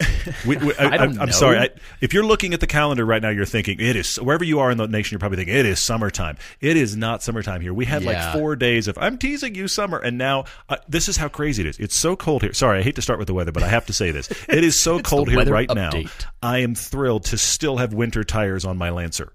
We, 0.46 0.56
we, 0.56 0.74
I, 0.76 1.04
am 1.04 1.32
sorry. 1.32 1.58
I, 1.58 1.68
if 2.00 2.12
you're 2.14 2.24
looking 2.24 2.52
at 2.54 2.60
the 2.60 2.66
calendar 2.66 3.04
right 3.04 3.20
now, 3.20 3.30
you're 3.30 3.44
thinking 3.46 3.80
it 3.80 3.96
is 3.96 4.16
wherever 4.16 4.44
you 4.44 4.60
are 4.60 4.70
in 4.70 4.76
the 4.78 4.86
nation. 4.86 5.14
You're 5.14 5.18
probably 5.18 5.36
thinking 5.36 5.54
it 5.56 5.66
is 5.66 5.80
summertime. 5.82 6.36
It 6.60 6.76
is 6.76 6.96
not 6.96 7.22
summertime 7.22 7.60
here. 7.60 7.72
We 7.74 7.84
had 7.86 8.02
Yeah. 8.02 8.10
like 8.32 8.32
four 8.38 8.54
days 8.56 8.86
of 8.88 8.96
I'm 8.98 9.18
teasing 9.18 9.54
you 9.54 9.66
summer, 9.68 9.98
and 9.98 10.16
now 10.18 10.44
uh, 10.68 10.76
this 10.88 11.08
is 11.08 11.16
how 11.16 11.28
crazy 11.28 11.62
it 11.62 11.68
is. 11.68 11.78
It's 11.78 11.96
so 11.96 12.16
cold 12.16 12.42
here. 12.42 12.52
Sorry, 12.52 12.78
I 12.78 12.82
hate 12.82 12.96
to 12.96 13.02
start 13.02 13.18
with 13.18 13.28
the 13.28 13.34
weather, 13.34 13.52
but 13.52 13.62
I 13.62 13.68
have 13.68 13.86
to 13.86 13.92
say 13.92 14.10
this: 14.10 14.30
it 14.48 14.62
is 14.64 14.80
so 14.80 15.00
cold 15.00 15.28
here 15.30 15.44
right 15.44 15.70
now. 15.74 15.90
I 16.42 16.58
am 16.58 16.74
thrilled 16.74 17.24
to 17.26 17.38
still 17.38 17.76
have 17.78 17.92
winter 17.94 18.22
tires 18.24 18.64
on 18.64 18.76
my 18.78 18.90
Lancer. 18.90 19.32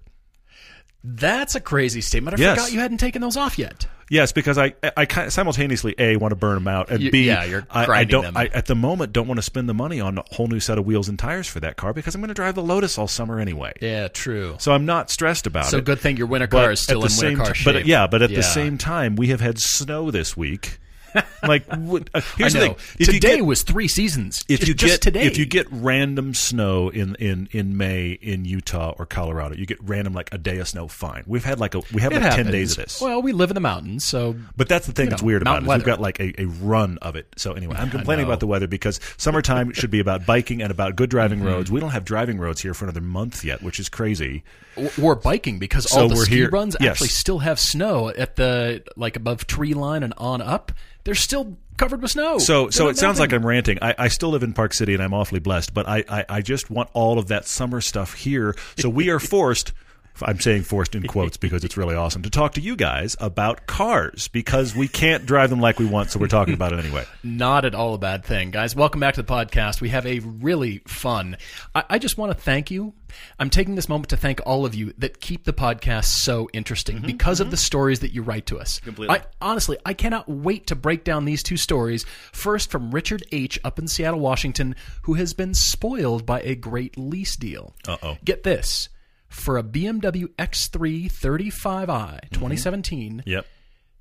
That's 1.04 1.54
a 1.54 1.60
crazy 1.60 2.00
statement. 2.00 2.38
I 2.38 2.42
Yes. 2.42 2.56
forgot 2.58 2.72
you 2.72 2.80
hadn't 2.80 2.98
taken 2.98 3.22
those 3.22 3.36
off 3.36 3.58
yet. 3.58 3.86
Yes, 4.08 4.30
because 4.30 4.56
I, 4.56 4.74
I 4.96 5.28
simultaneously 5.28 5.94
a 5.98 6.16
want 6.16 6.30
to 6.32 6.36
burn 6.36 6.54
them 6.54 6.68
out, 6.68 6.90
and 6.90 7.02
You- 7.02 7.10
b 7.10 7.26
yeah, 7.26 7.42
you're 7.44 7.66
I, 7.70 7.86
I 7.86 8.04
don't 8.04 8.22
them. 8.22 8.36
I, 8.36 8.46
at 8.46 8.66
the 8.66 8.74
moment 8.76 9.12
don't 9.12 9.26
want 9.26 9.38
to 9.38 9.42
spend 9.42 9.68
the 9.68 9.74
money 9.74 10.00
on 10.00 10.18
a 10.18 10.24
whole 10.32 10.46
new 10.46 10.60
set 10.60 10.78
of 10.78 10.86
wheels 10.86 11.08
and 11.08 11.18
tires 11.18 11.48
for 11.48 11.58
that 11.60 11.76
car 11.76 11.92
because 11.92 12.14
I'm 12.14 12.20
going 12.20 12.28
to 12.28 12.34
drive 12.34 12.54
the 12.54 12.62
Lotus 12.62 12.98
all 12.98 13.08
summer 13.08 13.40
anyway. 13.40 13.72
Yeah, 13.80 14.06
true. 14.08 14.54
So 14.58 14.72
I'm 14.72 14.86
not 14.86 15.10
stressed 15.10 15.46
about 15.48 15.64
So 15.66 15.78
it. 15.78 15.80
So 15.80 15.84
good 15.84 15.98
thing 15.98 16.16
your 16.16 16.28
winter 16.28 16.46
But 16.46 16.62
car 16.62 16.72
is 16.72 16.80
still 16.80 16.98
in 17.04 17.08
the 17.08 17.14
winter 17.20 17.20
same 17.30 17.36
car 17.36 17.46
ti- 17.46 17.54
shape. 17.54 17.74
But 17.74 17.86
yeah, 17.86 18.06
but 18.06 18.22
at 18.22 18.30
Yeah. 18.30 18.36
the 18.36 18.42
same 18.44 18.78
time, 18.78 19.16
we 19.16 19.28
have 19.28 19.40
had 19.40 19.58
snow 19.58 20.10
this 20.12 20.36
week. 20.36 20.78
Like, 21.42 21.64
what, 21.76 22.10
uh, 22.12 22.22
here's 22.36 22.54
the 22.54 22.60
thing: 22.60 22.76
if 22.98 23.06
Today 23.08 23.36
get, 23.36 23.44
was 23.46 23.62
three 23.62 23.86
seasons. 23.86 24.44
if 24.48 24.60
just, 24.60 24.68
you 24.68 24.74
get 24.74 25.00
today, 25.00 25.22
if 25.26 25.38
you 25.38 25.46
get 25.46 25.66
random 25.70 26.34
snow 26.34 26.88
in, 26.88 27.14
in, 27.16 27.48
in 27.52 27.76
May 27.76 28.10
in 28.12 28.44
Utah 28.44 28.94
or 28.98 29.06
Colorado, 29.06 29.54
you 29.54 29.64
get 29.64 29.78
random 29.82 30.12
like 30.12 30.32
a 30.34 30.38
day 30.38 30.58
of 30.58 30.66
snow. 30.66 30.88
Fine, 30.88 31.22
we've 31.26 31.44
had 31.44 31.60
like 31.60 31.74
a 31.76 31.82
we 31.92 32.00
have 32.02 32.12
it 32.12 32.20
like 32.22 32.34
ten 32.34 32.50
days 32.50 32.72
of 32.72 32.78
this. 32.84 33.00
Well, 33.00 33.22
we 33.22 33.30
live 33.32 33.50
in 33.50 33.54
the 33.54 33.60
mountains, 33.60 34.04
so 34.04 34.34
But 34.56 34.68
that's 34.68 34.86
the 34.86 34.92
thing 34.92 35.08
that's 35.08 35.22
know, 35.22 35.26
weird 35.26 35.42
about 35.42 35.62
it. 35.62 35.68
we've 35.68 35.84
got 35.84 36.00
like 36.00 36.18
a, 36.18 36.40
a 36.40 36.46
run 36.46 36.98
of 37.02 37.14
it. 37.14 37.28
So 37.36 37.52
anyway, 37.52 37.76
I'm 37.78 37.90
complaining 37.90 38.24
about 38.26 38.40
the 38.40 38.46
weather 38.48 38.66
because 38.66 38.98
summertime 39.16 39.72
should 39.72 39.90
be 39.90 40.00
about 40.00 40.26
biking 40.26 40.62
and 40.62 40.70
about 40.72 40.96
good 40.96 41.10
driving 41.10 41.38
Mm-hmm. 41.38 41.46
roads. 41.48 41.70
We 41.70 41.78
don't 41.80 41.90
have 41.90 42.04
driving 42.04 42.38
roads 42.38 42.60
here 42.62 42.74
for 42.74 42.86
another 42.86 43.00
month 43.02 43.44
yet, 43.44 43.62
which 43.62 43.78
is 43.78 43.88
crazy. 43.88 44.42
or, 44.76 44.90
or 45.00 45.14
biking 45.14 45.58
because 45.58 45.88
So 45.90 46.00
all 46.02 46.08
the 46.08 46.14
we're 46.16 46.24
ski 46.24 46.36
here- 46.36 46.50
runs 46.50 46.76
yes. 46.80 46.92
actually 46.92 47.08
still 47.08 47.38
have 47.40 47.60
snow 47.60 48.08
at 48.08 48.36
the 48.36 48.82
like 48.96 49.16
above 49.16 49.46
tree 49.46 49.74
line 49.74 50.02
and 50.02 50.12
on 50.16 50.40
up. 50.40 50.72
They're 51.06 51.14
still 51.14 51.56
covered 51.76 52.02
with 52.02 52.10
snow. 52.10 52.38
So 52.38 52.64
They're 52.64 52.72
so 52.72 52.88
it 52.88 52.98
sounds 52.98 53.20
like. 53.20 53.32
I'm 53.32 53.46
ranting. 53.46 53.78
I, 53.80 53.94
I 53.96 54.08
still 54.08 54.30
live 54.30 54.42
in 54.42 54.52
Park 54.52 54.74
City 54.74 54.92
and 54.92 55.00
I'm 55.00 55.14
awfully 55.14 55.38
blessed, 55.38 55.72
but 55.72 55.88
I, 55.88 56.02
I, 56.08 56.24
I 56.28 56.42
just 56.42 56.68
want 56.68 56.90
all 56.94 57.20
of 57.20 57.28
that 57.28 57.46
summer 57.46 57.80
stuff 57.80 58.14
here. 58.14 58.56
So 58.76 58.88
we 58.88 59.08
are 59.10 59.20
forced. 59.20 59.72
I'm 60.22 60.40
saying 60.40 60.62
forced 60.62 60.94
in 60.94 61.06
quotes 61.06 61.36
because 61.36 61.64
it's 61.64 61.76
really 61.76 61.94
awesome 61.94 62.22
to 62.22 62.30
talk 62.30 62.54
to 62.54 62.60
you 62.60 62.76
guys 62.76 63.16
about 63.20 63.66
cars 63.66 64.28
because 64.28 64.74
we 64.74 64.88
can't 64.88 65.26
drive 65.26 65.50
them 65.50 65.60
like 65.60 65.78
we 65.78 65.86
want, 65.86 66.10
so 66.10 66.18
we're 66.18 66.26
talking 66.26 66.54
about 66.54 66.72
it 66.72 66.78
anyway. 66.78 67.04
not 67.22 67.64
at 67.64 67.74
all 67.74 67.94
a 67.94 67.98
bad 67.98 68.24
thing, 68.24 68.50
guys. 68.50 68.74
Welcome 68.74 69.00
back 69.00 69.14
to 69.14 69.22
the 69.22 69.32
podcast. 69.32 69.80
We 69.80 69.90
have 69.90 70.06
a 70.06 70.20
really 70.20 70.82
fun. 70.86 71.36
I, 71.74 71.84
I 71.90 71.98
just 71.98 72.18
want 72.18 72.32
to 72.32 72.38
thank 72.38 72.70
you. 72.70 72.94
I'm 73.38 73.50
taking 73.50 73.74
this 73.74 73.88
moment 73.88 74.10
to 74.10 74.16
thank 74.16 74.40
all 74.44 74.66
of 74.66 74.74
you 74.74 74.92
that 74.98 75.20
keep 75.20 75.44
the 75.44 75.52
podcast 75.52 76.06
so 76.06 76.48
interesting 76.52 76.96
mm-hmm, 76.96 77.06
because 77.06 77.40
of 77.40 77.46
mm-hmm. 77.46 77.52
the 77.52 77.56
stories 77.58 78.00
that 78.00 78.12
you 78.12 78.22
write 78.22 78.46
to 78.46 78.58
us. 78.58 78.80
Completely. 78.80 79.16
I, 79.16 79.22
honestly, 79.40 79.78
I 79.84 79.94
cannot 79.94 80.28
wait 80.28 80.68
to 80.68 80.76
break 80.76 81.04
down 81.04 81.24
these 81.24 81.42
two 81.42 81.56
stories. 81.56 82.04
First, 82.32 82.70
from 82.70 82.90
Richard 82.90 83.24
H. 83.32 83.58
up 83.64 83.78
in 83.78 83.88
Seattle, 83.88 84.20
Washington, 84.20 84.74
who 85.02 85.14
has 85.14 85.34
been 85.34 85.54
spoiled 85.54 86.26
by 86.26 86.40
a 86.40 86.54
great 86.54 86.98
lease 86.98 87.36
deal. 87.36 87.74
Uh-oh. 87.86 88.18
Get 88.24 88.42
this. 88.42 88.88
For 89.28 89.58
a 89.58 89.62
BMW 89.62 90.26
X3 90.38 91.10
35i 91.10 92.30
2017, 92.30 93.22
Yep. 93.26 93.46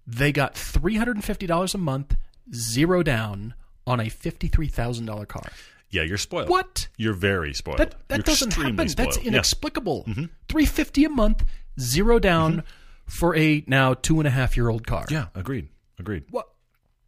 they 0.07 0.31
got 0.31 0.53
$350 0.55 1.73
a 1.73 1.77
month, 1.77 2.15
zero 2.53 3.03
down 3.03 3.53
on 3.87 3.99
a 3.99 4.05
$53,000 4.05 5.27
car. 5.27 5.49
Yeah, 5.89 6.03
you're 6.03 6.17
spoiled. 6.17 6.49
What? 6.49 6.87
You're 6.97 7.13
very 7.13 7.53
spoiled. 7.53 7.77
That 7.79 7.95
that 8.07 8.17
You're 8.17 8.23
doesn't 8.23 8.53
happen. 8.53 8.75
That's 8.75 8.91
spoiled. 8.93 9.09
Yeah. 9.15 9.19
Mm-hmm. 9.21 9.27
inexplicable. 9.29 10.03
350 10.03 11.05
a 11.05 11.09
month, 11.09 11.45
zero 11.79 12.19
down 12.19 12.63
for 13.05 13.35
a 13.35 13.63
now 13.67 13.93
two 13.93 14.19
and 14.19 14.27
a 14.27 14.31
half 14.31 14.57
year 14.57 14.69
old 14.69 14.85
car. 14.87 15.05
Yeah, 15.09 15.27
agreed. 15.35 15.69
Agreed. 15.99 16.23
What? 16.31 16.47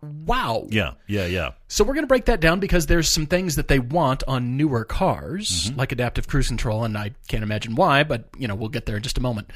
Wow. 0.02 0.68
Yeah, 0.70 0.92
yeah, 1.08 1.26
yeah. 1.26 1.52
So 1.68 1.84
we're 1.84 1.96
going 1.96 2.04
to 2.04 2.08
break 2.08 2.26
that 2.26 2.40
down 2.40 2.60
because 2.60 2.86
there's 2.86 3.10
some 3.10 3.26
things 3.26 3.56
that 3.56 3.68
they 3.68 3.80
want 3.80 4.24
on 4.28 4.56
newer 4.56 4.86
cars, 4.86 5.50
Mm-hmm. 5.70 5.80
like 5.80 5.92
adaptive 5.92 6.28
cruise 6.28 6.48
control, 6.48 6.84
and 6.84 6.96
I 6.98 7.12
can't 7.28 7.44
imagine 7.44 7.74
why, 7.76 8.04
but 8.04 8.26
you 8.38 8.48
know 8.48 8.54
we'll 8.56 8.70
get 8.70 8.86
there 8.86 8.98
in 8.98 9.04
just 9.04 9.18
a 9.18 9.22
moment. 9.22 9.50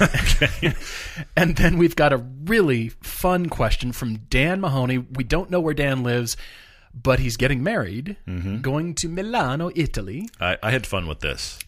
and 1.36 1.56
then 1.56 1.78
we've 1.78 1.96
got 1.96 2.12
a 2.12 2.16
really 2.18 2.88
fun 3.02 3.48
question 3.48 3.92
from 3.92 4.16
Dan 4.30 4.60
Mahoney. 4.60 4.98
We 4.98 5.24
don't 5.24 5.50
know 5.50 5.60
where 5.60 5.74
Dan 5.74 6.02
lives, 6.02 6.36
but 6.94 7.18
he's 7.18 7.36
getting 7.36 7.62
married, 7.62 8.16
Mm-hmm. 8.26 8.60
going 8.62 8.94
to 8.96 9.08
Milano, 9.08 9.70
Italy. 9.74 10.28
I, 10.40 10.58
I 10.62 10.70
had 10.70 10.86
fun 10.86 11.06
with 11.06 11.20
this. 11.20 11.58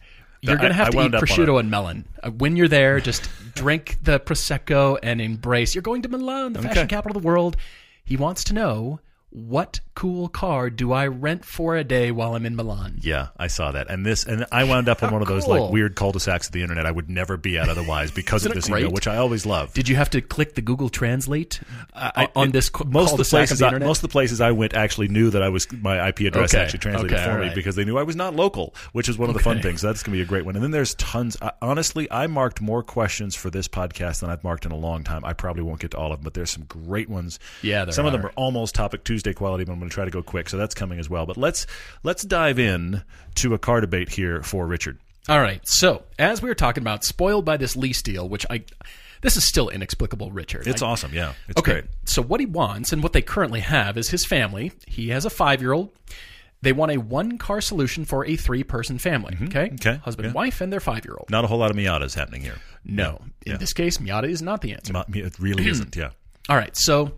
You're 0.41 0.55
going 0.57 0.69
to 0.69 0.73
have 0.75 0.87
I 0.87 0.91
to 0.91 0.97
eat 0.97 0.99
wound 1.01 1.15
up 1.15 1.21
on 1.21 1.27
prosciutto 1.27 1.53
a- 1.55 1.57
and 1.57 1.69
melon. 1.71 2.05
Uh, 2.23 2.31
when 2.31 2.55
you're 2.55 2.69
there, 2.69 2.99
just 3.01 3.29
drink 3.55 3.97
the 4.01 4.19
prosecco 4.19 4.97
and 5.03 5.19
embrace. 5.19 5.75
You're 5.75 5.81
going 5.81 6.01
to 6.03 6.09
Milan, 6.09 6.53
the 6.53 6.61
fashion 6.61 6.87
capital 6.87 7.15
of 7.17 7.21
the 7.23 7.27
world. 7.27 7.57
He 8.09 8.17
wants 8.17 8.43
to 8.45 8.55
know 8.55 8.99
what 9.31 9.79
cool 9.93 10.27
car 10.27 10.69
do 10.69 10.91
I 10.91 11.07
rent 11.07 11.45
for 11.45 11.75
a 11.75 11.83
day 11.83 12.09
while 12.11 12.35
I'm 12.35 12.45
in 12.45 12.55
Milan? 12.55 12.99
Yeah, 13.01 13.27
I 13.37 13.47
saw 13.47 13.71
that, 13.71 13.89
and 13.89 14.05
this, 14.05 14.25
and 14.25 14.45
I 14.51 14.63
wound 14.63 14.89
up 14.89 15.03
on 15.03 15.11
one 15.11 15.21
of 15.21 15.27
those 15.27 15.45
cool. 15.45 15.65
like 15.65 15.71
weird 15.71 15.95
cul-de-sacs 15.95 16.47
of 16.47 16.53
the 16.53 16.63
internet 16.63 16.85
I 16.85 16.91
would 16.91 17.09
never 17.09 17.37
be 17.37 17.57
at 17.57 17.69
otherwise 17.69 18.09
because 18.11 18.45
of 18.45 18.53
this 18.53 18.69
email, 18.69 18.91
which 18.91 19.07
I 19.07 19.17
always 19.17 19.45
love. 19.45 19.73
Did 19.73 19.87
you 19.87 19.95
have 19.97 20.09
to 20.11 20.21
click 20.21 20.55
the 20.55 20.61
Google 20.61 20.89
Translate 20.89 21.59
uh, 21.93 22.27
on 22.35 22.49
it- 22.49 22.51
this 22.53 22.69
cu- 22.69 22.85
most 22.85 23.11
of 23.11 23.17
the 23.17 23.23
places 23.23 23.59
the 23.59 23.67
I, 23.67 23.77
most 23.77 23.99
of 23.99 24.09
the 24.09 24.11
places 24.11 24.41
I 24.41 24.51
went 24.51 24.73
actually 24.73 25.09
knew 25.09 25.29
that 25.29 25.43
I 25.43 25.49
was 25.49 25.71
my 25.73 26.07
IP 26.07 26.21
address 26.21 26.53
Okay, 26.53 26.63
actually 26.63 26.79
translated 26.79 27.13
okay, 27.13 27.25
for 27.25 27.31
all 27.31 27.45
me 27.45 27.51
because 27.53 27.75
they 27.75 27.85
knew 27.85 27.97
I 27.97 28.03
was 28.03 28.15
not 28.15 28.35
local, 28.35 28.73
which 28.93 29.09
is 29.09 29.17
one 29.17 29.29
of 29.29 29.35
the 29.35 29.43
fun 29.43 29.61
things. 29.61 29.81
That's 29.81 30.01
going 30.01 30.13
to 30.13 30.17
be 30.17 30.23
a 30.23 30.25
great 30.25 30.45
one. 30.45 30.55
And 30.55 30.63
then 30.63 30.71
there's 30.71 30.95
tons. 30.95 31.37
I, 31.41 31.51
honestly, 31.61 32.09
I 32.09 32.25
marked 32.27 32.61
more 32.61 32.81
questions 32.81 33.35
for 33.35 33.49
this 33.51 33.67
podcast 33.67 34.21
than 34.21 34.29
I've 34.31 34.43
marked 34.43 34.65
in 34.65 34.71
a 34.71 34.77
long 34.77 35.03
time. 35.03 35.23
I 35.23 35.33
probably 35.33 35.63
won't 35.63 35.79
get 35.81 35.91
to 35.91 35.97
all 35.97 36.11
of 36.11 36.19
them, 36.19 36.23
but 36.23 36.33
there's 36.33 36.49
some 36.49 36.63
great 36.63 37.09
ones. 37.09 37.37
Yeah, 37.61 37.85
there 37.85 37.91
some 37.91 38.07
of 38.07 38.11
them 38.11 38.25
are. 38.25 38.29
are 38.29 38.33
almost 38.33 38.73
Topic 38.75 39.03
Tuesday 39.19 39.33
quality, 39.33 39.65
but 39.65 39.73
I'm 39.73 39.79
going 39.79 39.89
to 39.89 39.93
try 39.93 40.05
to 40.05 40.11
go 40.11 40.23
quick, 40.23 40.47
so 40.47 40.55
that's 40.57 40.73
coming 40.73 40.97
as 40.97 41.09
well. 41.09 41.25
But 41.25 41.35
let's 41.35 41.67
let's 42.03 42.23
dive 42.23 42.57
in 42.57 43.03
to 43.35 43.53
a 43.53 43.59
car 43.59 43.81
debate 43.81 44.07
here 44.09 44.41
for 44.43 44.65
Richard. 44.65 44.97
All 45.27 45.41
right. 45.41 45.59
So, 45.65 46.03
as 46.17 46.41
we 46.41 46.47
were 46.49 46.55
talking 46.55 46.81
about, 46.81 47.03
spoiled 47.03 47.43
by 47.45 47.57
this 47.57 47.75
lease 47.75 48.01
deal, 48.01 48.27
which 48.29 48.45
I. 48.49 48.63
This 49.21 49.35
is 49.35 49.45
still 49.45 49.67
inexplicable, 49.67 50.31
Richard. 50.31 50.65
It's 50.65 50.81
I- 50.81 50.87
awesome, 50.87 51.13
yeah. 51.13 51.33
It's 51.49 51.59
Okay. 51.59 51.73
great. 51.73 51.85
So 52.05 52.21
what 52.21 52.39
he 52.39 52.45
wants 52.45 52.93
and 52.93 53.03
what 53.03 53.11
they 53.11 53.21
currently 53.21 53.59
have 53.59 53.97
is 53.97 54.09
his 54.09 54.25
family. 54.25 54.71
He 54.87 55.09
has 55.09 55.25
a 55.25 55.29
five 55.29 55.59
year 55.61 55.73
old. 55.73 55.91
They 56.61 56.71
want 56.71 56.93
a 56.93 56.97
one 56.97 57.37
car 57.37 57.59
solution 57.59 58.05
for 58.05 58.25
a 58.25 58.37
three 58.37 58.63
person 58.63 58.97
family. 58.97 59.35
Okay. 59.43 59.65
Mm-hmm. 59.67 59.75
Okay. 59.75 59.97
Husband, 60.05 60.27
Yeah. 60.27 60.31
wife, 60.33 60.61
and 60.61 60.71
their 60.71 60.79
five 60.79 61.03
year 61.03 61.15
old. 61.19 61.29
Not 61.29 61.43
a 61.43 61.47
whole 61.47 61.57
lot 61.57 61.69
of 61.69 61.75
Miatas 61.75 62.15
happening 62.15 62.41
here. 62.41 62.55
No. 62.85 63.21
In 63.45 63.57
this 63.57 63.73
case, 63.73 63.97
Miata 63.97 64.29
is 64.29 64.41
not 64.41 64.61
the 64.61 64.71
answer. 64.71 64.93
Not- 64.93 65.13
It 65.13 65.37
really 65.37 65.67
isn't. 65.67 65.97
Yeah. 65.97 66.11
All 66.49 66.55
right. 66.55 66.75
So 66.77 67.11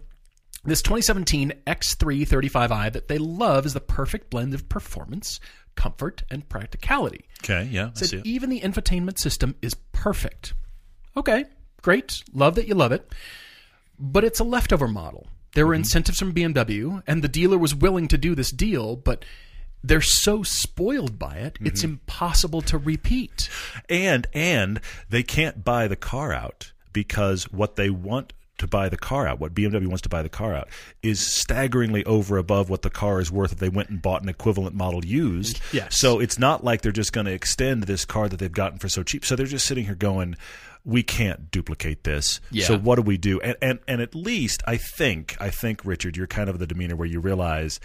this 0.63 0.81
2017 0.81 1.53
X3 1.66 2.27
35i 2.27 2.91
that 2.94 3.07
they 3.07 3.17
love 3.17 3.66
is 3.66 3.73
the 3.73 3.79
perfect 3.79 4.29
blend 4.29 4.53
of 4.53 4.69
performance, 4.69 5.39
comfort, 5.75 6.23
and 6.29 6.47
practicality. 6.47 7.25
Okay. 7.44 7.67
Yeah. 7.72 7.91
I 7.95 7.99
see 7.99 8.05
Said 8.07 8.25
even 8.25 8.49
the 8.49 8.61
infotainment 8.61 9.17
system 9.17 9.55
is 9.61 9.73
perfect. 9.91 10.53
Okay, 11.17 11.45
great. 11.81 12.23
Love 12.33 12.55
that 12.55 12.67
you 12.67 12.75
love 12.75 12.91
it. 12.91 13.11
But 13.99 14.23
it's 14.23 14.39
a 14.39 14.44
leftover 14.44 14.88
model. 14.88 15.27
There 15.53 15.63
Mm-hmm. 15.63 15.67
were 15.69 15.73
incentives 15.75 16.19
from 16.19 16.33
BMW, 16.33 17.03
and 17.07 17.22
the 17.23 17.28
dealer 17.28 17.57
was 17.57 17.75
willing 17.75 18.07
to 18.09 18.17
do 18.17 18.35
this 18.35 18.52
deal, 18.52 18.96
but 18.96 19.25
they're 19.84 19.99
so 20.02 20.43
spoiled 20.43 21.17
by 21.19 21.35
it, 21.37 21.55
Mm-hmm. 21.55 21.66
it's 21.67 21.84
impossible 21.84 22.61
to 22.63 22.78
repeat. 22.78 23.49
and 23.90 24.28
and 24.34 24.79
they 25.09 25.23
can't 25.23 25.63
buy 25.66 25.87
the 25.87 25.96
car 25.96 26.31
out 26.31 26.72
because 26.93 27.52
what 27.52 27.75
they 27.78 27.90
want 27.90 28.31
to 28.61 28.67
buy 28.67 28.90
the 28.90 28.97
car 28.97 29.28
out, 29.28 29.40
what 29.40 29.53
BMW 29.53 29.87
wants 29.87 30.02
to 30.03 30.09
buy 30.09 30.22
the 30.22 30.29
car 30.29 30.55
out, 30.55 30.69
is 31.03 31.19
staggeringly 31.19 32.05
over 32.05 32.37
above 32.37 32.69
what 32.69 32.81
the 32.81 32.90
car 32.90 33.19
is 33.19 33.31
worth 33.31 33.52
if 33.52 33.59
they 33.59 33.69
went 33.69 33.90
and 33.90 34.02
bought 34.02 34.23
an 34.23 34.29
equivalent 34.29 34.75
model 34.75 35.03
used. 35.05 35.59
Yes. 35.73 35.99
So 35.99 36.19
it's 36.19 36.40
not 36.40 36.63
like 36.63 36.81
they're 36.81 36.91
just 36.91 37.13
going 37.13 37.25
to 37.25 37.34
extend 37.34 37.84
this 37.84 38.05
car 38.05 38.29
that 38.29 38.37
they've 38.37 38.52
gotten 38.52 38.79
for 38.79 38.90
so 38.90 39.03
cheap. 39.03 39.25
So 39.25 39.35
they're 39.35 39.46
just 39.46 39.66
sitting 39.66 39.85
here 39.85 39.96
going, 39.96 40.35
"We 40.85 41.03
can't 41.03 41.52
duplicate 41.52 42.03
this. 42.03 42.40
Yeah. 42.52 42.66
So 42.66 42.78
what 42.78 42.96
do 42.96 43.02
we 43.02 43.17
do?" 43.17 43.40
And 43.41 43.55
and 43.61 43.79
and 43.87 44.02
at 44.02 44.16
least 44.16 44.63
I 44.66 44.78
think 44.78 45.35
I 45.40 45.49
think 45.49 45.84
Richard, 45.84 46.16
you're 46.16 46.28
kind 46.28 46.49
of 46.49 46.59
the 46.59 46.67
demeanor 46.67 46.96
where 46.96 47.08
you 47.08 47.19
realize 47.19 47.79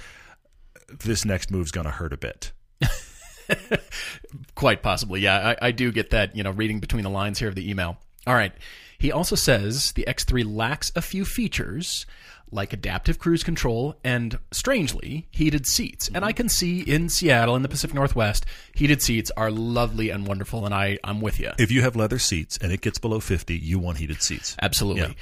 this 0.88 1.24
next 1.24 1.50
move's 1.50 1.70
going 1.70 1.86
to 1.86 1.90
hurt 1.90 2.12
a 2.12 2.16
bit. 2.16 2.52
Quite 4.54 4.82
possibly, 4.82 5.20
yeah. 5.20 5.54
I, 5.60 5.68
I 5.68 5.70
do 5.70 5.92
get 5.92 6.10
that, 6.10 6.36
you 6.36 6.42
know, 6.42 6.50
reading 6.50 6.80
between 6.80 7.02
the 7.02 7.10
lines 7.10 7.38
here 7.38 7.48
of 7.48 7.54
the 7.54 7.68
email. 7.68 7.96
All 8.26 8.34
right. 8.34 8.52
He 8.98 9.12
also 9.12 9.36
says 9.36 9.92
the 9.92 10.04
X3 10.08 10.44
lacks 10.46 10.90
a 10.96 11.02
few 11.02 11.24
features, 11.24 12.06
like 12.50 12.72
adaptive 12.72 13.18
cruise 13.18 13.42
control 13.42 13.96
and 14.04 14.38
strangely 14.52 15.26
heated 15.30 15.66
seats. 15.66 16.08
And 16.14 16.24
I 16.24 16.28
Mm-hmm. 16.30 16.36
can 16.36 16.48
see 16.48 16.80
in 16.80 17.08
Seattle 17.08 17.56
in 17.56 17.62
the 17.62 17.68
Pacific 17.68 17.94
Northwest, 17.94 18.46
heated 18.74 19.02
seats 19.02 19.30
are 19.36 19.50
lovely 19.50 20.10
and 20.10 20.26
wonderful 20.26 20.64
and 20.64 20.74
I 20.74 20.98
I'm 21.04 21.20
with 21.20 21.40
you. 21.40 21.50
If 21.58 21.70
you 21.72 21.82
have 21.82 21.96
leather 21.96 22.18
seats 22.18 22.56
and 22.60 22.70
it 22.72 22.80
gets 22.80 22.98
below 22.98 23.20
50, 23.20 23.56
you 23.56 23.78
want 23.78 23.98
heated 23.98 24.22
seats. 24.22 24.56
Absolutely. 24.62 25.02
Yeah. 25.02 25.12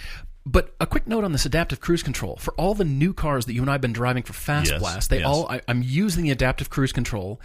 But 0.46 0.74
a 0.78 0.86
quick 0.86 1.06
note 1.06 1.24
on 1.24 1.32
this 1.32 1.46
adaptive 1.46 1.80
cruise 1.80 2.02
control. 2.02 2.36
For 2.36 2.52
all 2.54 2.74
the 2.74 2.84
new 2.84 3.14
cars 3.14 3.46
that 3.46 3.54
you 3.54 3.62
and 3.62 3.70
I 3.70 3.74
have 3.74 3.80
been 3.80 3.94
driving 3.94 4.22
for 4.24 4.34
Fast 4.34 4.70
Yes, 4.70 4.78
Blast, 4.78 5.08
they 5.08 5.20
yes. 5.20 5.26
all, 5.26 5.48
I, 5.48 5.62
I'm 5.66 5.82
using 5.82 6.22
the 6.24 6.30
adaptive 6.30 6.68
cruise 6.68 6.92
control 6.92 7.40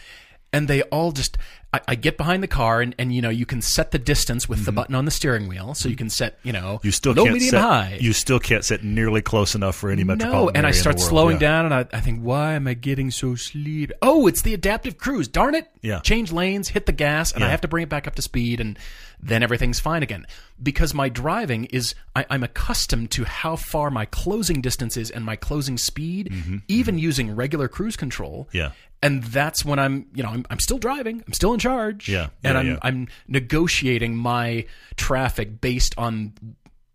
and 0.52 0.68
they 0.68 0.82
all 0.84 1.12
just, 1.12 1.38
I, 1.74 1.82
I 1.90 1.96
get 1.96 2.18
behind 2.18 2.42
the 2.42 2.48
car 2.48 2.82
and, 2.82 2.96
and, 2.98 3.14
you 3.14 3.22
know, 3.22 3.30
you 3.30 3.46
can 3.46 3.62
set 3.62 3.92
the 3.92 4.00
distance 4.00 4.50
with 4.50 4.66
the 4.66 4.72
button 4.72 4.96
on 4.96 5.06
the 5.06 5.12
steering 5.12 5.48
wheel. 5.48 5.76
So 5.76 5.88
you 5.90 5.96
can 5.96 6.10
set, 6.10 6.40
you 6.44 6.52
know, 6.52 6.60
Mm-hmm. 6.80 6.88
You 6.88 6.92
still 6.92 7.14
low, 7.14 7.24
can't 7.26 7.34
medium, 7.34 7.52
set, 7.52 7.62
high. 7.62 7.98
You 8.02 8.14
still 8.14 8.40
can't 8.40 8.66
set 8.66 8.84
nearly 8.84 9.22
close 9.22 9.54
enough 9.56 9.76
for 9.76 9.92
any 9.92 10.04
metropolitan 10.04 10.54
no, 10.54 10.58
and 10.58 10.66
I 10.68 10.72
start 10.72 11.00
slowing 11.00 11.36
Yeah. 11.36 11.40
down, 11.40 11.66
and 11.66 11.74
I, 11.74 11.86
I 11.96 12.02
think, 12.02 12.22
why 12.22 12.54
am 12.54 12.68
I 12.68 12.74
getting 12.74 13.12
so 13.12 13.36
sleepy? 13.36 13.94
Oh, 14.02 14.26
it's 14.28 14.42
the 14.42 14.54
adaptive 14.54 14.98
cruise. 14.98 15.28
Darn 15.28 15.54
it! 15.56 15.70
Yeah. 15.82 16.00
Change 16.00 16.32
lanes, 16.32 16.70
hit 16.70 16.86
the 16.88 16.92
gas, 16.92 17.32
and 17.32 17.44
I 17.44 17.50
have 17.50 17.62
to 17.62 17.68
bring 17.68 17.84
it 17.84 17.90
back 17.90 18.08
up 18.08 18.16
to 18.16 18.22
speed, 18.22 18.60
and 18.60 18.78
then 19.22 19.44
everything's 19.44 19.80
fine 19.80 20.02
again. 20.04 20.26
Because 20.62 20.94
my 20.94 21.08
driving 21.10 21.66
is, 21.66 21.94
I, 22.16 22.26
I'm 22.30 22.44
accustomed 22.44 23.12
to 23.12 23.24
how 23.26 23.56
far 23.56 23.90
my 23.92 24.06
closing 24.06 24.62
distance 24.62 24.98
is 24.98 25.12
and 25.12 25.24
my 25.24 25.36
closing 25.36 25.78
speed, 25.78 26.34
even 26.68 26.98
using 26.98 27.36
regular 27.36 27.68
cruise 27.68 27.96
control. 27.96 28.48
Mm-hmm. 28.50 28.58
Yeah. 28.58 28.72
And 29.02 29.24
that's 29.24 29.64
when 29.64 29.80
I'm, 29.80 30.08
you 30.14 30.24
know, 30.24 30.30
I'm, 30.30 30.46
I'm 30.50 30.60
still 30.60 30.78
driving. 30.78 31.24
I'm 31.26 31.34
still 31.34 31.54
in 31.54 31.60
charge. 31.60 32.10
Yeah, 32.10 32.28
And 32.44 32.58
I'm, 32.58 32.68
yeah. 32.68 32.80
I'm 32.82 33.08
negotiating 33.28 34.16
my 34.16 34.66
traffic 34.98 35.62
based 35.62 35.94
on 35.98 36.34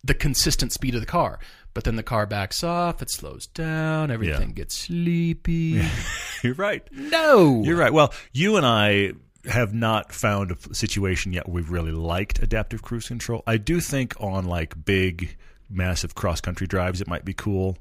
the 0.03 0.15
consistent 0.15 0.73
speed 0.73 0.95
of 0.95 1.01
the 1.01 1.07
car. 1.07 1.39
But 1.73 1.85
then 1.85 1.97
the 1.97 2.03
car 2.03 2.27
backs 2.27 2.63
off, 2.63 3.03
it 3.03 3.11
slows 3.11 3.47
down, 3.49 4.11
everything 4.11 4.53
gets 4.53 4.79
sleepy. 4.79 5.83
You're 6.43 6.55
right. 6.55 6.87
No. 6.93 7.63
You're 7.65 7.77
right. 7.77 7.93
Well, 7.93 8.13
you 8.33 8.57
and 8.57 8.65
I 8.65 9.15
have 9.47 9.75
not 9.75 10.13
found 10.13 10.53
a 10.53 10.75
situation 10.75 11.33
yet 11.33 11.49
where 11.49 11.55
we've 11.57 11.71
really 11.71 11.91
liked 11.93 12.39
adaptive 12.43 12.83
cruise 12.83 13.09
control. 13.09 13.43
I 13.47 13.57
do 13.57 13.81
think 13.81 14.15
on 14.21 14.45
like 14.45 14.85
big, 14.85 15.37
massive 15.69 16.15
cross 16.15 16.41
country 16.41 16.67
drives, 16.67 17.01
it 17.01 17.09
might 17.09 17.25
be 17.25 17.35
cool. 17.35 17.77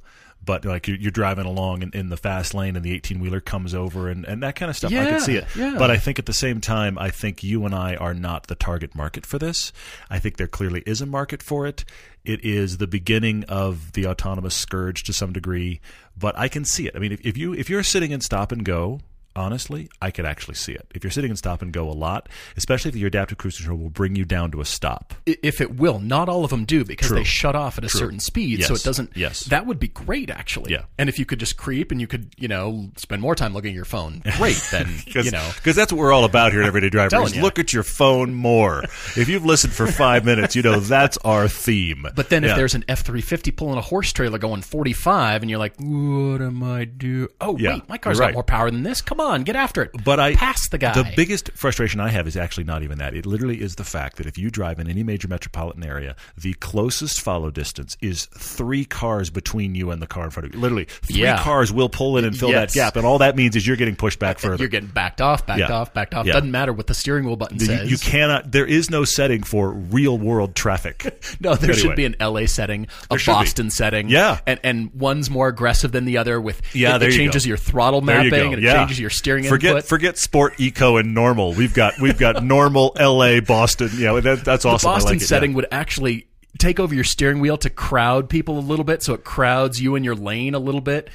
But 0.45 0.65
like 0.65 0.87
you're, 0.87 0.97
you're 0.97 1.11
driving 1.11 1.45
along 1.45 1.83
in, 1.83 1.91
in 1.93 2.09
the 2.09 2.17
fast 2.17 2.53
lane 2.53 2.75
and 2.75 2.83
the 2.83 2.93
18 2.93 3.19
wheeler 3.19 3.39
comes 3.39 3.73
over 3.73 4.09
and, 4.09 4.25
and 4.25 4.43
that 4.43 4.55
kind 4.55 4.69
of 4.69 4.75
stuff, 4.75 4.91
I 4.91 4.95
Yeah, 4.95 5.09
can 5.09 5.19
see 5.21 5.35
it. 5.37 5.45
yeah. 5.55 5.75
But 5.77 5.89
I 5.89 5.97
think 5.97 6.19
at 6.19 6.25
the 6.25 6.33
same 6.33 6.59
time, 6.59 6.97
I 6.99 7.09
think 7.11 7.43
you 7.43 7.65
and 7.65 7.73
I 7.73 7.95
are 7.95 8.13
not 8.13 8.47
the 8.47 8.55
target 8.55 8.93
market 8.95 9.25
for 9.25 9.39
this. 9.39 9.71
I 10.09 10.19
think 10.19 10.37
there 10.37 10.47
clearly 10.47 10.83
is 10.85 10.99
a 11.01 11.05
market 11.05 11.41
for 11.41 11.65
it. 11.65 11.85
It 12.25 12.43
is 12.43 12.77
the 12.77 12.87
beginning 12.87 13.43
of 13.45 13.93
the 13.93 14.05
autonomous 14.07 14.55
scourge 14.55 15.03
to 15.03 15.13
some 15.13 15.31
degree, 15.33 15.79
but 16.17 16.37
I 16.37 16.47
can 16.47 16.65
see 16.65 16.87
it. 16.87 16.95
I 16.95 16.99
mean, 16.99 17.11
if, 17.11 17.21
if 17.25 17.37
you 17.37 17.53
if 17.53 17.69
you're 17.69 17.83
sitting 17.83 18.11
in 18.11 18.21
stop 18.21 18.51
and 18.51 18.63
go, 18.63 18.99
honestly, 19.35 19.89
I 20.01 20.11
could 20.11 20.25
actually 20.25 20.55
see 20.55 20.73
it. 20.73 20.87
If 20.93 21.03
you're 21.03 21.11
sitting 21.11 21.31
in 21.31 21.37
stop 21.37 21.61
and 21.61 21.71
go 21.71 21.89
a 21.89 21.93
lot, 21.93 22.29
especially 22.57 22.89
if 22.89 22.95
your 22.95 23.07
adaptive 23.07 23.37
cruise 23.37 23.57
control 23.57 23.77
will 23.77 23.89
bring 23.89 24.15
you 24.15 24.25
down 24.25 24.51
to 24.51 24.61
a 24.61 24.65
stop. 24.65 25.13
If 25.25 25.61
it 25.61 25.75
will, 25.77 25.99
not 25.99 26.29
all 26.29 26.43
of 26.43 26.49
them 26.49 26.65
do 26.65 26.83
because 26.85 27.07
True. 27.07 27.17
they 27.17 27.23
shut 27.23 27.55
off 27.55 27.77
at 27.77 27.83
a 27.83 27.89
certain 27.89 28.19
speed, 28.19 28.63
so 28.63 28.75
it 28.75 28.83
doesn't. 28.83 29.11
Yes. 29.15 29.45
that 29.45 29.65
would 29.65 29.79
be 29.79 29.87
great 29.87 30.29
actually. 30.29 30.71
Yeah. 30.71 30.85
and 30.97 31.09
if 31.09 31.19
you 31.19 31.25
could 31.25 31.39
just 31.39 31.57
creep 31.57 31.91
and 31.91 31.99
you 32.01 32.07
could, 32.07 32.33
you 32.37 32.47
know, 32.47 32.89
spend 32.97 33.21
more 33.21 33.35
time 33.35 33.53
looking 33.53 33.71
at 33.71 33.75
your 33.75 33.85
phone, 33.85 34.21
great. 34.37 34.61
Then 34.73 34.89
you 35.07 35.29
know, 35.29 35.51
because 35.55 35.75
that's 35.75 35.91
what 35.91 35.99
we're 35.99 36.13
all 36.13 36.23
about 36.23 36.51
here 36.51 36.61
at 36.61 36.67
Everyday 36.67 36.89
Driver. 36.91 37.09
Telling 37.09 37.39
look 37.41 37.59
at 37.59 37.73
your 37.73 37.83
phone 37.83 38.33
more. 38.33 38.83
if 39.15 39.29
you've 39.29 39.45
listened 39.45 39.73
for 39.73 39.85
five 39.87 40.25
minutes, 40.25 40.55
you 40.55 40.61
know 40.61 40.79
that's 40.79 41.17
our 41.17 41.47
theme. 41.47 42.07
But 42.15 42.29
then 42.29 42.43
if 42.43 42.55
there's 42.55 42.73
an 42.73 42.85
F 42.87 43.01
three 43.01 43.21
fifty 43.21 43.51
pulling 43.51 43.77
a 43.77 43.81
horse 43.81 44.11
trailer 44.13 44.37
going 44.37 44.61
forty 44.61 44.93
five, 44.93 45.41
and 45.43 45.49
you're 45.49 45.59
like, 45.59 45.75
"What 45.77 46.41
am 46.41 46.63
I 46.63 46.85
do? 46.85 47.27
Oh 47.39 47.57
Yeah, 47.57 47.73
wait, 47.75 47.89
my 47.89 47.97
car's 47.97 48.17
you're 48.17 48.27
got 48.27 48.33
more 48.33 48.43
power 48.43 48.71
than 48.71 48.83
this. 48.83 49.01
Come 49.01 49.19
on, 49.19 49.22
get 49.43 49.55
after 49.55 49.81
it." 49.83 49.91
But 50.03 50.19
I 50.19 50.35
pass 50.35 50.67
the 50.69 50.77
guy. 50.77 50.93
The 50.93 51.11
biggest 51.15 51.51
frustration 51.55 51.99
I 51.99 52.09
have 52.09 52.27
is 52.27 52.35
actually 52.37 52.63
not 52.65 52.83
even 52.83 52.97
that. 52.99 53.13
It 53.15 53.25
literally 53.25 53.61
is 53.61 53.75
the 53.75 53.83
fact 53.83 54.17
that 54.17 54.25
if 54.25 54.37
you 54.37 54.49
drive 54.49 54.79
in 54.79 54.87
any 54.89 55.03
major 55.03 55.27
metropolitan 55.27 55.83
area, 55.83 56.15
the 56.37 56.53
closest 56.55 57.21
follow 57.21 57.51
distance 57.51 57.97
is 58.01 58.25
three 58.37 58.85
cars 58.85 59.29
between 59.29 59.75
you 59.75 59.91
and 59.91 60.01
the 60.01 60.07
car 60.07 60.25
in 60.25 60.29
front 60.29 60.47
of 60.47 60.53
you. 60.55 60.59
Literally, 60.59 60.85
three 60.85 61.21
Yeah. 61.21 61.37
cars 61.41 61.71
will 61.71 61.89
pull 61.89 62.17
in 62.17 62.25
and 62.25 62.37
fill 62.37 62.49
Yes. 62.49 62.73
that 62.73 62.79
gap, 62.79 62.95
and 62.95 63.05
all 63.05 63.17
that 63.19 63.35
means 63.35 63.55
is 63.55 63.65
you're 63.65 63.75
getting 63.77 63.95
pushed 63.95 64.19
back 64.19 64.39
further. 64.39 64.57
You're 64.63 64.67
getting 64.69 64.89
backed 64.89 65.21
off, 65.21 65.45
backed 65.45 65.59
Yeah. 65.59 65.67
off, 65.71 65.93
backed 65.93 66.13
off. 66.13 66.25
Yeah. 66.25 66.33
Doesn't 66.33 66.51
matter 66.51 66.73
what 66.73 66.87
the 66.87 66.93
steering 66.93 67.25
wheel 67.25 67.35
button 67.35 67.59
you, 67.59 67.65
says. 67.65 67.89
you 67.91 67.97
cannot. 67.97 68.51
There 68.51 68.65
is 68.65 68.89
no 68.89 69.03
setting 69.05 69.43
for 69.43 69.71
real 69.71 70.17
world 70.17 70.55
traffic. 70.55 71.19
No, 71.39 71.55
there 71.55 71.73
should 71.73 71.95
be 71.95 72.05
an 72.05 72.15
LA 72.21 72.45
setting, 72.45 72.87
a. 73.09 73.17
Boston 73.25 73.69
setting, 73.69 74.07
Yeah. 74.09 74.39
and 74.45 74.59
and 74.63 74.91
one's 74.93 75.29
more 75.29 75.47
aggressive 75.47 75.91
than 75.91 76.05
the 76.05 76.17
other. 76.17 76.39
With 76.39 76.61
Yeah, 76.73 76.95
it, 76.95 76.99
there 76.99 77.09
it 77.09 77.13
changes 77.15 77.45
go. 77.45 77.49
your 77.49 77.57
throttle 77.57 78.01
mapping 78.01 78.53
and 78.53 78.61
it 78.61 78.61
yeah. 78.61 78.73
changes 78.77 78.99
your 78.99 79.09
steering 79.13 79.45
forget, 79.45 79.71
input. 79.71 79.85
Forget 79.85 80.17
sport, 80.17 80.59
eco, 80.59 80.97
and 80.97 81.13
normal. 81.13 81.53
We've 81.53 81.73
got 81.73 81.99
we've 81.99 82.17
got 82.17 82.43
normal, 82.43 82.95
L.A., 82.97 83.39
Boston. 83.39 83.89
Yeah, 83.95 84.19
that, 84.19 84.43
that's 84.43 84.65
awesome. 84.65 84.89
I 84.89 84.93
Boston 84.93 85.09
like 85.09 85.15
it, 85.17 85.21
yeah. 85.21 85.27
setting 85.27 85.53
would 85.53 85.67
actually 85.71 86.27
take 86.57 86.79
over 86.79 86.93
your 86.93 87.03
steering 87.03 87.39
wheel 87.39 87.57
to 87.57 87.69
crowd 87.69 88.29
people 88.29 88.59
a 88.59 88.61
little 88.61 88.85
bit, 88.85 89.03
so 89.03 89.13
it 89.13 89.23
crowds 89.23 89.81
you 89.81 89.95
in 89.95 90.03
your 90.03 90.15
lane 90.15 90.55
a 90.55 90.59
little 90.59 90.81
bit. 90.81 91.09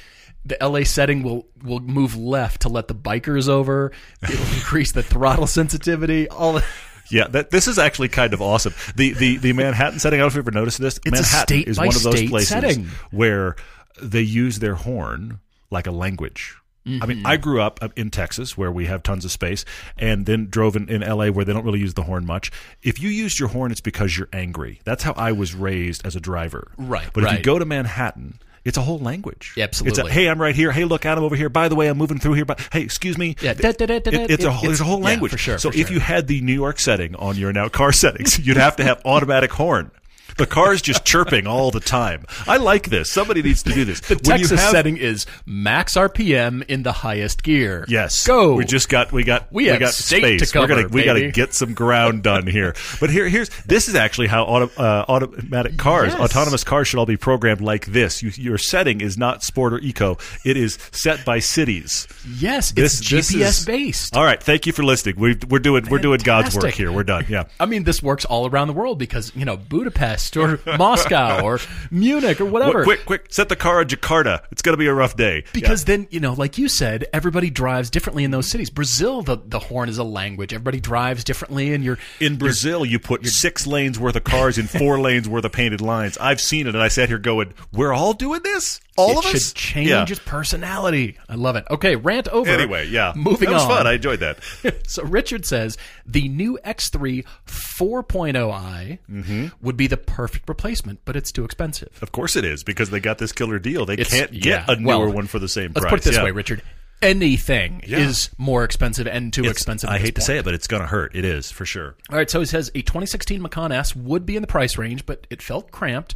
The 0.45 0.57
LA 0.61 0.83
setting 0.83 1.21
will 1.21 1.47
will 1.63 1.79
move 1.79 2.15
left 2.15 2.61
to 2.61 2.69
let 2.69 2.87
the 2.87 2.95
bikers 2.95 3.47
over. 3.47 3.91
It'll 4.23 4.35
increase 4.55 4.91
the 4.91 5.03
throttle 5.03 5.47
sensitivity. 5.47 6.29
All 6.29 6.53
the, 6.53 6.65
Yeah, 7.11 7.27
that, 7.27 7.51
this 7.51 7.67
is 7.67 7.77
actually 7.77 8.09
kind 8.09 8.33
of 8.33 8.41
awesome. 8.41 8.73
The 8.95 9.13
the 9.13 9.37
the 9.37 9.53
Manhattan 9.53 9.99
setting. 9.99 10.19
I 10.19 10.21
don't 10.21 10.25
know 10.25 10.27
if 10.27 10.35
you've 10.35 10.47
ever 10.47 10.59
noticed 10.59 10.79
this. 10.79 10.99
a 11.05 11.11
Manhattan 11.11 11.63
is 11.63 11.77
one 11.77 11.87
of 11.87 12.03
those 12.03 12.29
places 12.29 12.49
setting. 12.49 12.87
where 13.11 13.55
they 14.01 14.21
use 14.21 14.59
their 14.59 14.75
horn 14.75 15.39
like 15.71 15.87
a 15.87 15.91
language. 15.91 16.55
I 16.89 17.05
Mm-hmm. 17.05 17.07
mean, 17.09 17.25
I 17.25 17.37
grew 17.37 17.61
up 17.61 17.79
in 17.95 18.09
Texas 18.09 18.57
where 18.57 18.71
we 18.71 18.85
have 18.87 19.03
tons 19.03 19.25
of 19.25 19.31
space, 19.31 19.63
and 19.97 20.25
then 20.25 20.47
drove 20.49 20.75
in, 20.75 20.89
in 20.89 21.01
LA 21.01 21.27
where 21.27 21.45
they 21.45 21.53
don't 21.53 21.63
really 21.65 21.79
use 21.79 21.93
the 21.93 22.03
horn 22.03 22.25
much. 22.25 22.51
If 22.81 22.99
you 23.01 23.09
used 23.09 23.39
your 23.39 23.49
horn, 23.49 23.71
it's 23.71 23.81
because 23.81 24.17
you're 24.17 24.29
angry. 24.33 24.81
That's 24.85 25.03
how 25.03 25.13
I 25.13 25.31
was 25.31 25.53
raised 25.55 26.05
as 26.05 26.15
a 26.15 26.19
driver. 26.19 26.71
Right, 26.77 27.07
But 27.13 27.23
if 27.25 27.31
you 27.33 27.39
go 27.43 27.59
to 27.59 27.65
Manhattan. 27.65 28.39
It's 28.65 28.77
a 28.77 28.81
whole 28.81 28.99
language. 28.99 29.53
Yeah, 29.55 29.63
absolutely. 29.63 30.01
It's 30.01 30.09
a, 30.09 30.13
hey, 30.13 30.27
I'm 30.27 30.39
right 30.39 30.53
here. 30.53 30.71
Hey, 30.73 30.83
look, 30.83 31.05
Adam 31.05 31.23
over 31.23 31.35
here. 31.35 31.47
By 31.47 31.69
the 31.69 31.75
way, 31.75 31.87
I'm 31.87 31.97
moving 31.97 32.19
through 32.19 32.33
here. 32.33 32.43
But 32.43 32.59
hey, 32.73 32.81
excuse 32.81 33.17
me. 33.17 33.35
Yeah, 33.41 33.53
da- 33.53 33.71
da- 33.71 33.85
da- 33.85 33.95
It- 33.95 34.29
it's 34.31 34.43
a 34.43 34.51
whole, 34.51 34.67
there's 34.67 34.81
a 34.81 34.83
whole 34.83 34.99
yeah, 34.99 35.05
language 35.05 35.31
for 35.31 35.37
sure, 35.37 35.57
So 35.57 35.71
for 35.71 35.77
if 35.77 35.87
sure. 35.87 35.93
you 35.95 35.99
had 36.01 36.27
the 36.27 36.41
New 36.41 36.53
York 36.53 36.77
setting 36.79 37.15
on 37.15 37.37
your 37.37 37.53
now 37.53 37.69
car 37.69 37.91
settings, 38.03 38.37
you'd 38.45 38.57
have 38.57 38.75
to 38.75 38.83
have 38.83 39.01
automatic 39.05 39.51
horn. 39.53 39.91
The 40.39 40.47
car's 40.47 40.81
just 40.81 41.05
chirping 41.05 41.45
all 41.47 41.69
the 41.69 41.79
time. 41.79 42.25
I 42.47 42.57
like 42.57 42.89
this. 42.89 43.11
Somebody 43.11 43.41
needs 43.43 43.61
to 43.63 43.71
do 43.73 43.85
this. 43.85 43.99
the 44.01 44.15
When 44.15 44.23
Texas 44.39 44.59
have- 44.59 44.71
setting 44.71 44.97
is 44.97 45.25
max 45.45 45.95
RPM 45.95 46.63
in 46.67 46.83
the 46.83 46.91
highest 46.91 47.43
gear. 47.43 47.85
Yes. 47.87 48.25
go. 48.25 48.55
We 48.55 48.65
just 48.65 48.89
got 48.89 49.11
we 49.11 49.23
got 49.23 49.51
We 49.51 49.65
have 49.67 49.79
got 49.79 49.93
space. 49.93 50.51
to 50.51 50.59
We're 50.59 50.67
gonna 50.67 50.83
cover, 50.83 50.93
we 50.93 51.03
got 51.03 51.13
to 51.13 51.31
get 51.31 51.53
some 51.53 51.73
ground 51.73 52.23
done 52.23 52.47
here. 52.47 52.73
But 52.99 53.09
here 53.11 53.27
here's 53.29 53.49
this 53.65 53.87
is 53.87 53.95
actually 53.95 54.27
how 54.27 54.43
auto, 54.43 54.69
uh, 54.81 55.05
automatic 55.07 55.77
cars, 55.77 56.13
Yes. 56.13 56.21
autonomous 56.21 56.63
cars 56.63 56.87
should 56.87 56.99
all 56.99 57.05
be 57.05 57.17
programmed 57.17 57.61
like 57.61 57.85
this. 57.87 58.23
You, 58.23 58.31
your 58.35 58.57
setting 58.57 59.01
is 59.01 59.17
not 59.17 59.43
sport 59.43 59.73
or 59.73 59.79
eco. 59.79 60.17
It 60.45 60.57
is 60.57 60.77
set 60.91 61.25
by 61.25 61.39
cities. 61.39 62.07
yes, 62.37 62.71
This 62.71 62.99
it's 63.01 63.09
this 63.09 63.31
GPS 63.31 63.59
is- 63.59 63.65
based. 63.65 64.15
All 64.15 64.23
right, 64.23 64.41
thank 64.41 64.65
you 64.65 64.73
for 64.73 64.83
listening. 64.83 65.15
We, 65.17 65.37
we're 65.49 65.59
doing 65.59 65.85
we're 65.89 65.99
doing 65.99 66.19
God's 66.23 66.55
work 66.55 66.71
here. 66.73 66.91
We're 66.91 67.03
done. 67.03 67.25
Yeah. 67.27 67.43
I 67.59 67.65
mean, 67.65 67.83
this 67.83 68.01
works 68.01 68.25
all 68.25 68.47
around 68.47 68.67
the 68.67 68.73
world 68.73 68.97
because 68.99 69.31
you 69.35 69.45
know 69.45 69.57
Budapest 69.57 70.28
or 70.37 70.59
Moscow 70.77 71.43
or 71.43 71.59
Munich 71.91 72.39
or 72.41 72.45
whatever. 72.45 72.83
Quick, 72.83 73.05
quick! 73.05 73.27
Set 73.29 73.49
the 73.49 73.55
car 73.55 73.81
in 73.81 73.87
Jakarta. 73.87 74.43
It's 74.51 74.61
going 74.61 74.73
to 74.73 74.77
be 74.77 74.87
a 74.87 74.93
rough 74.93 75.15
day. 75.15 75.43
Because 75.53 75.85
then, 75.85 76.07
you 76.11 76.19
know, 76.19 76.33
like 76.33 76.57
you 76.57 76.67
said, 76.69 77.05
everybody 77.13 77.49
drives 77.49 77.89
differently 77.89 78.23
in 78.23 78.31
those 78.31 78.49
cities. 78.49 78.69
Brazil, 78.69 79.21
the, 79.21 79.37
the 79.45 79.59
horn 79.59 79.89
is 79.89 79.97
a 79.97 80.03
language. 80.03 80.53
Everybody 80.53 80.79
drives 80.79 81.23
differently, 81.23 81.73
and 81.73 81.83
you're 81.83 81.97
In 82.19 82.37
Brazil, 82.37 82.85
you 82.85 82.99
put 82.99 83.25
six 83.25 83.65
lanes 83.67 83.99
worth 83.99 84.15
of 84.15 84.23
cars 84.23 84.57
in 84.57 84.67
four 84.67 84.99
lanes 85.01 85.27
worth 85.29 85.45
of 85.45 85.51
painted 85.51 85.81
lines. 85.81 86.17
I've 86.17 86.41
seen 86.41 86.67
it, 86.67 86.75
and 86.75 86.83
I 86.83 86.87
sat 86.87 87.09
here 87.09 87.17
going, 87.19 87.53
"We're 87.73 87.93
all 87.93 88.13
doing 88.13 88.41
this. 88.43 88.79
All 88.97 89.11
it 89.11 89.17
of 89.19 89.23
should 89.25 89.35
us." 89.37 89.53
change 89.53 89.89
Yeah. 89.89 90.05
its 90.07 90.19
personality. 90.19 91.17
I 91.29 91.35
love 91.35 91.55
it. 91.55 91.65
Okay, 91.69 91.95
rant 91.95 92.27
over. 92.27 92.49
Anyway, 92.49 92.87
yeah. 92.89 93.13
Moving 93.15 93.49
that 93.49 93.55
was 93.55 93.63
on. 93.63 93.69
fun. 93.69 93.87
I 93.87 93.93
enjoyed 93.93 94.19
that. 94.19 94.39
so 94.87 95.03
Richard 95.03 95.45
says 95.45 95.77
the 96.05 96.27
new 96.27 96.59
X3 96.65 97.25
4.0i 97.47 98.99
Mm-hmm. 99.09 99.47
would 99.61 99.77
be 99.77 99.87
the 99.87 99.97
perfect 99.97 100.18
replacement, 100.23 100.99
but 101.05 101.15
it's 101.15 101.31
too 101.31 101.43
expensive. 101.45 101.97
Of 102.01 102.11
course 102.11 102.35
it 102.35 102.45
is 102.45 102.63
because 102.63 102.89
they 102.89 102.99
got 102.99 103.17
this 103.17 103.31
killer 103.31 103.59
deal. 103.59 103.85
They 103.85 103.93
It's- 103.93 104.09
can't 104.09 104.31
get 104.31 104.45
yeah, 104.45 104.65
a 104.67 104.75
newer 104.75 105.05
well, 105.07 105.11
one 105.13 105.27
for 105.27 105.39
the 105.39 105.47
same 105.49 105.71
Let's 105.73 105.81
price. 105.81 105.89
put 105.91 105.99
it 106.01 106.03
this 106.03 106.15
Yeah. 106.15 106.23
way, 106.23 106.31
Richard. 106.31 106.61
Anything 107.01 107.81
Yeah. 107.87 107.99
is 107.99 108.29
more 108.37 108.65
expensive 108.65 109.07
and 109.07 109.31
too 109.31 109.41
It's- 109.41 109.53
expensive. 109.55 109.89
I 109.89 109.99
hate 109.99 110.15
to 110.15 110.21
say 110.21 110.37
it, 110.37 110.43
but 110.45 110.53
it's 110.53 110.67
going 110.67 110.81
to 110.81 110.87
hurt. 110.87 111.15
It 111.15 111.23
is 111.23 111.49
for 111.49 111.65
sure. 111.65 111.95
All 112.09 112.17
right, 112.17 112.29
so 112.29 112.41
he 112.41 112.45
says 112.45 112.69
a 112.75 112.81
2016 112.81 113.41
Macan 113.41 113.71
S 113.71 113.95
would 113.95 114.25
be 114.25 114.35
in 114.35 114.41
the 114.41 114.47
price 114.47 114.77
range, 114.77 115.05
but 115.05 115.25
it 115.29 115.41
felt 115.41 115.71
cramped. 115.71 116.13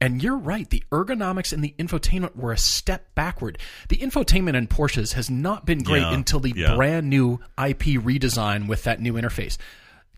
And 0.00 0.22
you're 0.22 0.38
right, 0.38 0.68
the 0.70 0.82
ergonomics 0.90 1.52
and 1.52 1.62
the 1.62 1.74
infotainment 1.78 2.34
were 2.34 2.50
a 2.50 2.56
step 2.58 3.14
backward. 3.14 3.58
The 3.88 3.98
infotainment 3.98 4.54
in 4.56 4.66
Porsches 4.68 5.12
has 5.12 5.28
not 5.30 5.66
been 5.66 5.82
great 5.82 6.00
Yeah, 6.00 6.14
until 6.14 6.40
the 6.40 6.52
yeah. 6.56 6.74
brand 6.76 7.10
new 7.10 7.38
IP 7.58 7.98
redesign 7.98 8.66
with 8.68 8.84
that 8.84 9.00
new 9.00 9.12
interface. 9.12 9.58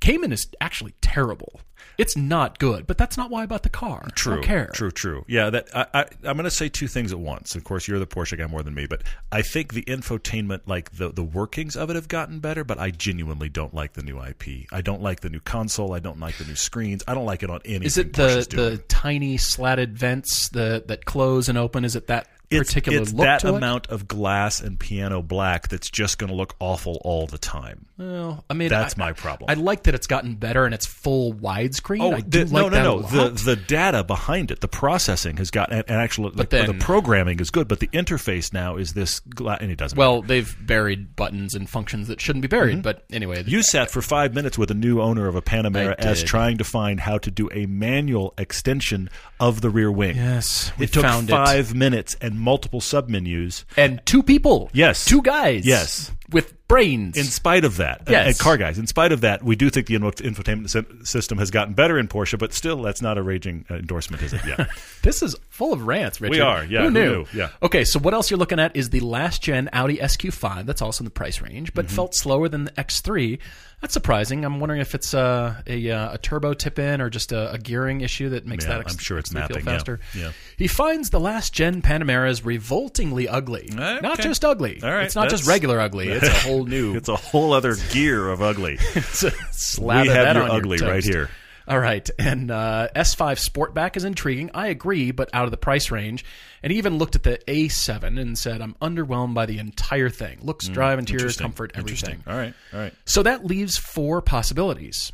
Cayman 0.01 0.33
is 0.33 0.47
actually 0.61 0.95
terrible. 1.01 1.61
It's 1.97 2.17
not 2.17 2.59
good, 2.59 2.87
but 2.87 2.99
that's 2.99 3.17
not 3.17 3.31
why 3.31 3.43
I 3.43 3.47
bought 3.47 3.63
the 3.63 3.69
car. 3.69 4.09
True. 4.15 4.33
I 4.33 4.37
don't 4.37 4.45
care. 4.45 4.67
True. 4.75 4.91
True. 4.91 5.25
Yeah. 5.29 5.51
That 5.51 5.69
I, 5.75 5.87
I 5.95 6.01
I'm 6.25 6.37
going 6.37 6.45
to 6.45 6.51
say 6.51 6.69
two 6.69 6.89
things 6.89 7.13
at 7.13 7.19
once. 7.19 7.55
Of 7.55 7.65
course, 7.65 7.87
you're 7.87 7.99
the 7.99 8.07
Porsche 8.07 8.37
guy 8.37 8.47
more 8.47 8.63
than 8.63 8.75
me, 8.75 8.87
but 8.87 9.03
I 9.31 9.43
think 9.43 9.75
the 9.75 9.83
infotainment, 9.83 10.63
like 10.67 10.93
the 10.93 11.11
the 11.11 11.23
workings 11.23 11.77
of 11.77 11.91
it, 11.91 11.95
have 11.95 12.09
gotten 12.09 12.41
better. 12.41 12.65
But 12.65 12.79
I 12.79 12.91
genuinely 12.91 13.49
don't 13.49 13.75
like 13.75 13.93
the 13.93 14.03
new 14.03 14.21
IP. 14.21 14.67
I 14.73 14.81
don't 14.81 15.03
like 15.03 15.21
the 15.21 15.31
new 15.31 15.41
console. 15.41 15.93
I 15.93 16.01
don't 16.01 16.19
like 16.19 16.37
the 16.37 16.45
new 16.45 16.57
screens. 16.57 17.05
I 17.07 17.15
don't 17.15 17.27
like 17.27 17.43
it 17.43 17.51
on 17.51 17.61
any. 17.65 17.87
Is 17.87 17.97
it 17.97 18.15
the 18.15 18.47
the 18.51 18.83
tiny 18.89 19.37
slatted 19.37 19.97
vents 19.97 20.49
the, 20.49 20.83
that 20.87 21.05
close 21.05 21.49
and 21.49 21.57
open? 21.57 21.85
Is 21.85 21.95
it 21.95 22.09
that 22.09 22.29
it's, 22.61 22.71
particular 22.71 23.01
it's 23.03 23.13
look 23.13 23.25
that 23.25 23.41
to 23.41 23.49
it? 23.49 23.55
amount 23.57 23.89
of 23.89 24.07
glass 24.09 24.61
and 24.61 24.79
piano 24.79 25.23
black 25.23 25.69
that's 25.69 25.91
just 25.91 26.19
going 26.19 26.29
to 26.31 26.37
look 26.37 26.55
awful 26.61 27.01
all 27.05 27.27
the 27.27 27.39
time. 27.39 27.87
Well, 27.97 28.45
I 28.51 28.55
mean, 28.55 28.69
That's 28.71 28.95
I- 28.97 28.99
my 28.99 29.13
problem. 29.13 29.49
I 29.51 29.55
like 29.55 29.85
that 29.85 29.95
it's 29.95 30.07
gotten 30.09 30.35
better 30.35 30.65
and 30.65 30.75
it's 30.75 30.87
full 30.87 31.33
widescreen. 31.33 32.01
Oh 32.03 32.13
I 32.13 32.21
the, 32.23 32.45
no, 32.47 32.51
like 32.51 32.53
no, 32.53 32.69
that 32.71 32.83
no! 32.85 33.03
The 33.03 33.31
the 33.31 33.57
data 33.57 34.03
behind 34.03 34.51
it, 34.51 34.61
the 34.61 34.67
processing 34.69 35.37
has 35.37 35.51
got, 35.53 35.71
and, 35.73 35.85
and 35.87 36.01
actually, 36.01 36.31
the, 36.35 36.45
then- 36.45 36.67
the 36.67 36.75
programming 36.75 37.39
is 37.41 37.51
good, 37.51 37.69
but 37.69 37.79
the 37.81 37.87
interface 37.89 38.53
now 38.53 38.77
is 38.77 38.95
this, 38.95 39.21
gla- 39.21 39.59
and 39.61 39.71
it 39.71 39.77
doesn't. 39.79 39.97
well, 39.97 40.23
they've 40.23 40.57
buried 40.67 41.15
buttons 41.15 41.55
and 41.55 41.71
functions 41.71 42.09
that 42.09 42.21
shouldn't 42.21 42.43
be 42.43 42.49
buried. 42.49 42.83
But 42.83 43.05
anyway, 43.13 43.35
Mm-hmm. 43.43 43.49
you 43.51 43.63
sat 43.63 43.91
for 43.91 44.03
five 44.03 44.35
minutes 44.35 44.57
with 44.59 44.71
a 44.71 44.75
new 44.75 45.01
owner 45.01 45.27
of 45.29 45.35
a 45.37 45.43
Panamera 45.43 45.95
S 45.99 46.23
trying 46.23 46.59
to 46.59 46.65
find 46.65 46.99
how 47.01 47.19
to 47.19 47.31
do 47.31 47.49
a 47.53 47.67
manual 47.67 48.33
extension 48.39 49.09
of 49.41 49.61
the 49.61 49.71
rear 49.71 49.91
wing. 49.91 50.17
yes, 50.17 50.73
we 50.79 50.87
it 50.87 50.93
took 50.93 51.03
found 51.03 51.29
it. 51.29 51.33
five 51.33 51.75
minutes 51.75 52.17
and 52.21 52.39
multiple 52.45 52.81
submenus. 52.81 53.65
and 53.77 54.05
two 54.07 54.23
people. 54.23 54.71
Yes. 54.73 55.05
two 55.05 55.23
guys. 55.23 55.67
Yes. 55.67 56.13
with 56.31 56.55
brains. 56.68 57.16
In 57.16 57.25
spite 57.25 57.64
of 57.64 57.76
that, 57.76 58.02
Yes. 58.09 58.26
and 58.26 58.38
car 58.38 58.56
guys, 58.56 58.78
in 58.78 58.87
spite 58.87 59.12
of 59.12 59.21
that, 59.21 59.42
we 59.42 59.54
do 59.56 59.68
think 59.71 59.87
the 59.87 59.94
infotainment 59.97 60.71
sy- 60.71 60.85
system 61.04 61.38
has 61.38 61.50
gotten 61.50 61.75
better 61.75 61.99
in 61.99 62.09
Porsche, 62.09 62.38
but 62.38 62.52
still, 62.54 62.83
that's 62.83 63.02
not 63.02 63.18
a 63.18 63.23
raging 63.23 63.64
uh, 63.71 63.75
endorsement, 63.75 64.23
is 64.23 64.33
it? 64.33 64.40
Yeah. 64.47 64.66
This 65.04 65.23
is 65.23 65.37
full 65.50 65.75
of 65.75 65.87
rants, 65.87 66.18
Richard. 66.18 66.30
We 66.37 66.40
are, 66.40 66.64
yeah, 66.64 66.78
Who 66.78 66.85
who 66.87 66.90
knew? 66.90 67.11
knew? 67.16 67.26
Yeah. 67.35 67.50
Okay, 67.62 67.85
so 67.85 67.99
what 67.99 68.14
else 68.14 68.30
you're 68.30 68.38
looking 68.38 68.59
at 68.59 68.75
is 68.75 68.88
the 68.88 69.00
last 69.00 69.42
gen 69.42 69.68
Audi 69.75 69.99
SQ5. 69.99 70.64
That's 70.64 70.80
also 70.80 71.02
in 71.02 71.04
the 71.04 71.11
price 71.11 71.42
range, 71.42 71.75
but 71.75 71.85
Mm-hmm. 71.87 71.94
felt 71.94 72.14
slower 72.14 72.49
than 72.49 72.64
the 72.64 72.71
X3. 72.71 73.38
That's 73.83 73.92
surprising. 73.92 74.47
I'm 74.47 74.61
wondering 74.61 74.80
if 74.80 74.94
it's 74.94 75.12
uh, 75.12 75.61
a 75.66 75.90
uh, 75.90 76.14
a 76.14 76.16
turbo 76.18 76.54
tip 76.54 76.78
in 76.78 77.02
or 77.02 77.11
just 77.11 77.33
a, 77.33 77.52
a 77.52 77.59
gearing 77.59 78.00
issue 78.00 78.30
that 78.30 78.47
makes 78.47 78.64
Yeah, 78.64 78.78
that. 78.78 78.90
I'm 78.90 78.97
sure 78.97 79.18
it's 79.18 79.28
X3 79.28 79.33
feel 79.33 79.40
mapping, 79.42 79.56
yeah. 79.66 79.73
faster. 79.73 80.00
Yeah. 80.14 80.33
He 80.56 80.68
finds 80.68 81.11
the 81.11 81.21
last 81.21 81.52
gen 81.52 81.83
Panameras 81.83 82.47
revoltingly 82.47 83.28
ugly. 83.28 83.68
Okay. 83.71 83.99
Not 84.00 84.21
just 84.21 84.42
ugly. 84.42 84.80
All 84.83 84.90
right, 84.90 85.04
It's 85.04 85.14
not 85.14 85.28
just 85.28 85.47
regular 85.47 85.80
ugly. 85.80 86.09
It's 86.09 86.26
a 86.26 86.33
whole 86.33 86.54
new. 86.69 86.95
it's 86.97 87.09
a 87.09 87.17
whole 87.17 87.53
other 87.53 87.75
gear 87.91 88.29
of 88.29 88.41
ugly. 88.43 88.77
Slather 89.53 90.03
we 90.03 90.09
have 90.15 90.37
your 90.37 90.51
ugly 90.51 90.79
right 90.79 91.03
here. 91.05 91.31
All 91.67 91.79
right, 91.79 92.09
and 92.19 92.51
uh, 92.51 92.89
S5 92.95 93.43
Sportback 93.43 93.97
is 93.97 94.05
intriguing. 94.05 94.51
I 94.53 94.67
agree, 94.67 95.13
but 95.13 95.31
out 95.33 95.47
of 95.47 95.51
the 95.51 95.57
price 95.57 95.91
range. 95.91 96.23
And 96.63 96.71
he 96.71 96.77
even 96.79 96.99
looked 96.99 97.17
at 97.17 97.23
the 97.23 97.39
A7 97.49 98.21
and 98.21 98.39
said, 98.39 98.61
"I'm 98.61 98.75
underwhelmed 98.83 99.33
by 99.33 99.47
the 99.47 99.59
entire 99.59 100.11
thing. 100.11 100.41
Looks, 100.43 100.69
drive, 100.69 100.99
interior, 100.99 101.29
Mm, 101.29 101.39
comfort, 101.41 101.73
everything." 101.75 102.23
All 102.27 102.37
right. 102.37 102.53
All 102.73 102.81
right. 102.81 102.93
So 103.07 103.23
that 103.23 103.47
leaves 103.47 103.79
four 103.79 104.21
possibilities: 104.21 105.13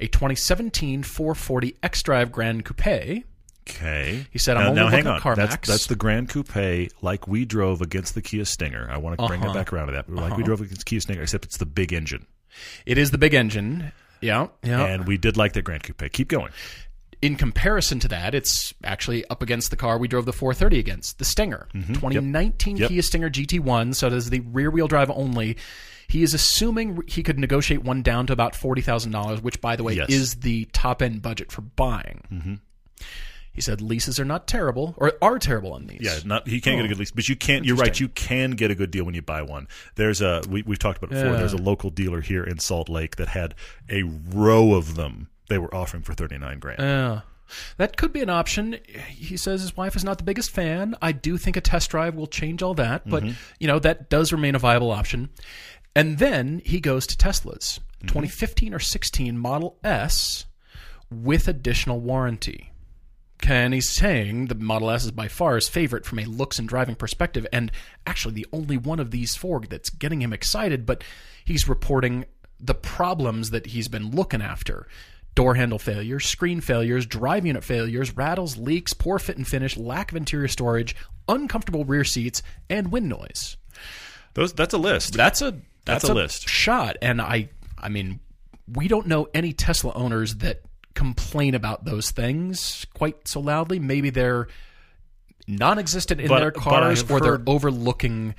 a 0.00 0.08
2017 0.08 1.04
440 1.04 1.76
X-Drive 1.84 2.32
Gran 2.32 2.64
Coupe. 2.64 3.24
Okay. 3.68 4.26
He 4.30 4.38
said, 4.38 4.56
"I'm 4.56 4.62
now, 4.62 4.68
only 4.68 4.80
now 4.80 4.84
looking 4.86 5.04
hang 5.04 5.06
on. 5.26 5.34
That's, 5.36 5.56
CarMax." 5.56 5.66
that's 5.66 5.86
the 5.86 5.94
Gran 5.96 6.26
Coupe 6.26 6.90
like 7.02 7.26
we 7.28 7.44
drove 7.44 7.80
against 7.80 8.14
the 8.14 8.22
Kia 8.22 8.44
Stinger. 8.44 8.88
I 8.90 8.96
want 8.98 9.18
to 9.18 9.26
bring 9.26 9.42
Uh-huh. 9.42 9.50
it 9.50 9.54
back 9.54 9.72
around 9.72 9.86
to 9.88 9.92
that. 9.92 10.10
Like 10.10 10.36
we 10.36 10.42
drove 10.42 10.60
against 10.60 10.80
the 10.80 10.84
Kia 10.84 11.00
Stinger, 11.00 11.22
except 11.22 11.44
it's 11.44 11.58
the 11.58 11.66
big 11.66 11.92
engine. 11.92 12.26
It 12.86 12.98
is 12.98 13.10
the 13.12 13.18
big 13.18 13.34
engine. 13.34 13.92
Yeah, 14.20 14.48
yeah. 14.62 14.84
And 14.84 15.06
we 15.06 15.16
did 15.16 15.36
like 15.36 15.52
the 15.52 15.62
Gran 15.62 15.80
Coupe. 15.80 16.10
Keep 16.12 16.28
going. 16.28 16.50
in 17.22 17.36
comparison 17.36 18.00
to 18.00 18.08
that, 18.08 18.34
it's 18.34 18.74
actually 18.82 19.24
up 19.28 19.42
against 19.42 19.70
the 19.70 19.76
car 19.76 19.96
we 19.96 20.08
drove 20.08 20.24
the 20.26 20.32
430 20.32 20.80
against, 20.80 21.18
the 21.20 21.24
Stinger. 21.24 21.68
2019 21.72 22.74
Mm-hmm. 22.74 22.80
Yep. 22.82 22.88
Kia 22.90 23.02
Stinger 23.02 23.30
GT1, 23.30 23.94
so 23.94 24.08
does 24.08 24.30
the 24.30 24.40
rear 24.40 24.72
wheel 24.72 24.88
drive 24.88 25.08
only. 25.08 25.56
He 26.08 26.24
is 26.24 26.34
assuming 26.34 27.00
he 27.06 27.22
could 27.22 27.38
negotiate 27.38 27.84
one 27.84 28.02
down 28.02 28.26
to 28.26 28.32
about 28.32 28.54
$40,000, 28.54 29.40
which, 29.40 29.60
by 29.60 29.76
the 29.76 29.84
way, 29.84 29.94
Yes. 29.94 30.10
is 30.10 30.34
the 30.40 30.64
top 30.72 31.00
end 31.00 31.22
budget 31.22 31.52
for 31.52 31.60
buying. 31.62 32.22
Mm-hmm. 32.32 32.54
He 33.52 33.60
said 33.60 33.80
leases 33.82 34.18
are 34.18 34.24
not 34.24 34.46
terrible, 34.46 34.94
or 34.96 35.12
are 35.20 35.38
terrible 35.38 35.72
on 35.74 35.86
these. 35.86 36.00
Yeah, 36.00 36.18
not 36.24 36.48
he 36.48 36.60
can't 36.60 36.78
get 36.78 36.82
a 36.82 36.84
Oh. 36.84 36.88
good 36.88 36.98
lease, 36.98 37.10
but 37.10 37.28
you 37.28 37.36
can't. 37.36 37.64
You're 37.64 37.76
right. 37.76 37.98
You 37.98 38.08
can 38.08 38.52
get 38.52 38.70
a 38.70 38.74
good 38.74 38.90
deal 38.90 39.04
when 39.04 39.14
you 39.14 39.22
buy 39.22 39.42
one. 39.42 39.68
There's 39.96 40.22
a 40.22 40.42
we, 40.48 40.62
we've 40.62 40.78
talked 40.78 40.98
about 40.98 41.12
it 41.12 41.16
before. 41.16 41.32
Yeah. 41.32 41.38
There's 41.38 41.52
a 41.52 41.58
local 41.58 41.90
dealer 41.90 42.22
here 42.22 42.44
in 42.44 42.58
Salt 42.58 42.88
Lake 42.88 43.16
that 43.16 43.28
had 43.28 43.54
a 43.90 44.02
row 44.02 44.74
of 44.74 44.94
them. 44.94 45.28
They 45.48 45.58
were 45.58 45.74
offering 45.74 46.02
for 46.02 46.14
thirty 46.14 46.38
nine 46.38 46.58
grand. 46.58 46.80
Yeah. 46.80 47.20
That 47.76 47.98
could 47.98 48.14
be 48.14 48.22
an 48.22 48.30
option. 48.30 48.78
He 49.08 49.36
says 49.36 49.60
his 49.60 49.76
wife 49.76 49.94
is 49.94 50.04
not 50.04 50.16
the 50.16 50.24
biggest 50.24 50.50
fan. 50.50 50.94
I 51.02 51.12
do 51.12 51.36
think 51.36 51.56
a 51.56 51.60
test 51.60 51.90
drive 51.90 52.14
will 52.14 52.26
change 52.26 52.62
all 52.62 52.72
that, 52.74 53.06
but 53.06 53.22
mm-hmm. 53.22 53.34
you 53.60 53.66
know 53.66 53.78
that 53.78 54.08
does 54.08 54.32
remain 54.32 54.54
a 54.54 54.58
viable 54.58 54.90
option. 54.90 55.28
And 55.94 56.18
then 56.18 56.62
he 56.64 56.80
goes 56.80 57.06
to 57.08 57.18
Tesla's 57.18 57.80
mm-hmm. 57.98 58.08
2015 58.08 58.72
or 58.72 58.78
16 58.78 59.36
Model 59.36 59.76
S 59.84 60.46
with 61.10 61.48
additional 61.48 62.00
warranty. 62.00 62.71
And 63.48 63.74
he's 63.74 63.90
saying 63.90 64.46
the 64.46 64.54
Model 64.54 64.90
S 64.90 65.04
is 65.04 65.10
by 65.10 65.28
far 65.28 65.56
his 65.56 65.68
favorite 65.68 66.06
from 66.06 66.18
a 66.20 66.24
looks 66.24 66.58
and 66.58 66.68
driving 66.68 66.94
perspective, 66.94 67.46
and 67.52 67.70
actually 68.06 68.34
the 68.34 68.46
only 68.52 68.76
one 68.76 69.00
of 69.00 69.10
these 69.10 69.36
four 69.36 69.60
that's 69.60 69.90
getting 69.90 70.22
him 70.22 70.32
excited. 70.32 70.86
But 70.86 71.04
he's 71.44 71.68
reporting 71.68 72.24
the 72.60 72.74
problems 72.74 73.50
that 73.50 73.66
he's 73.66 73.88
been 73.88 74.10
looking 74.10 74.40
after 74.42 74.86
door 75.34 75.54
handle 75.54 75.78
failures, 75.78 76.26
screen 76.26 76.60
failures, 76.60 77.06
drive 77.06 77.44
unit 77.46 77.64
failures, 77.64 78.16
rattles, 78.16 78.56
leaks, 78.58 78.92
poor 78.92 79.18
fit 79.18 79.36
and 79.36 79.48
finish, 79.48 79.76
lack 79.76 80.10
of 80.12 80.16
interior 80.16 80.48
storage, 80.48 80.94
uncomfortable 81.28 81.84
rear 81.84 82.04
seats, 82.04 82.42
and 82.68 82.92
wind 82.92 83.08
noise. 83.08 83.56
Those 84.34 84.52
that's 84.52 84.74
a 84.74 84.78
list. 84.78 85.14
That's 85.14 85.42
a 85.42 85.52
That's 85.84 86.02
that's, 86.02 86.08
a 86.08 86.14
list. 86.14 86.48
shot, 86.48 86.96
and 87.02 87.20
I 87.20 87.48
I 87.78 87.88
mean 87.88 88.20
we 88.72 88.88
don't 88.88 89.06
know 89.06 89.28
any 89.34 89.52
Tesla 89.52 89.92
owners 89.94 90.36
that 90.36 90.62
complain 90.94 91.54
about 91.54 91.84
those 91.84 92.10
things 92.10 92.86
quite 92.94 93.26
so 93.28 93.40
loudly. 93.40 93.78
Maybe 93.78 94.10
they're 94.10 94.48
non-existent 95.48 96.20
in 96.20 96.28
But- 96.28 96.40
their 96.40 96.50
cars, 96.50 97.08
or 97.10 97.20
they're 97.20 97.42
overlooking. 97.46 98.34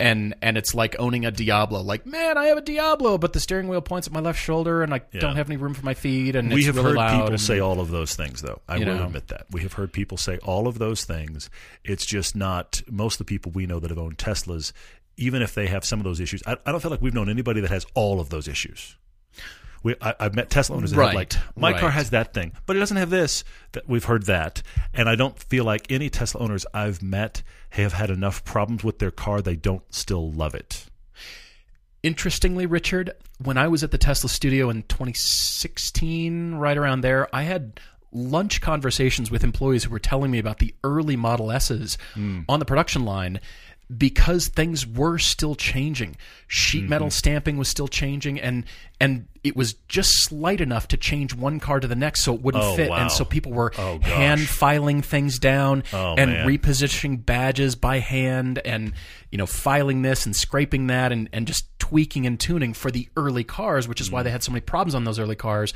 And 0.00 0.36
and 0.42 0.56
it's 0.56 0.76
like 0.76 0.94
owning 1.00 1.26
a 1.26 1.32
Diablo. 1.32 1.80
Like, 1.82 2.06
man, 2.06 2.38
I 2.38 2.46
have 2.46 2.58
a 2.58 2.60
Diablo, 2.60 3.18
but 3.18 3.32
the 3.32 3.40
steering 3.40 3.66
wheel 3.66 3.80
points 3.80 4.06
at 4.06 4.12
my 4.12 4.20
left 4.20 4.40
shoulder, 4.40 4.84
and 4.84 4.94
I 4.94 5.00
don't 5.18 5.34
have 5.34 5.50
any 5.50 5.56
room 5.56 5.74
for 5.74 5.84
my 5.84 5.94
feet, 5.94 6.36
and 6.36 6.52
we 6.52 6.62
have 6.66 6.76
really 6.76 6.96
heard 6.96 7.10
people 7.10 7.26
and- 7.30 7.40
say 7.40 7.58
all 7.58 7.80
of 7.80 7.90
those 7.90 8.14
things, 8.14 8.40
though. 8.40 8.60
I 8.68 8.78
will 8.78 8.86
know. 8.86 9.06
admit 9.06 9.26
that 9.26 9.46
we 9.50 9.62
have 9.62 9.72
heard 9.72 9.92
people 9.92 10.16
say 10.16 10.38
all 10.38 10.68
of 10.68 10.78
those 10.78 11.04
things. 11.04 11.50
It's 11.82 12.06
just 12.06 12.36
not 12.36 12.80
most 12.88 13.14
of 13.14 13.18
the 13.18 13.24
people 13.24 13.50
we 13.50 13.66
know 13.66 13.80
that 13.80 13.90
have 13.90 13.98
owned 13.98 14.18
Teslas. 14.18 14.70
Even 15.16 15.42
if 15.42 15.52
they 15.56 15.66
have 15.66 15.84
some 15.84 15.98
of 15.98 16.04
those 16.04 16.20
issues, 16.20 16.44
I, 16.46 16.56
I 16.64 16.70
don't 16.70 16.78
feel 16.80 16.92
like 16.92 17.02
we've 17.02 17.12
known 17.12 17.28
anybody 17.28 17.60
that 17.60 17.70
has 17.70 17.84
all 17.94 18.20
of 18.20 18.28
those 18.30 18.46
issues. 18.46 18.96
We, 19.82 19.94
I, 20.00 20.14
I've 20.20 20.34
met 20.34 20.50
Tesla 20.50 20.76
owners 20.76 20.90
that 20.90 20.96
have 20.96 21.14
Right, 21.14 21.14
like, 21.14 21.34
my 21.56 21.78
car 21.78 21.90
has 21.90 22.10
that 22.10 22.34
thing, 22.34 22.52
but 22.66 22.76
it 22.76 22.78
doesn't 22.78 22.96
have 22.96 23.10
this. 23.10 23.44
That 23.72 23.88
we've 23.88 24.04
heard 24.04 24.24
that, 24.26 24.62
and 24.92 25.08
I 25.08 25.14
don't 25.14 25.38
feel 25.38 25.64
like 25.64 25.90
any 25.90 26.10
Tesla 26.10 26.40
owners 26.40 26.66
I've 26.74 27.02
met 27.02 27.42
have 27.70 27.92
had 27.92 28.10
enough 28.10 28.44
problems 28.44 28.82
with 28.82 28.98
their 28.98 29.10
car 29.10 29.40
they 29.42 29.56
don't 29.56 29.82
still 29.94 30.32
love 30.32 30.54
it. 30.54 30.86
Interestingly, 32.02 32.66
Richard, 32.66 33.10
when 33.42 33.58
I 33.58 33.68
was 33.68 33.82
at 33.82 33.90
the 33.90 33.98
Tesla 33.98 34.28
studio 34.28 34.70
in 34.70 34.82
2016, 34.84 36.54
right 36.54 36.76
around 36.76 37.00
there, 37.00 37.28
I 37.34 37.42
had 37.42 37.80
lunch 38.12 38.60
conversations 38.60 39.30
with 39.30 39.44
employees 39.44 39.84
who 39.84 39.90
were 39.90 39.98
telling 39.98 40.30
me 40.30 40.38
about 40.38 40.58
the 40.58 40.74
early 40.82 41.16
Model 41.16 41.50
S's 41.52 41.98
hmm. 42.14 42.40
on 42.48 42.58
the 42.58 42.64
production 42.64 43.04
line 43.04 43.40
because 43.96 44.48
things 44.48 44.86
were 44.86 45.16
still 45.18 45.54
changing. 45.54 46.16
Sheet 46.46 46.88
metal 46.88 47.10
stamping 47.10 47.56
was 47.56 47.68
still 47.68 47.88
changing 47.88 48.38
and 48.40 48.64
and 49.00 49.26
it 49.44 49.56
was 49.56 49.74
just 49.88 50.10
slight 50.24 50.60
enough 50.60 50.88
to 50.88 50.96
change 50.96 51.34
one 51.34 51.58
car 51.60 51.80
to 51.80 51.86
the 51.86 51.94
next 51.94 52.22
so 52.24 52.34
it 52.34 52.42
wouldn't 52.42 52.64
Oh, 52.64 52.76
fit 52.76 52.90
wow. 52.90 52.96
and 52.96 53.10
so 53.10 53.24
people 53.24 53.52
were 53.52 53.72
Oh, 53.78 53.98
hand 54.00 54.42
filing 54.42 55.00
things 55.00 55.38
down 55.38 55.84
Oh, 55.92 56.14
and 56.18 56.30
man. 56.32 56.46
repositioning 56.46 57.24
badges 57.24 57.76
by 57.76 58.00
hand 58.00 58.60
and 58.64 58.92
you 59.30 59.38
know 59.38 59.46
filing 59.46 60.02
this 60.02 60.26
and 60.26 60.36
scraping 60.36 60.88
that 60.88 61.10
and, 61.12 61.28
and 61.32 61.46
just 61.46 61.66
tweaking 61.78 62.26
and 62.26 62.38
tuning 62.38 62.74
for 62.74 62.90
the 62.90 63.08
early 63.16 63.44
cars 63.44 63.88
which 63.88 64.00
is 64.02 64.08
Mm. 64.10 64.12
why 64.12 64.22
they 64.22 64.30
had 64.30 64.42
so 64.42 64.52
many 64.52 64.60
problems 64.60 64.94
on 64.94 65.04
those 65.04 65.18
early 65.18 65.36
cars 65.36 65.72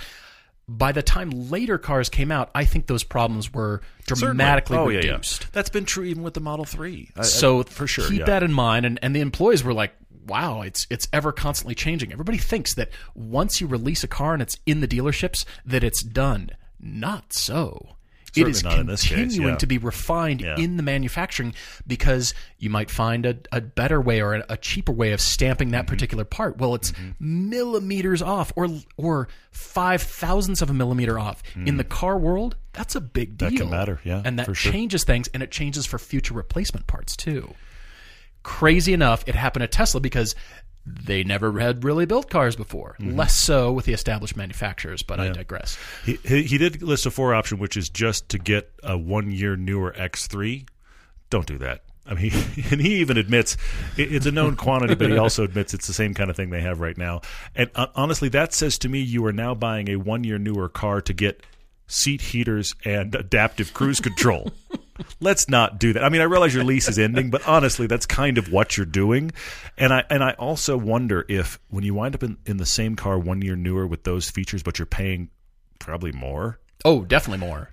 by 0.68 0.92
the 0.92 1.02
time 1.02 1.30
later 1.50 1.76
cars 1.78 2.08
came 2.08 2.30
out 2.30 2.50
i 2.54 2.64
think 2.64 2.86
those 2.86 3.04
problems 3.04 3.52
were 3.52 3.80
dramatically 4.06 4.76
oh, 4.76 4.88
yeah, 4.88 5.00
yeah. 5.00 5.10
reduced 5.12 5.52
That's 5.52 5.68
been 5.70 5.84
true 5.84 6.04
even 6.04 6.22
with 6.22 6.34
the 6.34 6.40
Model 6.40 6.64
Three. 6.64 7.10
I- 7.16 7.20
I- 7.20 7.24
so 7.24 7.62
for 7.64 7.86
sure, 7.86 8.08
keep 8.08 8.20
yeah. 8.20 8.24
that 8.26 8.42
in 8.42 8.52
mind 8.52 8.86
and, 8.86 8.98
and 9.02 9.14
the 9.14 9.20
employees 9.20 9.64
were 9.64 9.74
like 9.74 9.92
wow 10.26 10.62
it's 10.62 10.86
it's 10.88 11.08
ever 11.12 11.32
constantly 11.32 11.74
changing 11.74 12.12
everybody 12.12 12.38
thinks 12.38 12.74
that 12.76 12.90
once 13.14 13.60
you 13.60 13.66
release 13.66 14.04
a 14.04 14.08
car 14.08 14.32
and 14.34 14.42
it's 14.42 14.56
in 14.66 14.80
the 14.80 14.88
dealerships 14.88 15.44
that 15.66 15.82
it's 15.82 16.02
done 16.02 16.50
not 16.80 17.32
so 17.32 17.96
it 18.36 18.48
is 18.48 18.62
this 18.62 19.02
case, 19.02 19.14
continuing 19.14 19.50
yeah. 19.52 19.56
to 19.58 19.66
be 19.66 19.78
refined 19.78 20.40
Yeah. 20.40 20.56
in 20.56 20.76
the 20.76 20.82
manufacturing 20.82 21.54
because 21.86 22.34
you 22.58 22.70
might 22.70 22.90
find 22.90 23.26
a, 23.26 23.36
a 23.52 23.60
better 23.60 24.00
way 24.00 24.20
or 24.22 24.34
a, 24.34 24.44
a 24.50 24.56
cheaper 24.56 24.92
way 24.92 25.12
of 25.12 25.20
stamping 25.20 25.68
Mm-hmm. 25.68 25.72
that 25.72 25.86
particular 25.86 26.24
part. 26.24 26.58
Well, 26.58 26.74
it's 26.74 26.92
millimeters 27.20 28.22
off 28.22 28.52
or 28.56 28.68
or 28.96 29.28
five 29.50 30.02
thousandths 30.02 30.62
of 30.62 30.70
a 30.70 30.74
millimeter 30.74 31.18
off. 31.18 31.42
In 31.56 31.76
the 31.76 31.84
car 31.84 32.18
world, 32.18 32.56
that's 32.72 32.94
a 32.94 33.00
big 33.00 33.36
deal. 33.36 33.48
Mm. 33.48 33.52
That 33.52 33.58
can 33.58 33.70
matter, 33.70 34.00
yeah, 34.04 34.22
and 34.24 34.38
that 34.38 34.46
for 34.46 34.54
sure. 34.54 34.72
changes 34.72 35.04
things, 35.04 35.28
and 35.34 35.42
it 35.42 35.50
changes 35.50 35.86
for 35.86 35.98
future 35.98 36.34
replacement 36.34 36.86
parts 36.86 37.16
too. 37.16 37.54
Crazy 38.42 38.92
enough, 38.92 39.22
it 39.28 39.34
happened 39.36 39.62
at 39.62 39.70
Tesla 39.70 40.00
because 40.00 40.34
they 40.84 41.22
never 41.22 41.58
had 41.60 41.84
really 41.84 42.06
built 42.06 42.28
cars 42.28 42.56
before. 42.56 42.96
Mm-hmm. 42.98 43.16
Less 43.16 43.34
so 43.34 43.72
with 43.72 43.84
the 43.84 43.92
established 43.92 44.36
manufacturers, 44.36 45.02
but 45.02 45.20
I 45.20 45.28
digress. 45.28 45.78
He, 46.04 46.18
he 46.24 46.42
he 46.42 46.58
did 46.58 46.82
list 46.82 47.06
a 47.06 47.10
four 47.10 47.34
option, 47.34 47.58
which 47.58 47.76
is 47.76 47.88
just 47.88 48.28
to 48.30 48.38
get 48.38 48.72
a 48.82 48.98
one 48.98 49.30
year 49.30 49.56
newer 49.56 49.92
X3. 49.92 50.66
Don't 51.30 51.46
do 51.46 51.58
that. 51.58 51.82
I 52.04 52.14
mean, 52.14 52.32
and 52.70 52.80
he 52.80 52.96
even 52.96 53.16
admits 53.16 53.56
it's 53.96 54.26
a 54.26 54.32
known 54.32 54.56
quantity, 54.56 54.94
but 54.94 55.10
he 55.10 55.18
also 55.18 55.44
admits 55.44 55.72
it's 55.72 55.86
the 55.86 55.92
same 55.92 56.14
kind 56.14 56.30
of 56.30 56.36
thing 56.36 56.50
they 56.50 56.60
have 56.60 56.80
right 56.80 56.98
now. 56.98 57.20
And 57.54 57.70
uh, 57.74 57.86
honestly, 57.94 58.28
that 58.30 58.52
says 58.52 58.78
to 58.78 58.88
me 58.88 59.00
you 59.00 59.24
are 59.26 59.32
now 59.32 59.54
buying 59.54 59.88
a 59.88 59.96
one 59.96 60.24
year 60.24 60.38
newer 60.38 60.68
car 60.68 61.00
to 61.02 61.12
get 61.12 61.44
seat 61.92 62.20
heaters 62.20 62.74
and 62.84 63.14
adaptive 63.14 63.74
cruise 63.74 64.00
control. 64.00 64.50
Let's 65.20 65.48
not 65.48 65.78
do 65.78 65.92
that. 65.92 66.04
I 66.04 66.08
mean, 66.08 66.20
I 66.20 66.24
realize 66.24 66.54
your 66.54 66.64
lease 66.64 66.88
is 66.88 66.98
ending, 66.98 67.30
but 67.30 67.46
honestly, 67.46 67.86
that's 67.86 68.06
kind 68.06 68.38
of 68.38 68.52
what 68.52 68.76
you're 68.76 68.86
doing. 68.86 69.32
And 69.76 69.92
I 69.92 70.04
and 70.10 70.22
I 70.22 70.32
also 70.32 70.76
wonder 70.76 71.24
if 71.28 71.58
when 71.68 71.82
you 71.84 71.94
wind 71.94 72.14
up 72.14 72.22
in, 72.22 72.36
in 72.46 72.58
the 72.58 72.66
same 72.66 72.94
car 72.94 73.18
one 73.18 73.42
year 73.42 73.56
newer 73.56 73.86
with 73.86 74.04
those 74.04 74.30
features, 74.30 74.62
but 74.62 74.78
you're 74.78 74.86
paying 74.86 75.30
probably 75.78 76.12
more, 76.12 76.60
Oh, 76.84 77.04
definitely 77.04 77.46
more. 77.46 77.70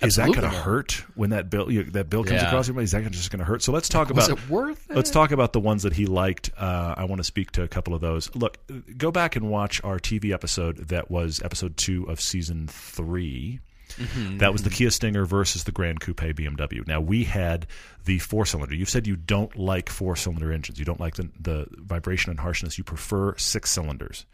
Is 0.00 0.16
that 0.16 0.26
going 0.26 0.42
to 0.42 0.48
hurt 0.48 1.04
when 1.14 1.30
that 1.30 1.48
bill 1.48 1.70
you, 1.70 1.84
that 1.84 2.10
bill 2.10 2.24
comes 2.24 2.42
Yeah. 2.42 2.48
across 2.48 2.68
money? 2.68 2.84
Is 2.84 2.90
that 2.92 3.08
just 3.10 3.30
going 3.30 3.38
to 3.38 3.44
hurt? 3.44 3.62
So 3.62 3.72
let's 3.72 3.88
talk 3.88 4.10
about 4.10 4.28
it 4.28 4.50
worth 4.50 4.90
it? 4.90 4.96
let's 4.96 5.10
talk 5.10 5.30
about 5.30 5.52
the 5.52 5.60
ones 5.60 5.82
that 5.84 5.92
he 5.94 6.06
liked. 6.06 6.50
Uh, 6.58 6.94
I 6.96 7.04
want 7.04 7.20
to 7.20 7.24
speak 7.24 7.52
to 7.52 7.62
a 7.62 7.68
couple 7.68 7.94
of 7.94 8.00
those. 8.00 8.34
Look, 8.34 8.58
go 8.98 9.10
back 9.10 9.36
and 9.36 9.48
watch 9.48 9.82
our 9.84 9.98
TV 9.98 10.32
episode 10.32 10.88
that 10.88 11.10
was 11.10 11.40
episode 11.42 11.76
two 11.76 12.04
of 12.04 12.20
season 12.20 12.66
3 12.68 13.60
Mm-hmm. 13.96 14.38
That 14.38 14.50
was 14.52 14.62
the 14.64 14.70
Kia 14.70 14.90
Stinger 14.90 15.24
versus 15.24 15.64
the 15.64 15.70
Gran 15.70 15.98
Coupe 15.98 16.16
BMW. 16.16 16.84
Now 16.84 17.00
we 17.00 17.22
had 17.24 17.66
the 18.06 18.18
four 18.18 18.44
cylinder. 18.44 18.74
You've 18.74 18.88
said 18.88 19.06
you 19.06 19.14
don't 19.14 19.54
like 19.56 19.88
four 19.88 20.16
cylinder 20.16 20.50
engines. 20.52 20.80
You 20.80 20.84
don't 20.84 20.98
like 20.98 21.14
the, 21.14 21.30
the 21.38 21.66
vibration 21.70 22.30
and 22.30 22.40
harshness. 22.40 22.76
You 22.76 22.82
prefer 22.82 23.36
six 23.36 23.70
cylinders. 23.70 24.26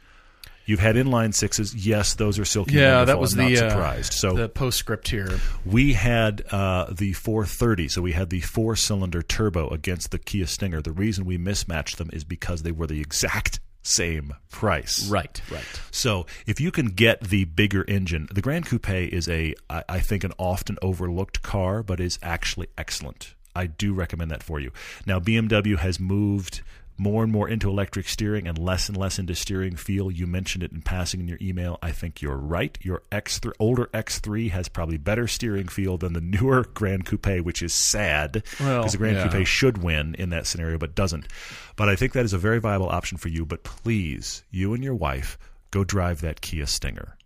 You've 0.71 0.79
had 0.79 0.95
inline 0.95 1.35
sixes. 1.35 1.75
Yes, 1.75 2.15
those 2.15 2.39
are 2.39 2.45
silky. 2.45 2.77
Yeah, 2.77 3.03
that 3.05 3.19
was 3.19 3.33
I'm 3.33 3.39
the 3.39 3.55
not 3.55 3.63
uh, 3.65 3.71
surprised. 3.71 4.13
So 4.13 4.35
the 4.35 4.49
postscript 4.49 5.09
here. 5.09 5.41
we 5.67 5.95
had 5.95 6.45
uh, 6.53 6.93
the 6.93 7.13
430, 7.13 7.89
so 7.89 8.01
we 8.01 8.13
had 8.13 8.31
the 8.31 8.41
four 8.41 8.77
cylinder 8.77 9.21
turbo 9.21 9.69
against 9.71 10.13
the 10.13 10.19
Kia 10.21 10.47
Stinger. 10.47 10.81
The 10.81 10.93
reason 10.93 11.25
we 11.25 11.39
mismatched 11.39 11.99
them 11.99 12.09
is 12.13 12.23
because 12.23 12.63
they 12.63 12.71
were 12.71 12.87
the 12.87 13.01
exact 13.01 13.59
same 13.83 14.33
price. 14.49 15.09
Right, 15.09 15.43
right. 15.51 15.65
So 15.91 16.27
if 16.47 16.61
you 16.61 16.71
can 16.71 16.91
get 16.91 17.21
the 17.21 17.47
bigger 17.47 17.85
engine, 17.89 18.29
the 18.33 18.41
Gran 18.41 18.63
Coupe 18.63 18.91
is 18.91 19.29
a, 19.29 19.57
I, 19.69 19.83
I 19.89 19.99
think, 19.99 20.23
an 20.23 20.33
often 20.39 20.79
overlooked 20.83 21.43
car, 21.43 21.83
but 21.83 21.99
is 21.99 22.17
actually 22.23 22.69
excellent. 22.79 23.35
I 23.57 23.67
do 23.67 23.93
recommend 23.93 24.31
that 24.31 24.45
for 24.45 24.61
you. 24.61 24.71
Now 25.05 25.19
BMW 25.19 25.77
has 25.79 25.99
moved 25.99 26.63
more 27.01 27.23
and 27.23 27.33
more 27.33 27.49
into 27.49 27.71
electric 27.71 28.07
steering 28.07 28.47
and 28.47 28.59
less 28.59 28.89
and 28.89 28.97
less 28.97 29.19
into 29.19 29.35
steering 29.35 29.75
feel. 29.75 30.11
You 30.11 30.27
mentioned 30.27 30.63
it 30.63 30.71
in 30.71 30.83
passing 30.83 31.21
in 31.21 31.29
your 31.29 31.39
email. 31.41 31.79
I 31.83 31.93
think 31.93 32.21
you're 32.21 32.37
right. 32.37 32.77
Your 32.83 33.03
X3, 33.11 33.53
older 33.59 33.87
X3 33.95 34.51
has 34.51 34.69
probably 34.69 34.99
better 34.99 35.27
steering 35.27 35.67
feel 35.69 35.97
than 35.97 36.13
the 36.13 36.21
newer 36.21 36.67
Gran 36.75 37.01
Coupe, 37.01 37.41
which 37.41 37.63
is 37.63 37.73
sad 37.73 38.33
because 38.33 38.61
Well, 38.61 38.87
the 38.87 38.99
Grand 38.99 39.17
yeah. 39.17 39.29
Coupe 39.29 39.47
should 39.47 39.79
win 39.79 40.15
in 40.17 40.29
that 40.31 40.47
scenario, 40.47 40.77
but 40.77 40.95
doesn't. 40.95 41.27
But 41.75 41.89
I 41.89 41.97
think 41.97 42.13
that 42.13 42.27
is 42.27 42.35
a 42.35 42.39
very 42.39 42.61
viable 42.61 42.91
option 42.91 43.17
for 43.17 43.29
you. 43.29 43.47
But 43.47 43.65
please, 43.65 44.45
you 44.51 44.75
and 44.75 44.85
your 44.85 44.95
wife, 44.95 45.39
go 45.71 45.85
drive 45.85 46.21
that 46.21 46.43
Kia 46.43 46.67
Stinger. 46.67 47.17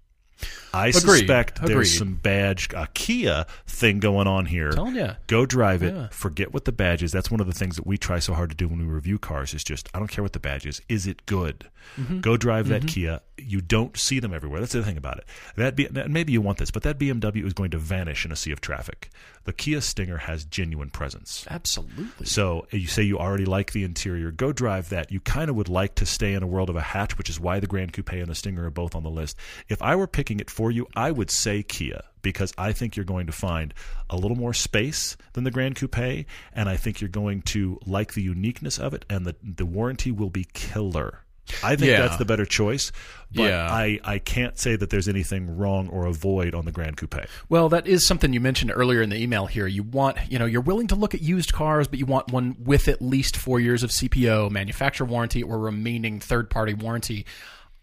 I 0.73 0.89
Agreed. 0.89 1.01
suspect 1.01 1.59
Agreed. 1.59 1.69
there's 1.75 1.97
some 1.99 2.15
badge 2.15 2.69
a 2.75 2.89
Kia 2.95 3.47
thing 3.67 4.01
going 4.01 4.27
on 4.27 4.47
here. 4.47 4.71
Telling. 4.73 5.11
Go 5.29 5.47
drive 5.47 5.83
it. 5.83 5.95
Yeah. 5.95 6.09
Forget 6.11 6.53
what 6.53 6.65
the 6.65 6.73
badge 6.73 7.03
is. 7.03 7.13
That's 7.13 7.31
one 7.31 7.41
of 7.41 7.47
the 7.47 7.53
things 7.53 7.77
that 7.77 7.87
we 7.87 7.97
try 7.97 8.19
so 8.19 8.35
hard 8.35 8.51
to 8.51 8.57
do 8.57 8.67
when 8.69 8.79
we 8.81 8.85
review 8.85 9.19
cars. 9.19 9.55
Is 9.55 9.63
just 9.65 9.89
I 9.95 9.99
don't 9.99 10.09
care 10.09 10.23
what 10.25 10.33
the 10.33 10.41
badge 10.41 10.67
is. 10.67 10.83
Is 10.89 11.07
it 11.07 11.25
good? 11.27 11.69
Mm-hmm. 11.97 12.21
Go 12.21 12.37
drive 12.37 12.69
that 12.69 12.87
Kia. 12.87 13.21
You 13.37 13.61
don't 13.61 13.97
see 13.97 14.21
them 14.21 14.33
everywhere. 14.33 14.61
That's 14.61 14.73
the 14.73 14.79
other 14.79 14.87
thing 14.87 14.97
about 14.97 15.19
it. 15.19 15.25
That 15.57 15.77
B, 15.77 15.89
maybe 16.09 16.33
you 16.33 16.41
want 16.41 16.59
this, 16.59 16.71
but 16.71 16.83
that 16.85 16.99
BMW 16.99 17.45
is 17.45 17.53
going 17.53 17.71
to 17.73 17.79
vanish 17.79 18.25
in 18.25 18.33
a 18.33 18.37
sea 18.37 18.53
of 18.53 18.61
traffic. 18.61 19.11
The 19.45 19.53
Kia 19.53 19.81
Stinger 19.81 20.19
has 20.19 20.45
genuine 20.45 20.91
presence. 20.91 21.47
Absolutely. 21.51 22.27
So 22.27 22.67
uh, 22.73 22.77
you 22.77 22.87
say 22.87 23.03
you 23.03 23.19
already 23.19 23.45
like 23.45 23.73
the 23.73 23.85
interior. 23.85 24.31
Go 24.31 24.53
drive 24.53 24.89
that. 24.91 25.13
You 25.13 25.21
kind 25.21 25.51
of 25.51 25.57
would 25.57 25.69
like 25.69 25.97
to 25.97 26.07
stay 26.07 26.35
in 26.35 26.43
a 26.43 26.47
world 26.47 26.71
of 26.71 26.77
a 26.77 26.81
hatch, 26.81 27.19
which 27.19 27.29
is 27.29 27.41
why 27.41 27.61
the 27.61 27.67
Gran 27.67 27.91
Coupe 27.91 28.13
and 28.13 28.29
the 28.29 28.35
Stinger 28.35 28.67
are 28.67 28.71
both 28.71 28.95
on 28.95 29.03
the 29.03 29.11
list. 29.11 29.37
If 29.69 29.83
I 29.83 29.97
were 29.97 30.07
picking 30.07 30.41
it 30.41 30.51
for 30.51 30.71
you, 30.71 30.87
I 30.95 31.11
would 31.11 31.31
say 31.31 31.63
Kia 31.63 32.03
because 32.25 32.53
I 32.59 32.73
think 32.73 32.97
you're 32.97 33.05
going 33.05 33.27
to 33.27 33.33
find 33.33 33.73
a 34.11 34.17
little 34.17 34.37
more 34.37 34.55
space 34.55 35.17
than 35.35 35.45
the 35.45 35.51
Gran 35.53 35.75
Coupe, 35.75 36.27
and 36.53 36.69
I 36.69 36.77
think 36.77 37.01
you're 37.01 37.09
going 37.09 37.43
to 37.43 37.79
like 37.87 38.15
the 38.15 38.23
uniqueness 38.23 38.79
of 38.79 38.95
it, 38.95 39.05
and 39.09 39.25
the 39.25 39.37
the 39.43 39.67
warranty 39.67 40.11
will 40.11 40.31
be 40.31 40.47
killer. 40.53 41.21
I 41.63 41.77
think 41.77 41.91
Yeah. 41.91 42.03
that's 42.03 42.17
the 42.17 42.25
better 42.25 42.47
choice, 42.47 42.91
but 43.35 43.43
Yeah. 43.45 43.69
I, 43.71 44.01
I 44.05 44.19
can't 44.19 44.59
say 44.59 44.77
that 44.77 44.91
there's 44.91 45.09
anything 45.09 45.57
wrong 45.57 45.89
or 45.89 46.07
a 46.07 46.13
void 46.13 46.55
on 46.55 46.65
the 46.65 46.73
Gran 46.73 46.95
Coupe. 46.95 47.27
Well, 47.49 47.69
that 47.69 47.87
is 47.87 48.07
something 48.07 48.33
you 48.33 48.41
mentioned 48.41 48.73
earlier 48.75 49.03
in 49.03 49.11
the 49.11 49.17
email 49.21 49.47
here. 49.47 49.67
You 49.67 49.83
want, 49.83 50.17
you 50.31 50.39
know, 50.39 50.47
you're 50.47 50.61
willing 50.63 50.87
to 50.89 50.95
look 50.95 51.15
at 51.15 51.21
used 51.23 51.53
cars, 51.53 51.87
but 51.87 51.99
you 51.99 52.07
want 52.07 52.33
one 52.33 52.57
with 52.59 52.89
at 52.89 53.03
least 53.03 53.37
four 53.37 53.61
years 53.61 53.83
of 53.83 53.91
CPO, 53.91 54.51
manufacturer 54.51 55.07
warranty, 55.07 55.43
or 55.43 55.59
remaining 55.59 56.19
third 56.21 56.49
party 56.51 56.75
warranty. 56.75 57.27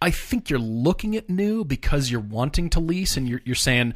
I 0.02 0.10
think 0.10 0.50
you're 0.50 0.58
looking 0.60 1.16
at 1.16 1.30
new 1.30 1.64
because 1.64 2.10
you're 2.10 2.20
wanting 2.20 2.72
to 2.72 2.80
lease 2.80 3.16
and 3.18 3.30
you're, 3.30 3.42
you're 3.46 3.54
saying 3.56 3.94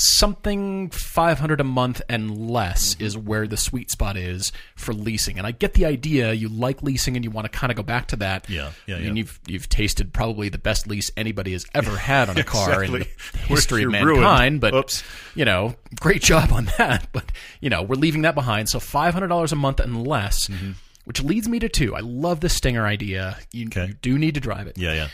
something 0.00 0.88
500 0.90 1.60
a 1.60 1.64
month 1.64 2.00
and 2.08 2.50
less 2.50 2.94
mm-hmm. 2.94 3.04
is 3.04 3.18
where 3.18 3.46
the 3.46 3.56
sweet 3.56 3.90
spot 3.90 4.16
is 4.16 4.50
for 4.74 4.94
leasing. 4.94 5.36
And 5.36 5.46
I 5.46 5.50
get 5.50 5.74
the 5.74 5.84
idea. 5.84 6.32
You 6.32 6.48
like 6.48 6.82
leasing 6.82 7.16
and 7.16 7.24
you 7.24 7.30
want 7.30 7.50
to 7.50 7.56
kind 7.56 7.70
of 7.70 7.76
go 7.76 7.82
back 7.82 8.08
to 8.08 8.16
that. 8.16 8.48
Yeah, 8.48 8.72
yeah, 8.86 8.96
I 8.96 8.98
mean, 9.00 9.08
yeah. 9.08 9.12
you've, 9.14 9.40
you've 9.46 9.68
tasted 9.68 10.12
probably 10.12 10.48
the 10.48 10.58
best 10.58 10.86
lease 10.86 11.10
anybody 11.16 11.52
has 11.52 11.66
ever 11.74 11.96
had 11.96 12.30
on 12.30 12.38
a 12.38 12.44
car 12.44 12.82
in 12.82 12.92
the 12.92 13.06
history 13.46 13.84
of 13.84 13.92
You're 13.92 14.04
ruined. 14.04 14.22
mankind. 14.22 14.60
But 14.60 14.74
Oops. 14.74 15.02
you 15.34 15.44
know, 15.44 15.74
great 16.00 16.22
job 16.22 16.52
on 16.52 16.66
that. 16.78 17.08
But 17.12 17.32
you 17.60 17.70
know, 17.70 17.82
we're 17.82 17.96
leaving 17.96 18.22
that 18.22 18.34
behind. 18.34 18.68
So 18.68 18.78
five 18.80 19.12
hundred 19.14 19.28
dollars 19.28 19.52
a 19.52 19.56
month 19.56 19.80
and 19.80 20.06
less, 20.06 20.46
mm-hmm. 20.48 20.72
which 21.04 21.22
leads 21.22 21.48
me 21.48 21.58
to 21.58 21.68
two. 21.68 21.94
I 21.94 22.00
love 22.00 22.40
the 22.40 22.48
Stinger 22.48 22.86
idea. 22.86 23.36
You, 23.52 23.66
Okay. 23.66 23.86
you 23.86 23.94
do 23.94 24.18
need 24.18 24.34
to 24.34 24.40
drive 24.40 24.66
it. 24.66 24.78
Yeah, 24.78 24.94
yeah. 24.94 25.08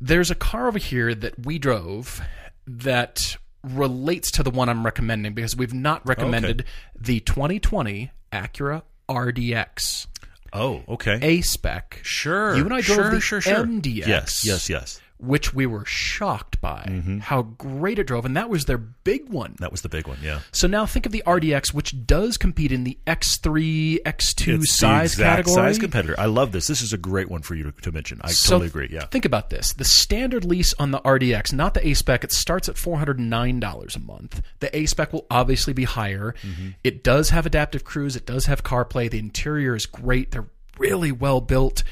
There's 0.00 0.30
a 0.30 0.34
car 0.34 0.68
over 0.68 0.78
here 0.78 1.14
that 1.14 1.46
we 1.46 1.58
drove 1.58 2.20
that 2.66 3.36
relates 3.64 4.30
to 4.32 4.42
the 4.42 4.50
one 4.50 4.68
I'm 4.68 4.84
recommending 4.84 5.34
because 5.34 5.56
we've 5.56 5.74
not 5.74 6.06
recommended 6.06 6.64
the 6.98 7.20
2020 7.20 8.10
Acura 8.32 8.82
RDX 9.08 10.06
Oh, 10.54 10.84
okay. 10.88 11.18
A 11.20 11.40
spec. 11.40 11.98
Sure. 12.02 12.54
You 12.54 12.64
and 12.64 12.72
I 12.72 12.80
drove 12.80 12.96
sure, 12.96 13.10
the 13.10 13.20
sure, 13.20 13.40
sure. 13.40 13.66
MDX. 13.66 14.06
Yes, 14.06 14.46
yes, 14.46 14.70
yes. 14.70 15.00
Which 15.26 15.54
we 15.54 15.66
were 15.66 15.84
shocked 15.84 16.60
by 16.60 16.84
Mm-hmm. 16.88 17.18
how 17.18 17.42
great 17.42 17.98
it 17.98 18.04
drove, 18.06 18.24
and 18.24 18.36
that 18.36 18.48
was 18.50 18.64
their 18.66 18.78
big 18.78 19.28
one. 19.30 19.56
That 19.60 19.70
was 19.70 19.82
the 19.82 19.88
big 19.88 20.06
one, 20.06 20.18
yeah. 20.22 20.40
So 20.52 20.66
now 20.66 20.86
think 20.86 21.06
of 21.06 21.12
the 21.12 21.22
RDX, 21.26 21.72
which 21.72 22.06
does 22.06 22.36
compete 22.36 22.72
in 22.72 22.84
the 22.84 22.98
X3, 23.06 24.02
X2 24.02 24.54
It's 24.56 24.76
size 24.76 25.14
category. 25.16 25.54
size 25.54 25.78
competitor. 25.78 26.14
I 26.18 26.26
love 26.26 26.52
this. 26.52 26.66
This 26.66 26.82
is 26.82 26.92
a 26.92 26.98
great 26.98 27.30
one 27.30 27.42
for 27.42 27.54
you 27.54 27.64
to, 27.64 27.72
to 27.82 27.92
mention. 27.92 28.20
I 28.22 28.30
So 28.32 28.50
totally 28.52 28.68
agree. 28.68 28.88
Yeah. 28.92 29.06
Think 29.06 29.24
about 29.24 29.50
this. 29.50 29.72
The 29.72 29.84
standard 29.84 30.44
lease 30.44 30.74
on 30.78 30.90
the 30.90 31.00
RDX, 31.00 31.52
not 31.52 31.74
the 31.74 31.86
A 31.86 31.94
spec, 31.94 32.24
it 32.24 32.32
starts 32.32 32.68
at 32.68 32.76
$409 32.76 33.96
a 33.96 33.98
month. 34.00 34.42
The 34.60 34.76
A 34.76 34.86
spec 34.86 35.12
will 35.12 35.26
obviously 35.30 35.72
be 35.72 35.84
higher. 35.84 36.34
Mm-hmm. 36.42 36.70
It 36.82 37.02
does 37.04 37.30
have 37.30 37.46
adaptive 37.46 37.84
cruise, 37.84 38.16
it 38.16 38.26
does 38.26 38.46
have 38.46 38.62
CarPlay. 38.62 39.10
The 39.10 39.18
interior 39.18 39.74
is 39.74 39.86
great. 39.86 40.30
They're 40.32 40.46
really 40.78 41.12
well 41.12 41.40
built. 41.40 41.82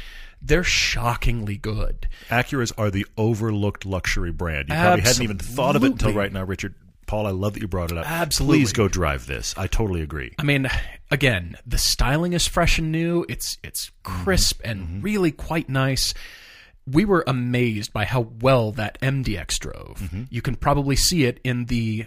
They're 0.45 0.65
shockingly 0.65 1.57
good. 1.57 2.09
Acuras 2.29 2.73
are 2.77 2.91
the 2.91 3.07
overlooked 3.17 3.87
luxury 3.87 4.33
brand. 4.33 4.69
You 4.69 4.75
probably 4.75 5.03
hadn't 5.03 5.23
even 5.23 5.39
thought 5.39 5.77
of 5.77 5.85
it 5.85 5.93
until 5.93 6.13
right 6.13 6.33
now, 6.33 6.45
Richard. 6.45 6.75
Paul, 7.07 7.27
I 7.27 7.31
love 7.31 7.55
that 7.55 7.61
you 7.61 7.69
brought 7.69 7.93
it 7.93 7.99
up. 7.99 8.11
Absolutely. 8.11 8.59
Please 8.59 8.73
go 8.73 8.89
drive 8.89 9.27
this. 9.27 9.55
I 9.57 9.67
totally 9.67 10.03
agree. 10.03 10.35
I 10.39 10.45
mean, 10.45 10.69
again, 11.11 11.57
the 11.67 11.79
styling 11.79 12.33
is 12.33 12.47
fresh 12.47 12.79
and 12.79 12.91
new. 12.91 13.25
It's 13.29 13.59
it's 13.63 13.91
crisp 14.03 14.63
mm-hmm. 14.63 14.71
and 14.71 14.81
mm-hmm. 14.81 15.01
really 15.03 15.31
quite 15.31 15.69
nice. 15.69 16.15
We 16.87 17.05
were 17.05 17.23
amazed 17.27 17.93
by 17.93 18.05
how 18.07 18.29
well 18.41 18.73
that 18.73 19.01
MDX 19.01 19.59
drove. 19.59 19.99
Mm-hmm. 20.01 20.23
You 20.31 20.43
can 20.43 20.57
probably 20.57 20.97
see 20.97 21.25
it 21.25 21.39
in 21.45 21.67
the 21.67 22.07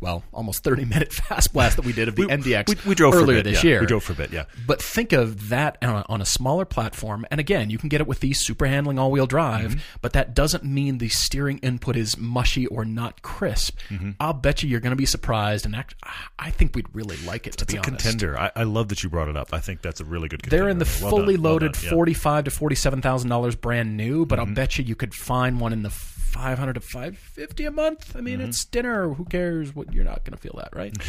well, 0.00 0.22
almost 0.32 0.62
30 0.64 0.84
minute 0.86 1.12
fast 1.12 1.52
blast 1.52 1.76
that 1.76 1.84
we 1.84 1.92
did 1.92 2.08
of 2.08 2.16
the 2.16 2.22
MDX 2.24 2.68
we, 2.84 2.90
we 2.90 2.94
drove 2.94 3.14
earlier 3.14 3.38
bit, 3.42 3.50
this 3.52 3.64
yeah. 3.64 3.70
year. 3.70 3.80
We 3.80 3.86
drove 3.86 4.04
for 4.04 4.12
a 4.12 4.16
bit, 4.16 4.32
yeah. 4.32 4.44
But 4.66 4.80
think 4.82 5.12
of 5.12 5.48
that 5.48 5.78
on 5.82 5.96
a, 5.96 6.04
on 6.08 6.20
a 6.20 6.24
smaller 6.26 6.64
platform. 6.64 7.26
And 7.30 7.40
again, 7.40 7.70
you 7.70 7.78
can 7.78 7.88
get 7.88 8.00
it 8.00 8.06
with 8.06 8.20
the 8.20 8.32
super 8.32 8.66
handling 8.66 8.98
all 8.98 9.10
wheel 9.10 9.26
drive, 9.26 9.70
Mm-hmm. 9.72 9.80
but 10.02 10.12
that 10.14 10.34
doesn't 10.34 10.64
mean 10.64 10.98
the 10.98 11.08
steering 11.08 11.58
input 11.58 11.96
is 11.96 12.16
mushy 12.18 12.66
or 12.66 12.84
not 12.84 13.22
crisp. 13.22 13.78
Mm-hmm. 13.88 14.10
I'll 14.20 14.32
bet 14.32 14.62
you 14.62 14.68
you're 14.68 14.80
going 14.80 14.90
to 14.90 14.96
be 14.96 15.06
surprised. 15.06 15.64
And 15.66 15.74
act, 15.74 15.94
I 16.38 16.50
think 16.50 16.74
we'd 16.74 16.86
really 16.94 17.16
like 17.26 17.46
it, 17.46 17.54
to 17.58 17.64
It's 17.64 17.72
be 17.72 17.78
a 17.78 17.80
honest. 17.82 18.02
contender. 18.04 18.38
I, 18.38 18.50
I 18.54 18.62
love 18.64 18.88
that 18.88 19.02
you 19.02 19.08
brought 19.08 19.28
it 19.28 19.36
up. 19.36 19.48
I 19.52 19.60
think 19.60 19.82
that's 19.82 20.00
a 20.00 20.04
really 20.04 20.28
good 20.28 20.42
contender. 20.42 20.62
They're 20.64 20.70
in 20.70 20.78
the 20.78 20.84
Well 21.00 21.10
fully 21.10 21.34
done, 21.34 21.42
well 21.42 21.52
loaded 21.52 21.72
done, 21.72 21.84
yeah. 21.84 21.90
forty-five 21.90 22.44
to 22.44 22.50
forty-seven 22.50 23.02
thousand 23.02 23.30
dollars 23.30 23.56
brand 23.56 23.96
new, 23.96 24.24
but 24.26 24.38
Mm-hmm. 24.38 24.48
I'll 24.50 24.54
bet 24.54 24.78
you 24.78 24.84
you 24.84 24.94
could 24.94 25.14
find 25.14 25.58
one 25.60 25.72
in 25.72 25.82
the 25.82 25.90
five 26.36 26.58
hundred 26.58 26.74
to 26.74 26.80
five 26.80 27.16
fifty 27.18 27.64
a 27.64 27.70
month. 27.70 28.14
I 28.14 28.18
Mm-hmm. 28.18 28.24
mean, 28.24 28.40
it's 28.40 28.64
dinner. 28.64 29.08
Who 29.14 29.24
cares? 29.24 29.74
What 29.74 29.92
you're 29.92 30.04
not 30.04 30.24
going 30.24 30.32
to 30.32 30.38
feel 30.38 30.54
that, 30.58 30.74
right? 30.76 30.94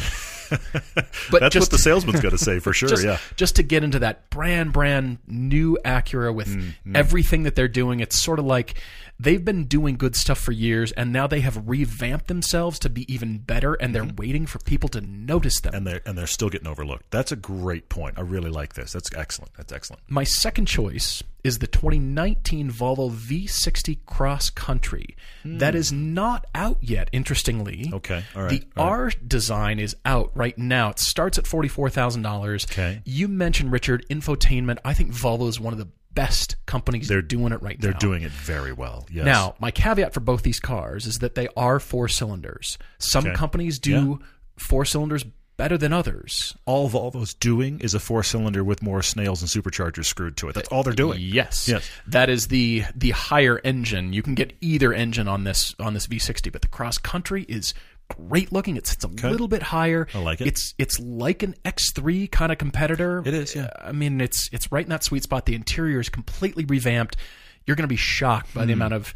But 1.30 1.40
that's 1.40 1.56
what 1.56 1.70
the 1.70 1.78
salesman's 1.78 2.20
going 2.20 2.32
to 2.36 2.42
say 2.42 2.58
for 2.58 2.72
sure, 2.72 2.88
just, 2.88 3.04
yeah. 3.04 3.18
just 3.36 3.56
to 3.56 3.62
get 3.62 3.84
into 3.84 3.98
that 3.98 4.30
brand 4.30 4.72
brand 4.72 5.18
new 5.26 5.78
Acura 5.84 6.34
with 6.34 6.48
Mm-hmm. 6.48 6.96
everything 6.96 7.42
that 7.42 7.54
they're 7.54 7.68
doing. 7.68 8.00
It's 8.00 8.16
sort 8.16 8.38
of 8.38 8.46
like 8.46 8.80
they've 9.20 9.44
been 9.44 9.64
doing 9.64 9.96
good 9.96 10.16
stuff 10.16 10.38
for 10.38 10.52
years, 10.52 10.92
and 10.92 11.12
now 11.12 11.26
they 11.26 11.40
have 11.40 11.68
revamped 11.68 12.28
themselves 12.28 12.78
to 12.80 12.90
be 12.90 13.12
even 13.12 13.38
better, 13.38 13.74
and 13.74 13.94
they're 13.94 14.08
waiting 14.16 14.46
for 14.46 14.58
people 14.60 14.88
to 14.90 15.00
notice 15.00 15.60
them. 15.60 15.70
Mm-hmm. 15.70 15.76
And 15.76 15.86
they're, 15.86 16.00
and 16.06 16.18
they're 16.18 16.26
still 16.26 16.50
getting 16.50 16.68
overlooked. 16.68 17.10
That's 17.10 17.32
a 17.32 17.36
great 17.36 17.88
point. 17.88 18.18
I 18.18 18.22
really 18.22 18.50
like 18.50 18.74
this. 18.74 18.92
That's 18.92 19.10
excellent. 19.14 19.52
That's 19.54 19.72
excellent. 19.72 20.02
My 20.08 20.24
second 20.24 20.66
choice 20.66 21.22
is 21.44 21.58
the 21.60 21.66
2019 21.66 22.70
Volvo 22.70 23.10
V60 23.10 23.98
Cross 24.06 24.50
Country. 24.50 25.16
That 25.44 25.74
is 25.74 25.92
not 25.92 26.46
out 26.54 26.78
yet, 26.80 27.08
interestingly. 27.12 27.86
Hmm. 27.88 27.94
Okay, 27.94 28.24
all 28.34 28.42
right, 28.42 28.50
The 28.50 28.80
all 28.80 28.86
right. 28.86 28.92
R 28.92 29.12
design 29.26 29.78
is 29.78 29.96
out 30.04 30.30
right 30.34 30.56
now. 30.58 30.90
It 30.90 30.98
starts 30.98 31.38
at 31.38 31.44
$44,000. 31.44 32.70
Okay. 32.70 33.02
You 33.04 33.28
mentioned, 33.28 33.72
Richard, 33.72 34.04
infotainment. 34.10 34.78
I 34.84 34.94
think 34.94 35.12
Volvo 35.12 35.48
is 35.48 35.58
one 35.60 35.72
of 35.72 35.78
the 35.78 35.88
best 36.18 36.56
companies 36.66 37.06
they're 37.06 37.22
doing 37.22 37.52
it 37.52 37.62
right 37.62 37.80
They're 37.80 37.92
now. 37.92 37.98
doing 37.98 38.22
it 38.24 38.32
very 38.32 38.72
well. 38.72 39.06
Yes. 39.10 39.24
Now, 39.24 39.54
my 39.60 39.70
caveat 39.70 40.12
for 40.12 40.20
both 40.20 40.42
these 40.42 40.58
cars 40.58 41.06
is 41.06 41.20
that 41.20 41.36
they 41.36 41.46
are 41.56 41.78
four 41.78 42.08
cylinders. 42.08 42.76
Some 42.98 43.26
Okay. 43.26 43.34
companies 43.36 43.78
do 43.78 44.18
four 44.56 44.84
cylinders 44.84 45.24
better 45.56 45.78
than 45.78 45.92
others. 45.92 46.56
all 46.66 46.88
Volvo's 46.88 47.34
doing 47.34 47.80
is 47.80 47.92
a 47.94 47.98
four 48.00 48.22
cylinder 48.22 48.62
with 48.64 48.80
more 48.82 49.02
snails 49.02 49.42
and 49.42 49.48
superchargers 49.50 50.04
screwed 50.06 50.36
to 50.38 50.48
it. 50.48 50.54
That's 50.54 50.68
all 50.68 50.82
they're 50.84 50.92
doing. 50.92 51.20
Yes. 51.20 51.68
Yes. 51.68 51.88
That 52.06 52.28
is 52.30 52.46
the 52.48 52.84
the 52.96 53.10
higher 53.10 53.60
engine. 53.64 54.12
You 54.12 54.22
can 54.22 54.34
get 54.34 54.52
either 54.60 54.92
engine 54.92 55.26
on 55.28 55.44
this 55.44 55.74
on 55.80 55.94
this 55.94 56.06
V60, 56.08 56.50
but 56.52 56.62
the 56.62 56.68
cross 56.68 56.98
country 56.98 57.44
is 57.48 57.74
great 58.08 58.52
looking. 58.52 58.76
It's 58.76 58.92
it's 58.94 59.04
a 59.04 59.08
little 59.08 59.48
bit 59.48 59.62
higher. 59.62 60.06
I 60.14 60.18
like 60.18 60.40
it. 60.40 60.46
It's 60.48 60.74
it's 60.78 60.98
like 61.00 61.42
an 61.42 61.54
X3 61.64 62.30
kind 62.30 62.50
of 62.52 62.58
competitor. 62.58 63.22
It 63.24 63.34
is, 63.34 63.54
yeah. 63.54 63.70
I 63.80 63.92
mean, 63.92 64.20
it's 64.20 64.48
it's 64.52 64.70
right 64.72 64.84
in 64.84 64.90
that 64.90 65.04
sweet 65.04 65.22
spot. 65.22 65.46
The 65.46 65.54
interior 65.54 66.00
is 66.00 66.08
completely 66.08 66.64
revamped. 66.64 67.16
You're 67.66 67.76
going 67.76 67.84
to 67.84 67.88
be 67.88 67.96
shocked 67.96 68.54
by 68.54 68.64
the 68.64 68.72
Hmm. 68.72 68.80
amount 68.82 68.94
of 68.94 69.14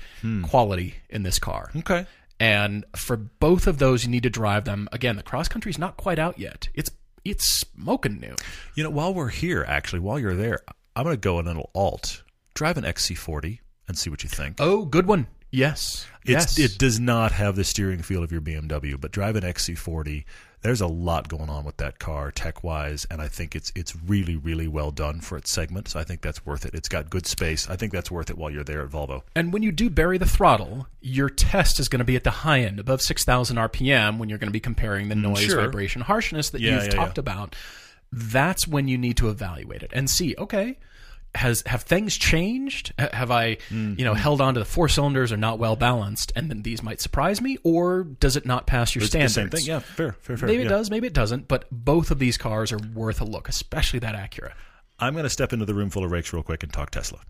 quality 0.49 0.95
in 1.09 1.23
this 1.23 1.39
car. 1.39 1.71
Okay. 1.77 2.07
And 2.39 2.85
for 2.97 3.17
both 3.17 3.67
of 3.67 3.79
those, 3.79 4.05
you 4.05 4.11
need 4.11 4.25
to 4.25 4.31
drive 4.31 4.65
them. 4.65 4.89
Again, 4.93 5.17
the 5.17 5.23
cross 5.23 5.49
country 5.49 5.71
is 5.71 5.79
not 5.79 5.97
quite 5.97 6.19
out 6.19 6.39
yet. 6.39 6.69
It's 6.75 6.91
it's 7.25 7.49
smoking 7.61 8.19
new. 8.19 8.35
You 8.75 8.83
know, 8.85 8.91
while 8.91 9.15
we're 9.15 9.29
here, 9.29 9.65
actually, 9.69 10.01
while 10.01 10.19
you're 10.19 10.35
there, 10.35 10.61
I'm 10.97 11.05
going 11.05 11.15
to 11.17 11.21
go 11.21 11.39
a 11.39 11.41
little 11.41 11.71
alt. 11.75 12.23
Drive 12.55 12.77
an 12.77 12.85
XC40 12.85 13.61
and 13.89 13.97
see 13.97 14.11
what 14.11 14.23
you 14.25 14.29
think. 14.29 14.57
Oh, 14.59 14.85
good 14.85 15.07
one. 15.07 15.29
Yes. 15.53 16.07
It's, 16.25 16.59
yes. 16.59 16.59
It 16.59 16.79
does 16.79 16.99
not 16.99 17.33
have 17.33 17.57
the 17.57 17.65
steering 17.65 18.03
feel 18.03 18.23
of 18.23 18.33
your 18.33 18.41
BMW, 18.41 19.01
but 19.01 19.13
drive 19.13 19.37
an 19.37 19.43
XC40. 19.45 20.25
There's 20.63 20.81
a 20.81 20.87
lot 20.87 21.29
going 21.29 21.51
on 21.51 21.65
with 21.65 21.77
that 21.79 21.99
car 21.99 22.31
tech 22.31 22.63
wise, 22.63 23.05
and 23.11 23.21
I 23.21 23.27
think 23.27 23.57
it's 23.57 23.73
it's 23.75 23.97
really 23.97 24.37
really 24.37 24.69
well 24.69 24.93
done 24.93 25.21
for 25.21 25.37
its 25.37 25.51
segment. 25.51 25.89
So 25.89 25.99
I 25.99 26.05
think 26.05 26.21
that's 26.21 26.47
worth 26.47 26.65
it. 26.65 26.73
It's 26.73 26.89
got 26.89 27.11
good 27.11 27.27
space. 27.27 27.69
I 27.69 27.75
think 27.75 27.93
that's 27.93 28.13
worth 28.13 28.31
it 28.31 28.39
while 28.39 28.49
you're 28.49 28.63
there 28.63 28.81
at 28.83 28.89
Volvo. 28.91 29.23
And 29.35 29.53
when 29.53 29.65
you 29.65 29.73
do 29.73 29.91
bury 29.91 30.19
the 30.19 30.27
throttle, 30.27 30.87
your 31.01 31.29
test 31.29 31.81
is 31.81 31.89
going 31.89 31.99
to 31.99 32.05
be 32.05 32.15
at 32.15 32.23
the 32.23 32.31
high 32.31 32.61
end, 32.61 32.79
above 32.79 33.03
6,000 33.03 33.57
RPM, 33.57 34.19
when 34.19 34.29
you're 34.29 34.39
going 34.39 34.47
to 34.49 34.53
be 34.53 34.61
comparing 34.61 35.09
the 35.09 35.17
mm, 35.17 35.23
noise, 35.23 35.41
sure. 35.41 35.57
vibration, 35.57 36.03
harshness 36.03 36.51
that 36.51 36.61
Yeah, 36.61 36.77
you've 36.77 36.85
yeah, 36.85 36.91
talked 36.91 37.19
yeah. 37.19 37.23
about. 37.23 37.57
That's 38.13 38.69
when 38.69 38.87
you 38.87 38.97
need 38.99 39.17
to 39.17 39.31
evaluate 39.31 39.83
it 39.83 39.91
and 39.93 40.09
see, 40.09 40.37
okay, 40.39 40.79
has 41.35 41.63
have 41.67 41.83
things 41.83 42.17
changed? 42.17 42.93
Have 42.99 43.31
I, 43.31 43.57
Mm-hmm. 43.71 43.95
you 43.99 44.05
know, 44.05 44.15
held 44.15 44.41
on 44.41 44.55
to 44.55 44.61
the 44.61 44.67
four 44.67 44.89
cylinders 44.89 45.33
are 45.33 45.37
not 45.37 45.59
well 45.59 45.77
balanced, 45.77 46.31
and 46.37 46.51
then 46.51 46.63
these 46.63 46.83
might 46.83 47.01
surprise 47.01 47.41
me, 47.41 47.59
or 47.65 48.05
does 48.05 48.37
it 48.37 48.45
not 48.47 48.67
pass 48.67 48.95
your 48.95 49.03
It's 49.05 49.13
the 49.13 49.29
standards? 49.29 49.35
same 49.35 49.49
thing. 49.51 49.65
Yeah, 49.67 49.79
fair, 49.79 50.13
fair, 50.21 50.37
fair. 50.37 50.47
Maybe 50.47 50.63
yeah. 50.63 50.67
it 50.67 50.71
does, 50.71 50.91
maybe 50.91 51.07
it 51.07 51.15
doesn't, 51.15 51.49
but 51.49 51.65
both 51.71 52.11
of 52.11 52.19
these 52.19 52.37
cars 52.37 52.71
are 52.73 52.79
worth 52.95 53.21
a 53.21 53.25
look, 53.25 53.49
especially 53.49 53.99
that 54.01 54.15
Acura. 54.15 54.53
I'm 54.99 55.15
going 55.15 55.25
to 55.25 55.31
step 55.31 55.53
into 55.53 55.65
the 55.65 55.75
room 55.75 55.91
full 55.91 56.05
of 56.05 56.11
rakes 56.11 56.33
real 56.33 56.43
quick 56.43 56.63
and 56.63 56.73
talk 56.73 56.91
Tesla. 56.91 57.21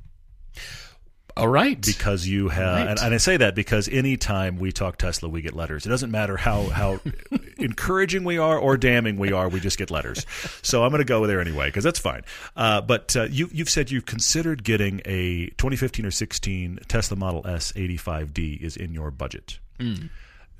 All 1.36 1.48
right. 1.48 1.80
because 1.80 2.26
you 2.26 2.48
have, 2.48 2.74
Right. 2.76 2.88
and, 2.88 2.98
and 3.00 3.14
I 3.14 3.16
say 3.18 3.36
that 3.36 3.54
because 3.54 3.88
anytime 3.88 4.58
we 4.58 4.72
talk 4.72 4.98
Tesla, 4.98 5.28
we 5.28 5.42
get 5.42 5.54
letters. 5.54 5.86
It 5.86 5.88
doesn't 5.88 6.10
matter 6.10 6.36
how 6.36 6.64
how 6.68 7.00
encouraging 7.58 8.24
we 8.24 8.38
are 8.38 8.58
or 8.58 8.76
damning 8.76 9.16
we 9.18 9.32
are, 9.32 9.48
we 9.48 9.60
just 9.60 9.78
get 9.78 9.90
letters. 9.90 10.26
So 10.62 10.84
I'm 10.84 10.90
going 10.90 11.00
to 11.00 11.04
go 11.04 11.26
there 11.26 11.40
anyway 11.40 11.66
because 11.68 11.84
that's 11.84 11.98
fine. 11.98 12.22
Uh, 12.56 12.80
but 12.80 13.16
uh, 13.16 13.24
you 13.24 13.48
you've 13.52 13.68
said 13.70 13.90
you've 13.90 14.06
considered 14.06 14.64
getting 14.64 15.00
a 15.04 15.46
2015 15.58 16.06
or 16.06 16.10
16 16.10 16.78
Tesla 16.88 17.16
Model 17.16 17.46
S 17.46 17.72
85D 17.72 18.60
is 18.60 18.76
in 18.76 18.92
your 18.92 19.10
budget. 19.10 19.58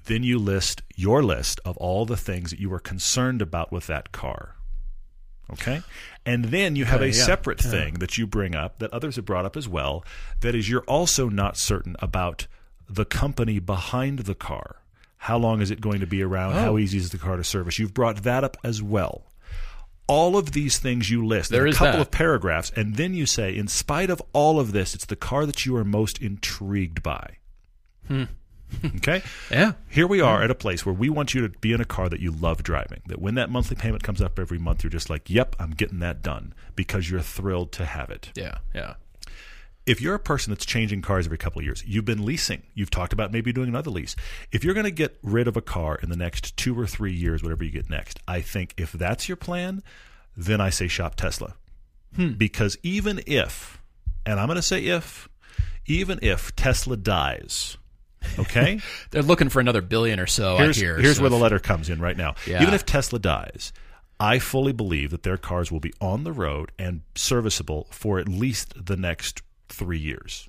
Then 0.07 0.25
you 0.25 0.39
list 0.39 0.83
your 0.97 1.23
list 1.23 1.61
of 1.65 1.77
all 1.77 2.05
the 2.07 2.17
things 2.17 2.51
that 2.51 2.59
you 2.59 2.73
are 2.73 2.81
concerned 2.81 3.41
about 3.41 3.71
with 3.71 3.87
that 3.87 4.11
car. 4.11 4.57
Okay. 5.53 5.83
And 6.25 6.47
then 6.47 6.77
you 6.77 6.85
have 6.85 7.03
a 7.03 7.09
yeah. 7.09 7.13
separate 7.13 7.61
thing 7.61 7.95
that 7.95 8.17
you 8.17 8.27
bring 8.27 8.55
up 8.55 8.79
that 8.79 8.93
others 8.93 9.17
have 9.17 9.25
brought 9.25 9.45
up 9.45 9.57
as 9.57 9.69
well. 9.69 10.05
That 10.41 10.55
is, 10.55 10.69
you're 10.71 10.85
also 10.85 11.29
not 11.29 11.57
certain 11.57 11.97
about 11.99 12.47
the 12.89 13.05
company 13.05 13.59
behind 13.59 14.21
the 14.21 14.35
car. 14.35 14.77
How 15.19 15.39
long 15.39 15.61
is 15.61 15.71
it 15.71 15.81
going 15.81 16.01
to 16.01 16.07
be 16.07 16.23
around? 16.23 16.55
How 16.55 16.73
Oh. 16.75 16.79
easy 16.79 16.99
is 16.99 17.11
the 17.11 17.19
car 17.19 17.37
to 17.37 17.45
service? 17.45 17.79
You've 17.79 17.95
brought 17.95 18.23
that 18.25 18.45
up 18.45 18.57
as 18.65 18.83
well. 18.83 19.27
All 20.09 20.37
of 20.37 20.53
these 20.53 20.79
things 20.79 21.11
you 21.11 21.25
list. 21.25 21.51
There 21.51 21.65
in 21.67 21.73
a 21.73 21.77
couple 21.77 21.93
that. 21.93 22.01
of 22.01 22.11
paragraphs, 22.11 22.71
and 22.75 22.97
then 22.97 23.15
you 23.15 23.25
say, 23.25 23.57
in 23.57 23.69
spite 23.69 24.11
of 24.11 24.21
all 24.33 24.59
of 24.59 24.73
this, 24.73 24.95
it's 24.95 25.07
the 25.07 25.17
car 25.17 25.47
that 25.47 25.65
you 25.65 25.77
are 25.77 25.85
most 25.85 26.21
intrigued 26.21 27.03
by. 27.03 27.37
Hmm. 28.09 28.25
okay? 28.97 29.23
yeah. 29.51 29.73
Here 29.89 30.07
we 30.07 30.21
are 30.21 30.43
at 30.43 30.51
a 30.51 30.55
place 30.55 30.85
where 30.85 30.95
we 30.95 31.09
want 31.09 31.35
you 31.35 31.47
to 31.47 31.59
be 31.59 31.73
in 31.73 31.81
a 31.81 31.85
car 31.85 32.09
that 32.09 32.21
you 32.21 32.31
love 32.31 32.63
driving. 32.63 33.03
That 33.07 33.21
when 33.21 33.35
that 33.35 33.51
monthly 33.51 33.77
payment 33.77 34.03
comes 34.03 34.21
up 34.21 34.39
every 34.39 34.59
month, 34.59 34.83
you're 34.83 34.91
just 34.91 35.11
like, 35.11 35.29
yep, 35.29 35.57
I'm 35.59 35.71
getting 35.71 36.01
that 36.01 36.23
done 36.23 36.55
because 36.77 37.11
you're 37.11 37.21
thrilled 37.21 37.73
to 37.73 37.85
have 37.85 38.11
it. 38.11 38.31
Yeah. 38.35 38.59
Yeah. 38.75 38.95
If 39.85 40.01
you're 40.01 40.15
a 40.15 40.21
person 40.21 40.53
that's 40.53 40.65
changing 40.65 41.03
cars 41.03 41.27
every 41.27 41.39
couple 41.39 41.59
of 41.59 41.65
years, 41.65 41.83
you've 41.85 42.05
been 42.05 42.25
leasing, 42.25 42.63
you've 42.73 42.91
talked 42.91 43.13
about 43.13 43.33
maybe 43.33 43.53
doing 43.53 43.69
another 43.69 43.91
lease. 43.91 44.15
If 44.53 44.63
you're 44.63 44.75
going 44.75 44.85
to 44.85 44.93
get 44.93 45.19
rid 45.23 45.49
of 45.49 45.57
a 45.57 45.61
car 45.61 45.99
in 46.01 46.09
the 46.09 46.17
next 46.17 46.57
two 46.57 46.79
or 46.79 46.87
three 46.87 47.13
years, 47.13 47.43
whatever 47.43 47.65
you 47.65 47.71
get 47.71 47.91
next, 47.91 48.21
I 48.29 48.43
think 48.43 48.75
if 48.77 48.93
that's 48.93 49.29
your 49.29 49.37
plan, 49.37 49.83
then 50.37 50.61
I 50.61 50.71
say 50.71 50.87
shop 50.87 51.17
Tesla. 51.17 51.55
Hmm. 52.15 52.33
Because 52.33 52.79
even 52.85 53.23
if, 53.27 53.83
and 54.25 54.39
I'm 54.39 54.47
going 54.47 54.57
to 54.57 54.63
say 54.63 54.85
if, 54.85 55.29
even 55.87 56.21
if 56.23 56.55
Tesla 56.55 56.97
dies, 56.97 57.77
okay? 58.39 58.81
They're 59.11 59.23
looking 59.23 59.49
for 59.49 59.61
another 59.61 59.81
billion 59.83 60.21
or 60.21 60.27
so. 60.27 60.57
here's, 60.57 60.77
hear. 60.77 60.99
here's 60.99 61.17
so 61.17 61.23
where 61.23 61.31
the 61.31 61.37
letter 61.37 61.59
comes 61.59 61.89
in 61.89 62.01
right 62.01 62.17
now. 62.17 62.35
Yeah. 62.47 62.63
Even 62.63 62.75
if 62.75 62.87
Tesla 62.87 63.19
dies, 63.19 63.73
I 64.19 64.39
fully 64.39 64.73
believe 64.73 65.11
that 65.11 65.23
their 65.23 65.37
cars 65.37 65.73
will 65.73 65.81
be 65.81 65.93
on 66.01 66.25
the 66.25 66.33
road 66.33 66.73
and 66.79 67.03
serviceable 67.15 67.89
for 67.91 68.19
at 68.19 68.29
least 68.29 68.87
the 68.87 68.97
next 68.97 69.43
three 69.69 69.99
years. 69.99 70.49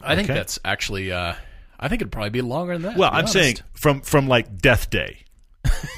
I 0.00 0.16
think 0.16 0.28
that's 0.28 0.58
actually. 0.64 1.12
Uh, 1.12 1.34
I 1.78 1.88
think 1.88 2.02
it'd 2.02 2.12
probably 2.12 2.30
be 2.30 2.42
longer 2.42 2.74
than 2.74 2.82
that. 2.82 2.96
Well, 2.96 3.10
I'm 3.10 3.20
honest. 3.20 3.32
saying 3.32 3.56
from 3.74 4.00
from 4.02 4.28
like 4.28 4.58
death 4.58 4.90
day. 4.90 5.24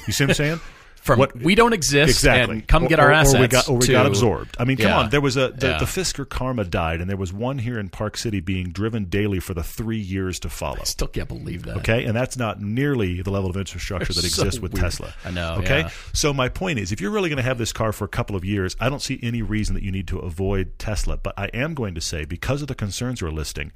You 0.07 0.13
see 0.13 0.25
what 0.25 0.31
I'm 0.31 0.35
saying? 0.35 0.59
from 1.03 1.19
what- 1.19 1.35
we 1.35 1.53
don't 1.55 1.73
exist 1.73 2.09
exactly. 2.09 2.55
and 2.57 2.67
come 2.67 2.85
Or- 2.85 2.87
get 2.87 2.99
our 2.99 3.09
or, 3.09 3.13
assets. 3.13 3.35
Or 3.35 3.41
we 3.41 3.47
got, 3.47 3.69
or 3.69 3.77
we 3.77 3.85
to- 3.87 3.91
got 3.91 4.05
absorbed. 4.05 4.55
I 4.59 4.63
mean, 4.65 4.77
come 4.77 4.87
Yeah. 4.87 4.99
on. 4.99 5.09
There 5.09 5.21
was 5.21 5.35
a 5.37 5.49
the, 5.55 5.67
Yeah. 5.67 5.77
the 5.79 5.85
Fisker 5.85 6.27
Karma 6.27 6.63
died, 6.63 7.01
and 7.01 7.09
there 7.09 7.17
was 7.17 7.31
one 7.33 7.59
here 7.59 7.77
in 7.77 7.89
Park 7.89 8.17
City 8.17 8.39
being 8.39 8.69
driven 8.71 9.05
daily 9.05 9.39
for 9.39 9.53
the 9.53 9.63
three 9.63 9.99
years 9.99 10.39
to 10.39 10.49
follow. 10.49 10.79
I 10.81 10.85
Still 10.85 11.07
can't 11.07 11.27
believe 11.27 11.63
that. 11.63 11.77
Okay, 11.77 12.05
and 12.05 12.15
that's 12.15 12.37
not 12.37 12.61
nearly 12.61 13.21
the 13.21 13.31
level 13.31 13.49
of 13.49 13.57
infrastructure 13.57 14.13
that 14.13 14.21
They're 14.21 14.29
so 14.29 14.43
exists 14.43 14.61
with 14.61 14.73
weird. 14.73 14.83
Tesla. 14.83 15.13
I 15.25 15.31
know, 15.31 15.55
Okay, 15.59 15.79
yeah. 15.81 15.89
so 16.13 16.33
my 16.33 16.49
point 16.49 16.79
is, 16.79 16.91
if 16.91 17.01
you're 17.01 17.11
really 17.11 17.29
going 17.29 17.37
to 17.37 17.43
have 17.43 17.57
this 17.57 17.73
car 17.73 17.91
for 17.91 18.05
a 18.05 18.09
couple 18.09 18.35
of 18.35 18.45
years, 18.45 18.75
I 18.79 18.89
don't 18.89 19.01
see 19.01 19.19
any 19.21 19.41
reason 19.41 19.75
that 19.75 19.83
you 19.83 19.91
need 19.91 20.07
to 20.07 20.19
avoid 20.19 20.79
Tesla. 20.79 21.17
But 21.17 21.33
I 21.37 21.45
am 21.53 21.73
going 21.73 21.95
to 21.95 22.01
say, 22.01 22.25
because 22.25 22.61
of 22.61 22.67
the 22.69 22.75
concerns 22.75 23.21
we're 23.21 23.29
listing, 23.29 23.71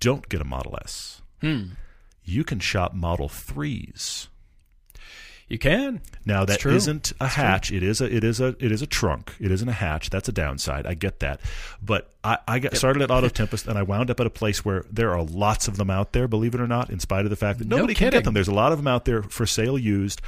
don't 0.00 0.28
get 0.28 0.40
a 0.40 0.44
Model 0.44 0.78
S. 0.82 1.22
Hmm. 1.40 1.70
You 2.24 2.44
can 2.44 2.60
shop 2.60 2.94
Model 2.94 3.28
Threes. 3.28 4.28
You 5.48 5.58
can. 5.58 6.02
Now 6.26 6.44
that 6.44 6.62
not 6.62 7.12
a 7.20 7.26
hatch. 7.26 7.72
It 7.72 7.82
is 7.82 8.02
a 8.02 8.14
it 8.14 8.22
is 8.22 8.38
a 8.38 8.48
it 8.60 8.70
is 8.70 8.82
a 8.82 8.86
trunk. 8.86 9.34
It 9.40 9.50
isn't 9.50 9.68
a 9.68 9.72
hatch. 9.72 10.10
That's 10.10 10.28
a 10.28 10.32
downside. 10.32 10.86
I 10.86 10.92
get 10.92 11.20
that. 11.20 11.40
But 11.82 12.12
I, 12.22 12.38
I 12.46 12.58
got 12.58 12.76
started 12.76 13.02
at 13.02 13.10
Auto 13.10 13.28
Tempest 13.28 13.66
and 13.66 13.78
I 13.78 13.82
wound 13.82 14.10
up 14.10 14.20
at 14.20 14.26
a 14.26 14.30
place 14.30 14.64
where 14.64 14.84
there 14.90 15.12
are 15.14 15.22
lots 15.22 15.66
of 15.66 15.78
them 15.78 15.88
out 15.88 16.12
there, 16.12 16.28
believe 16.28 16.54
it 16.54 16.60
or 16.60 16.66
not, 16.66 16.90
in 16.90 17.00
spite 17.00 17.24
of 17.24 17.30
the 17.30 17.36
fact 17.36 17.60
that 17.60 17.68
No 17.68 17.76
nobody 17.76 17.94
can 17.94 18.10
get 18.10 18.24
them. 18.24 18.34
There's 18.34 18.48
a 18.48 18.54
lot 18.54 18.72
of 18.72 18.78
them 18.78 18.86
out 18.86 19.06
there 19.06 19.22
for 19.22 19.46
sale 19.46 19.78
used, 19.78 20.20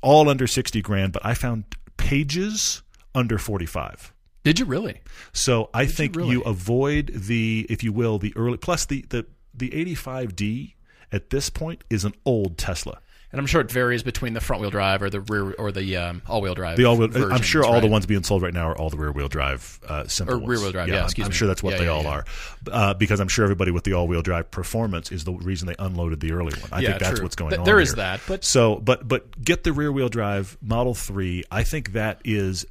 all 0.00 0.30
under 0.30 0.46
sixty 0.46 0.80
grand, 0.80 1.12
but 1.12 1.24
I 1.24 1.34
found 1.34 1.64
pages 1.98 2.82
under 3.14 3.36
forty 3.36 3.66
five. 3.66 4.14
Did 4.44 4.58
you 4.58 4.64
really? 4.64 5.02
So 5.34 5.68
I 5.74 5.84
think 5.84 6.16
really? 6.16 6.30
you 6.30 6.40
avoid 6.42 7.12
the, 7.14 7.66
if 7.68 7.84
you 7.84 7.92
will, 7.92 8.18
the 8.18 8.32
early 8.34 8.56
plus 8.56 8.86
the 8.86 9.04
the 9.10 9.26
the 9.52 9.70
85D 9.70 10.74
at 11.12 11.30
this 11.30 11.50
point 11.50 11.84
is 11.90 12.04
an 12.04 12.14
old 12.24 12.56
Tesla. 12.56 13.00
And 13.32 13.38
I'm 13.38 13.46
sure 13.46 13.60
it 13.60 13.70
varies 13.70 14.02
between 14.02 14.32
the 14.32 14.40
front 14.40 14.60
wheel 14.60 14.70
drive 14.70 15.02
or 15.02 15.08
the 15.10 15.20
rear 15.20 15.52
or 15.52 15.70
the 15.70 15.96
um, 15.98 16.22
all 16.26 16.40
wheel 16.40 16.54
drive. 16.54 16.76
The 16.76 16.84
all 16.86 16.96
wheel. 16.96 17.32
I'm 17.32 17.42
sure 17.42 17.64
all 17.64 17.80
the 17.80 17.86
ones 17.86 18.04
being 18.04 18.24
sold 18.24 18.42
right 18.42 18.52
now 18.52 18.68
are 18.68 18.76
all 18.76 18.90
the 18.90 18.96
rear 18.96 19.12
wheel 19.12 19.28
drive 19.28 19.78
uh, 19.88 20.04
simple 20.08 20.34
Or 20.34 20.38
ones. 20.38 20.48
rear-wheel 20.50 20.72
drive, 20.72 20.88
yeah, 20.88 20.96
I'm- 20.96 21.04
excuse 21.04 21.26
I'm 21.26 21.30
me. 21.30 21.36
sure 21.36 21.46
that's 21.46 21.62
what 21.62 21.74
Yeah, 21.74 21.78
they 21.78 21.84
yeah, 21.84 21.90
all 21.92 22.02
yeah. 22.02 22.08
are, 22.10 22.24
uh, 22.72 22.94
because 22.94 23.20
I'm 23.20 23.28
sure 23.28 23.44
everybody 23.44 23.70
with 23.70 23.84
the 23.84 23.92
all 23.92 24.08
wheel 24.08 24.22
drive 24.22 24.50
performance 24.50 25.12
is 25.12 25.22
the 25.22 25.32
reason 25.32 25.68
they 25.68 25.76
unloaded 25.78 26.18
the 26.18 26.32
early 26.32 26.52
one. 26.60 26.70
I 26.72 26.80
Yeah, 26.80 26.88
think 26.88 27.00
that's 27.02 27.14
true. 27.18 27.22
what's 27.24 27.36
going 27.36 27.50
Th- 27.50 27.60
on. 27.60 27.64
there 27.66 27.78
is 27.78 27.90
here. 27.90 27.96
that, 27.96 28.20
but- 28.26 28.42
so 28.44 28.76
but 28.76 29.06
but 29.06 29.40
get 29.44 29.62
the 29.62 29.72
rear 29.72 29.92
wheel 29.92 30.08
drive 30.08 30.58
Model 30.60 30.94
Three. 30.94 31.44
I 31.52 31.62
think 31.62 31.92
that 31.92 32.20
is 32.24 32.66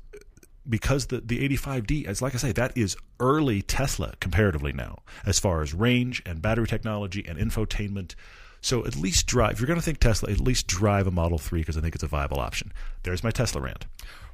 because 0.68 1.06
the 1.08 1.22
the 1.22 1.40
85D, 1.48 2.06
as 2.06 2.22
like 2.22 2.36
I 2.36 2.38
say, 2.38 2.52
that 2.52 2.78
is 2.78 2.98
early 3.22 3.62
Tesla 3.62 4.14
comparatively 4.20 4.74
now, 4.74 5.00
as 5.26 5.40
far 5.40 5.62
as 5.62 5.74
range 5.74 6.22
and 6.26 6.42
battery 6.42 6.68
technology 6.68 7.26
and 7.26 7.40
infotainment. 7.40 8.16
So 8.62 8.86
at 8.86 8.96
least 8.96 9.28
drive. 9.28 9.54
If 9.54 9.60
you're 9.60 9.68
going 9.68 9.80
to 9.80 9.86
think 9.86 10.00
Tesla, 10.00 10.32
at 10.32 10.40
least 10.40 10.68
drive 10.68 11.08
a 11.08 11.12
Model 11.12 11.38
Three 11.38 11.62
because 11.62 11.78
I 11.78 11.82
think 11.82 11.96
it's 11.96 12.04
a 12.04 12.08
viable 12.08 12.40
option. 12.40 12.74
There's 13.04 13.24
my 13.24 13.32
Tesla 13.32 13.62
rant. 13.62 13.86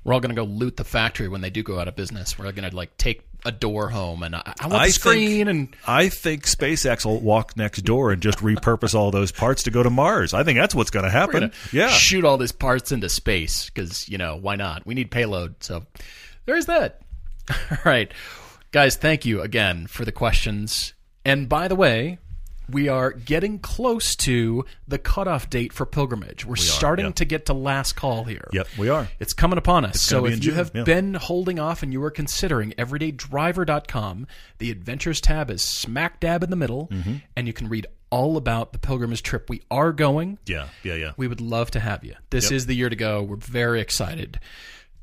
We're 0.03 0.13
all 0.13 0.19
going 0.19 0.35
to 0.35 0.39
go 0.39 0.45
loot 0.45 0.77
the 0.77 0.83
factory 0.83 1.27
when 1.27 1.41
they 1.41 1.49
do 1.49 1.63
go 1.63 1.79
out 1.79 1.87
of 1.87 1.95
business. 1.95 2.37
We're 2.37 2.51
going 2.51 2.69
to 2.69 2.75
like 2.75 2.95
take 2.97 3.23
a 3.43 3.51
door 3.51 3.89
home 3.89 4.23
and 4.23 4.35
I, 4.35 4.53
I 4.59 4.67
want 4.67 4.81
I 4.81 4.87
the 4.87 4.93
screen 4.93 5.45
think, 5.45 5.49
and 5.49 5.75
I 5.87 6.09
think 6.09 6.45
SpaceX 6.45 7.05
will 7.05 7.19
walk 7.19 7.55
next 7.55 7.81
door 7.81 8.11
and 8.11 8.21
just 8.21 8.39
repurpose 8.39 8.95
all 8.95 9.11
those 9.11 9.31
parts 9.31 9.63
to 9.63 9.71
go 9.71 9.83
to 9.83 9.89
Mars. 9.89 10.33
I 10.33 10.43
think 10.43 10.57
that's 10.59 10.73
what's 10.75 10.89
going 10.89 11.05
to 11.05 11.11
happen. 11.11 11.51
Yeah. 11.71 11.89
shoot 11.89 12.23
all 12.23 12.37
these 12.37 12.51
parts 12.51 12.91
into 12.91 13.09
space 13.09 13.69
because 13.69 14.07
you 14.09 14.17
know 14.17 14.35
why 14.35 14.55
not? 14.55 14.85
We 14.85 14.93
need 14.93 15.11
payload. 15.11 15.63
So 15.63 15.85
there's 16.45 16.65
that. 16.67 17.01
All 17.49 17.77
right, 17.85 18.11
guys. 18.71 18.95
Thank 18.95 19.25
you 19.25 19.41
again 19.41 19.85
for 19.87 20.05
the 20.05 20.11
questions. 20.11 20.93
And 21.23 21.47
by 21.47 21.67
the 21.67 21.75
way. 21.75 22.19
We 22.69 22.87
are 22.87 23.11
getting 23.11 23.59
close 23.59 24.15
to 24.17 24.65
the 24.87 24.97
cutoff 24.97 25.49
date 25.49 25.71
for 25.73 25.85
pilgrimage. 25.85 26.45
We're 26.45 26.55
starting 26.55 27.05
yeah. 27.07 27.11
to 27.13 27.25
get 27.25 27.45
to 27.47 27.53
last 27.53 27.93
call 27.93 28.23
here. 28.23 28.47
Yep, 28.53 28.67
we 28.77 28.89
are. 28.89 29.07
It's 29.19 29.33
coming 29.33 29.57
upon 29.57 29.85
us. 29.85 30.09
gonna 30.09 30.21
So 30.21 30.25
if 30.25 30.33
you 30.35 30.39
June, 30.51 30.55
have 30.55 30.71
yeah. 30.73 30.83
been 30.83 31.13
holding 31.13 31.59
off 31.59 31.83
and 31.83 31.93
you 31.93 32.03
are 32.03 32.11
considering 32.11 32.71
everydaydriver.com, 32.73 34.27
the 34.57 34.71
adventures 34.71 35.21
tab 35.21 35.49
is 35.49 35.61
smack 35.63 36.19
dab 36.19 36.43
in 36.43 36.49
the 36.49 36.55
middle, 36.55 36.87
Mm-hmm. 36.91 37.15
and 37.35 37.47
you 37.47 37.53
can 37.53 37.67
read 37.69 37.87
all 38.09 38.37
about 38.37 38.71
the 38.71 38.79
pilgrimage 38.79 39.23
trip 39.23 39.49
we 39.49 39.61
are 39.69 39.91
going. 39.91 40.37
Yeah, 40.45 40.67
yeah, 40.83 40.93
yeah. 40.95 41.11
We 41.17 41.27
would 41.27 41.41
love 41.41 41.71
to 41.71 41.79
have 41.79 42.03
you. 42.03 42.15
This 42.29 42.45
Yep. 42.45 42.53
is 42.53 42.65
the 42.67 42.75
year 42.75 42.89
to 42.89 42.95
go. 42.95 43.21
We're 43.23 43.35
very 43.35 43.81
excited. 43.81 44.39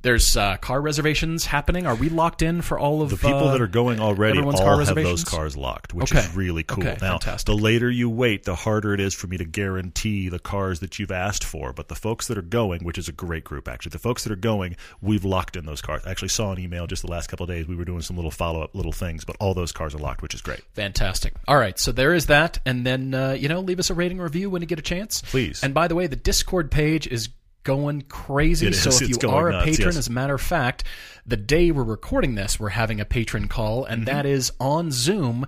There's 0.03 0.37
uh, 0.37 0.57
car 0.59 0.81
reservations 0.81 1.45
happening. 1.47 1.87
Are 1.87 1.95
we 1.95 2.09
locked 2.09 2.43
in 2.43 2.61
for 2.61 2.79
all 2.79 3.03
of 3.03 3.11
The 3.11 3.17
people 3.17 3.49
uh, 3.49 3.53
that 3.53 3.61
are 3.61 3.67
going 3.69 4.01
already 4.01 4.41
all 4.41 4.53
car 4.53 4.81
have 4.85 4.95
those 4.97 5.25
cars 5.25 5.57
locked, 5.57 5.95
which 5.95 6.13
Okay. 6.13 6.21
is 6.21 6.35
really 6.35 6.63
cool. 6.65 6.83
Okay, 6.85 6.99
now, 7.01 7.19
fantastic. 7.19 7.47
the 7.47 7.55
later 7.55 7.89
you 7.91 8.11
wait, 8.11 8.45
the 8.45 8.55
harder 8.57 8.93
it 8.95 9.01
is 9.01 9.15
for 9.15 9.29
me 9.29 9.37
to 9.39 9.45
guarantee 9.45 10.29
the 10.29 10.39
cars 10.41 10.81
that 10.81 10.99
you've 10.99 11.13
asked 11.13 11.45
for. 11.45 11.73
But 11.73 11.89
the 11.89 11.95
folks 11.95 12.27
that 12.29 12.37
are 12.37 12.43
going, 12.43 12.85
which 12.85 12.99
is 12.99 13.09
a 13.09 13.13
great 13.13 13.45
group 13.45 13.69
actually, 13.69 13.91
the 13.91 13.99
folks 13.99 14.25
that 14.25 14.33
are 14.33 14.37
going, 14.37 14.77
we've 15.01 15.25
locked 15.25 15.57
in 15.57 15.67
those 15.67 15.81
cars. 15.81 16.03
I 16.05 16.11
actually 16.11 16.29
saw 16.29 16.53
an 16.53 16.59
email 16.59 16.87
just 16.87 17.03
the 17.03 17.11
last 17.11 17.29
couple 17.29 17.45
of 17.45 17.51
days. 17.51 17.67
We 17.69 17.77
were 17.77 17.85
doing 17.85 18.03
some 18.03 18.17
little 18.17 18.31
follow 18.33 18.63
up 18.63 18.75
little 18.75 18.93
things, 18.93 19.25
but 19.25 19.37
all 19.39 19.55
those 19.55 19.73
cars 19.73 19.95
are 19.95 19.99
locked, 19.99 20.21
which 20.23 20.35
is 20.35 20.41
great. 20.43 20.61
Fantastic. 20.75 21.35
All 21.47 21.57
right, 21.57 21.79
so 21.79 21.93
there 21.93 22.13
is 22.13 22.27
that, 22.27 22.59
and 22.67 22.85
then 22.85 23.15
uh, 23.15 23.33
you 23.33 23.49
know, 23.49 23.61
leave 23.61 23.79
us 23.79 23.89
a 23.91 23.95
rating 23.95 24.19
review 24.19 24.51
when 24.51 24.63
you 24.63 24.67
get 24.67 24.79
a 24.79 24.83
chance, 24.83 25.23
Please. 25.23 25.63
And 25.63 25.73
by 25.75 25.87
the 25.89 25.95
way, 25.95 26.07
the 26.09 26.17
Discord 26.17 26.71
page 26.71 27.07
is 27.07 27.29
going 27.65 28.03
crazy. 28.03 28.67
It 28.67 28.75
so 28.75 28.91
is. 28.91 29.03
if 29.03 29.23
you 29.23 29.29
are 29.31 29.49
a 29.49 29.53
nuts, 29.53 29.65
patron, 29.65 29.89
yes. 29.89 29.97
as 29.97 30.09
a 30.09 30.13
matter 30.13 30.35
of 30.35 30.41
fact, 30.41 30.85
the 31.27 31.37
day 31.37 31.71
we're 31.71 31.83
recording 31.83 32.35
this, 32.35 32.59
we're 32.59 32.71
having 32.71 33.01
a 33.01 33.05
patron 33.05 33.49
call, 33.49 33.85
and 33.85 34.03
Mm-hmm. 34.07 34.17
that 34.17 34.27
is 34.27 34.53
on 34.61 34.91
Zoom. 34.91 35.47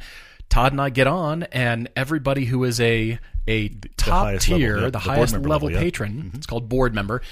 Todd 0.49 0.73
and 0.73 0.81
I 0.81 0.91
get 0.91 1.07
on, 1.07 1.45
and 1.45 1.89
everybody 1.97 2.45
who 2.45 2.63
is 2.65 2.81
a 2.81 3.19
a 3.49 3.69
top 3.97 4.27
highest 4.27 4.49
level, 4.49 4.59
tier, 4.59 4.77
yeah, 4.77 4.85
the, 4.85 4.91
the 4.93 4.99
highest 4.99 5.33
level, 5.35 5.51
level, 5.51 5.71
yeah. 5.71 5.77
Mm-hmm. 5.77 5.85
patron, 5.85 6.31
it's 6.35 6.47
called 6.47 6.69
board 6.69 6.95
member. 6.95 7.23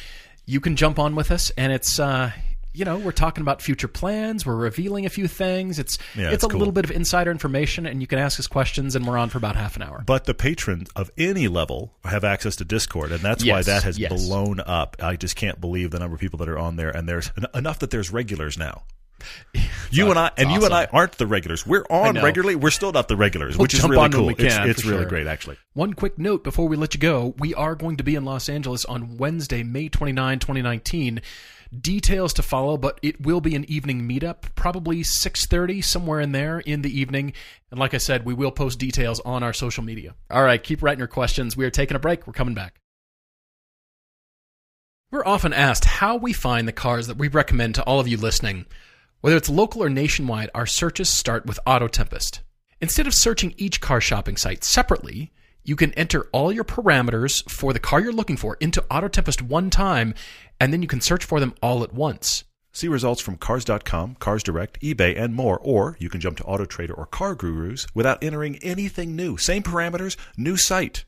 You 0.46 0.60
can 0.60 0.76
jump 0.76 0.98
on 0.98 1.14
with 1.14 1.30
us, 1.30 1.50
and 1.56 1.72
it's. 1.72 1.98
Uh, 2.00 2.32
you 2.74 2.84
know, 2.84 2.98
we're 2.98 3.12
talking 3.12 3.42
about 3.42 3.60
future 3.60 3.88
plans. 3.88 4.46
We're 4.46 4.56
revealing 4.56 5.06
a 5.06 5.10
few 5.10 5.28
things. 5.28 5.78
It's 5.78 5.98
Yeah, 6.16 6.26
it's, 6.26 6.34
it's 6.34 6.44
a 6.44 6.48
cool. 6.48 6.58
little 6.58 6.72
bit 6.72 6.84
of 6.84 6.90
insider 6.90 7.30
information, 7.30 7.86
and 7.86 8.00
you 8.00 8.06
can 8.06 8.18
ask 8.18 8.40
us 8.40 8.46
questions, 8.46 8.96
and 8.96 9.06
we're 9.06 9.18
on 9.18 9.28
for 9.28 9.38
about 9.38 9.56
half 9.56 9.76
an 9.76 9.82
hour. 9.82 10.02
But 10.06 10.24
the 10.24 10.34
patrons 10.34 10.88
of 10.96 11.10
any 11.18 11.48
level 11.48 11.94
have 12.04 12.24
access 12.24 12.56
to 12.56 12.64
Discord, 12.64 13.12
and 13.12 13.20
that's 13.20 13.44
why 13.44 13.62
that 13.62 13.82
has 13.82 13.98
yes. 13.98 14.26
blown 14.26 14.60
up. 14.60 14.96
I 15.00 15.16
just 15.16 15.36
can't 15.36 15.60
believe 15.60 15.90
the 15.90 15.98
number 15.98 16.14
of 16.14 16.20
people 16.20 16.38
that 16.38 16.48
are 16.48 16.58
on 16.58 16.76
there, 16.76 16.90
and 16.90 17.08
there's 17.08 17.30
en- 17.36 17.46
enough 17.54 17.80
that 17.80 17.90
there's 17.90 18.10
regulars 18.10 18.56
now. 18.56 18.82
You 19.90 20.08
and 20.08 20.18
I, 20.18 20.30
and 20.38 20.50
you 20.50 20.64
and 20.64 20.72
I 20.72 20.86
aren't 20.86 21.12
the 21.18 21.26
regulars. 21.26 21.66
We're 21.66 21.84
on 21.90 22.14
regularly. 22.14 22.56
We're 22.56 22.70
still 22.70 22.92
not 22.92 23.08
the 23.08 23.16
regulars, 23.16 23.58
We'll 23.58 23.64
which 23.64 23.74
is 23.74 23.86
really 23.86 24.08
cool. 24.08 24.28
we 24.28 24.34
it's 24.36 24.56
it's 24.56 24.86
really 24.86 25.02
sure. 25.02 25.06
great, 25.06 25.26
actually. 25.26 25.58
One 25.74 25.92
quick 25.92 26.18
note 26.18 26.42
before 26.42 26.66
we 26.66 26.78
let 26.78 26.94
you 26.94 27.00
go 27.00 27.34
we 27.38 27.52
are 27.54 27.74
going 27.74 27.98
to 27.98 28.02
be 28.02 28.14
in 28.14 28.24
Los 28.24 28.48
Angeles 28.48 28.86
on 28.86 29.18
Wednesday, 29.18 29.62
May 29.62 29.90
29, 29.90 30.38
2019. 30.38 31.20
Details 31.80 32.34
to 32.34 32.42
follow, 32.42 32.76
but 32.76 32.98
it 33.02 33.24
will 33.24 33.40
be 33.40 33.54
an 33.54 33.64
evening 33.64 34.06
meetup, 34.06 34.54
probably 34.54 35.02
6:30 35.02 35.80
somewhere 35.80 36.20
in 36.20 36.32
there 36.32 36.60
in 36.60 36.82
the 36.82 37.00
evening. 37.00 37.32
And 37.70 37.80
like 37.80 37.94
I 37.94 37.98
said, 37.98 38.26
we 38.26 38.34
will 38.34 38.50
post 38.50 38.78
details 38.78 39.20
on 39.20 39.42
our 39.42 39.54
social 39.54 39.82
media. 39.82 40.14
All 40.30 40.42
right, 40.42 40.62
keep 40.62 40.82
writing 40.82 40.98
your 40.98 41.08
questions. 41.08 41.56
We 41.56 41.64
are 41.64 41.70
taking 41.70 41.96
a 41.96 42.00
break. 42.00 42.26
We're 42.26 42.34
coming 42.34 42.54
back. 42.54 42.80
We're 45.10 45.24
often 45.24 45.52
asked 45.52 45.84
how 45.86 46.16
we 46.16 46.32
find 46.32 46.68
the 46.68 46.72
cars 46.72 47.06
that 47.06 47.18
we 47.18 47.28
recommend 47.28 47.74
to 47.76 47.82
all 47.84 48.00
of 48.00 48.08
you 48.08 48.18
listening. 48.18 48.66
Whether 49.20 49.36
it's 49.36 49.48
local 49.48 49.82
or 49.82 49.88
nationwide, 49.88 50.50
our 50.54 50.66
searches 50.66 51.08
start 51.08 51.46
with 51.46 51.60
Auto 51.66 51.88
Tempest. 51.88 52.40
Instead 52.80 53.06
of 53.06 53.14
searching 53.14 53.54
each 53.56 53.80
car 53.80 54.00
shopping 54.00 54.36
site 54.36 54.64
separately, 54.64 55.32
you 55.64 55.76
can 55.76 55.92
enter 55.94 56.28
all 56.32 56.52
your 56.52 56.64
parameters 56.64 57.48
for 57.50 57.72
the 57.72 57.78
car 57.78 58.00
you're 58.00 58.12
looking 58.12 58.36
for 58.36 58.56
into 58.60 58.84
Auto 58.90 59.08
Tempest 59.08 59.42
one 59.42 59.70
time, 59.70 60.14
and 60.58 60.72
then 60.72 60.82
you 60.82 60.88
can 60.88 61.00
search 61.00 61.24
for 61.24 61.40
them 61.40 61.54
all 61.62 61.82
at 61.82 61.92
once. 61.92 62.44
See 62.72 62.88
results 62.88 63.20
from 63.20 63.36
Cars.com, 63.36 64.16
Cars 64.18 64.42
Direct, 64.42 64.80
eBay, 64.80 65.18
and 65.20 65.34
more. 65.34 65.58
Or 65.58 65.96
you 66.00 66.08
can 66.08 66.20
jump 66.20 66.38
to 66.38 66.44
AutoTrader 66.44 66.96
or 66.96 67.06
Car 67.06 67.34
Gurus 67.34 67.86
without 67.94 68.24
entering 68.24 68.56
anything 68.62 69.14
new. 69.14 69.36
Same 69.36 69.62
parameters, 69.62 70.16
new 70.38 70.56
site. 70.56 71.04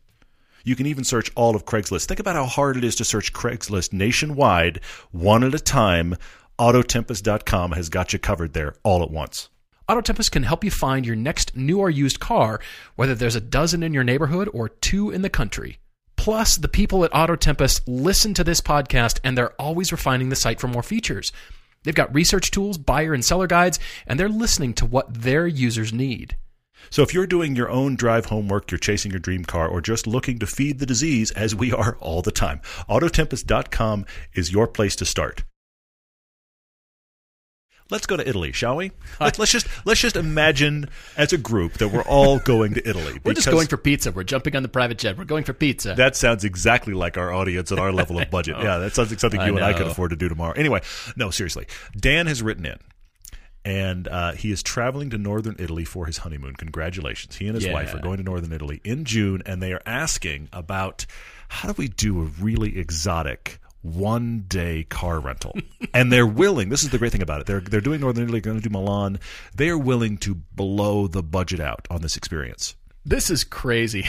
You 0.63 0.77
can 0.77 0.87
even 0.87 1.05
search 1.05 1.31
all 1.35 1.57
of 1.57 1.65
Craigslist. 1.65 2.07
Think 2.07 2.21
about 2.21 2.37
how 2.37 2.45
hard 2.47 2.77
it 2.77 2.85
is 2.85 2.97
to 2.97 3.05
search 3.05 3.33
Craigslist 3.33 3.93
nationwide, 3.93 4.81
one 5.11 5.43
at 5.43 5.55
a 5.55 5.59
time. 5.59 6.17
Autotempest.com 6.59 7.73
has 7.73 7.89
got 7.89 8.13
you 8.13 8.19
covered 8.19 8.53
there 8.53 8.75
all 8.83 9.03
at 9.03 9.11
once. 9.11 9.49
Auto 9.87 10.01
Tempest 10.01 10.33
can 10.33 10.45
help 10.45 10.65
you 10.65 10.71
find 10.71 11.05
your 11.05 11.17
next 11.17 11.55
new 11.55 11.79
or 11.79 11.91
used 11.91 12.19
car, 12.19 12.59
whether 12.97 13.15
there's 13.15 13.37
a 13.37 13.41
dozen 13.41 13.83
in 13.83 13.93
your 13.93 14.05
neighborhood 14.05 14.49
or 14.55 14.71
two 14.71 15.11
in 15.11 15.21
the 15.21 15.29
country. 15.29 15.79
Plus, 16.17 16.57
the 16.57 16.69
people 16.69 17.05
at 17.05 17.15
Auto 17.15 17.37
Tempest 17.37 17.87
listen 17.87 18.33
to 18.33 18.45
this 18.45 18.63
podcast 18.63 19.21
and 19.23 19.37
they're 19.37 19.53
always 19.61 19.93
refining 19.93 20.31
the 20.31 20.37
site 20.37 20.59
for 20.59 20.69
more 20.69 20.83
features. 20.83 21.33
They've 21.83 21.95
got 21.95 22.15
research 22.15 22.51
tools, 22.51 22.79
buyer 22.79 23.13
and 23.13 23.23
seller 23.23 23.47
guides, 23.47 23.79
and 24.07 24.19
they're 24.19 24.29
listening 24.31 24.73
to 24.75 24.87
what 24.87 25.13
their 25.13 25.47
users 25.47 25.93
need. 25.93 26.37
So 26.89 27.03
if 27.03 27.13
you're 27.13 27.27
doing 27.27 27.55
your 27.55 27.69
own 27.69 27.95
drive 27.95 28.27
homework, 28.27 28.71
you're 28.71 28.79
chasing 28.79 29.11
your 29.11 29.21
dream 29.21 29.45
car, 29.45 29.69
or 29.69 29.83
just 29.83 30.07
looking 30.07 30.39
to 30.39 30.47
feed 30.47 30.79
the 30.79 30.87
disease, 30.87 31.31
as 31.33 31.55
we 31.55 31.73
are 31.73 31.97
all 32.01 32.23
the 32.23 32.33
time, 32.33 32.61
Autotempest.com 32.89 34.07
is 34.33 34.53
your 34.53 34.67
place 34.67 34.97
to 34.97 35.05
start. 35.05 35.45
Let's 37.91 38.07
go 38.07 38.17
to 38.17 38.27
Italy, 38.27 38.51
shall 38.53 38.77
we? 38.77 38.93
Let's, 39.21 39.39
let's 39.39 39.53
just 39.53 39.67
let's 39.85 40.01
just 40.01 40.17
imagine 40.17 40.89
as 41.19 41.33
a 41.35 41.39
group 41.39 41.75
that 41.75 41.89
we're 41.89 42.03
all 42.03 42.39
going 42.39 42.75
to 42.75 42.89
Italy. 42.89 43.21
We're 43.23 43.35
just 43.35 43.51
going 43.51 43.67
for 43.67 43.77
pizza. 43.77 44.11
We're 44.11 44.25
jumping 44.25 44.57
on 44.57 44.63
the 44.63 44.69
private 44.71 44.97
jet. 44.99 45.19
We're 45.19 45.25
going 45.27 45.45
for 45.45 45.53
pizza. 45.53 45.95
That 45.95 46.17
sounds 46.17 46.45
exactly 46.45 46.95
like 46.95 47.19
our 47.19 47.33
audience 47.33 47.71
and 47.71 47.79
our 47.79 47.93
level 47.93 48.19
of 48.19 48.31
budget. 48.31 48.57
Yeah, 48.65 48.79
that 48.79 48.95
sounds 48.95 49.11
like 49.11 49.21
something 49.21 49.41
I 49.41 49.47
you 49.49 49.57
and 49.57 49.65
I 49.65 49.75
could 49.75 49.87
afford 49.87 50.11
to 50.11 50.17
do 50.17 50.29
tomorrow. 50.31 50.53
Anyway, 50.57 50.81
no, 51.17 51.31
seriously. 51.31 51.67
Dan 51.95 52.27
has 52.27 52.43
written 52.43 52.65
in, 52.65 52.79
and 53.65 54.09
uh, 54.09 54.33
he 54.33 54.51
is 54.51 54.63
traveling 54.63 55.11
to 55.11 55.19
northern 55.19 55.57
Italy 55.59 55.85
for 55.85 56.07
his 56.07 56.19
honeymoon. 56.19 56.55
Congratulations. 56.55 57.37
He 57.37 57.47
and 57.47 57.55
his 57.55 57.67
Yeah. 57.67 57.73
wife 57.75 57.95
are 57.95 57.99
going 57.99 58.17
to 58.19 58.23
northern 58.23 58.53
Italy 58.53 58.81
in 58.85 59.05
June, 59.05 59.43
and 59.45 59.63
they 59.63 59.73
are 59.73 59.83
asking 59.85 60.49
about 60.53 61.05
how 61.49 61.69
do 61.69 61.75
we 61.77 61.89
do 61.89 62.21
a 62.21 62.25
really 62.25 62.79
exotic 62.79 63.59
one 63.85 64.45
day 64.49 64.83
car 64.85 65.21
rental 65.21 65.55
and 65.95 66.11
they're 66.11 66.27
willing 66.27 66.71
this 66.71 66.83
is 66.83 66.89
the 66.91 66.99
great 66.99 67.13
thing 67.13 67.23
about 67.23 67.41
it 67.41 67.47
they're 67.47 67.61
they're 67.61 67.81
doing 67.83 68.01
northern 68.01 68.25
italy 68.25 68.41
going 68.41 68.57
to 68.57 68.67
do 68.67 68.73
milan 68.73 69.19
they 69.55 69.69
are 69.69 69.79
willing 69.79 70.17
to 70.17 70.35
blow 70.35 71.07
the 71.07 71.23
budget 71.23 71.61
out 71.61 71.87
on 71.91 72.01
this 72.01 72.17
experience 72.17 72.75
This 73.05 73.29
is 73.29 73.45
crazy. 73.45 74.07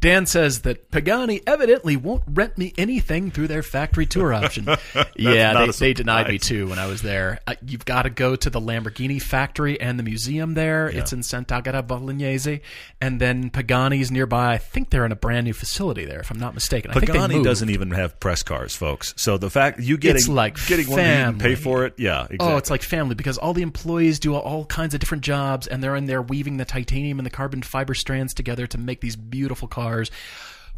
Dan 0.00 0.26
says 0.26 0.60
that 0.62 0.90
Pagani 0.90 1.40
evidently 1.46 1.96
won't 1.96 2.22
rent 2.28 2.56
me 2.56 2.72
anything 2.78 3.30
through 3.32 3.48
their 3.48 3.64
factory 3.64 4.06
tour 4.06 4.32
option. 4.34 4.68
yeah, 5.16 5.66
they, 5.66 5.72
they 5.72 5.92
denied 5.92 6.28
me 6.28 6.38
too 6.38 6.68
when 6.68 6.78
I 6.78 6.86
was 6.86 7.02
there. 7.02 7.40
Uh, 7.46 7.54
you've 7.66 7.84
got 7.84 8.02
to 8.02 8.10
go 8.10 8.36
to 8.36 8.48
the 8.48 8.60
Lamborghini 8.60 9.20
factory 9.20 9.80
and 9.80 9.98
the 9.98 10.04
museum 10.04 10.54
there. 10.54 10.88
It's 10.88 11.12
in 11.12 11.20
Sant'Agata 11.20 11.84
Bolognese, 11.86 12.60
and 13.00 13.20
then 13.20 13.50
Pagani's 13.50 14.10
nearby. 14.10 14.52
I 14.52 14.58
think 14.58 14.90
they're 14.90 15.04
in 15.04 15.12
a 15.12 15.16
brand 15.16 15.46
new 15.46 15.52
facility 15.52 16.04
there, 16.04 16.20
if 16.20 16.30
I'm 16.30 16.38
not 16.38 16.54
mistaken. 16.54 16.92
I 16.92 16.94
think 16.94 17.06
they 17.06 17.12
Pagani 17.18 17.42
doesn't 17.42 17.70
even 17.70 17.90
have 17.90 18.20
press 18.20 18.42
cars, 18.44 18.76
folks. 18.76 19.14
So 19.16 19.36
the 19.36 19.50
fact 19.50 19.80
you 19.80 19.98
getting 19.98 20.16
It's 20.16 20.28
like 20.28 20.64
getting 20.66 20.88
one 20.88 20.98
that 20.98 21.32
you 21.32 21.38
pay 21.40 21.54
for 21.56 21.84
it, 21.86 21.94
yeah, 21.98 22.22
exactly. 22.22 22.38
Oh, 22.40 22.56
it's 22.56 22.70
like 22.70 22.82
family 22.82 23.16
because 23.16 23.36
all 23.36 23.52
the 23.52 23.62
employees 23.62 24.20
do 24.20 24.34
all 24.36 24.64
kinds 24.66 24.94
of 24.94 25.00
different 25.00 25.24
jobs 25.24 25.66
and 25.66 25.82
they're 25.82 25.96
in 25.96 26.06
there 26.06 26.22
weaving 26.22 26.56
the 26.56 26.64
titanium 26.64 27.18
and 27.18 27.26
the 27.26 27.30
carbon 27.30 27.62
fiber 27.62 27.94
strands 27.94 28.32
together 28.32 28.66
to 28.68 28.78
make 28.78 29.00
these 29.00 29.16
beautiful 29.16 29.66
cars. 29.66 29.87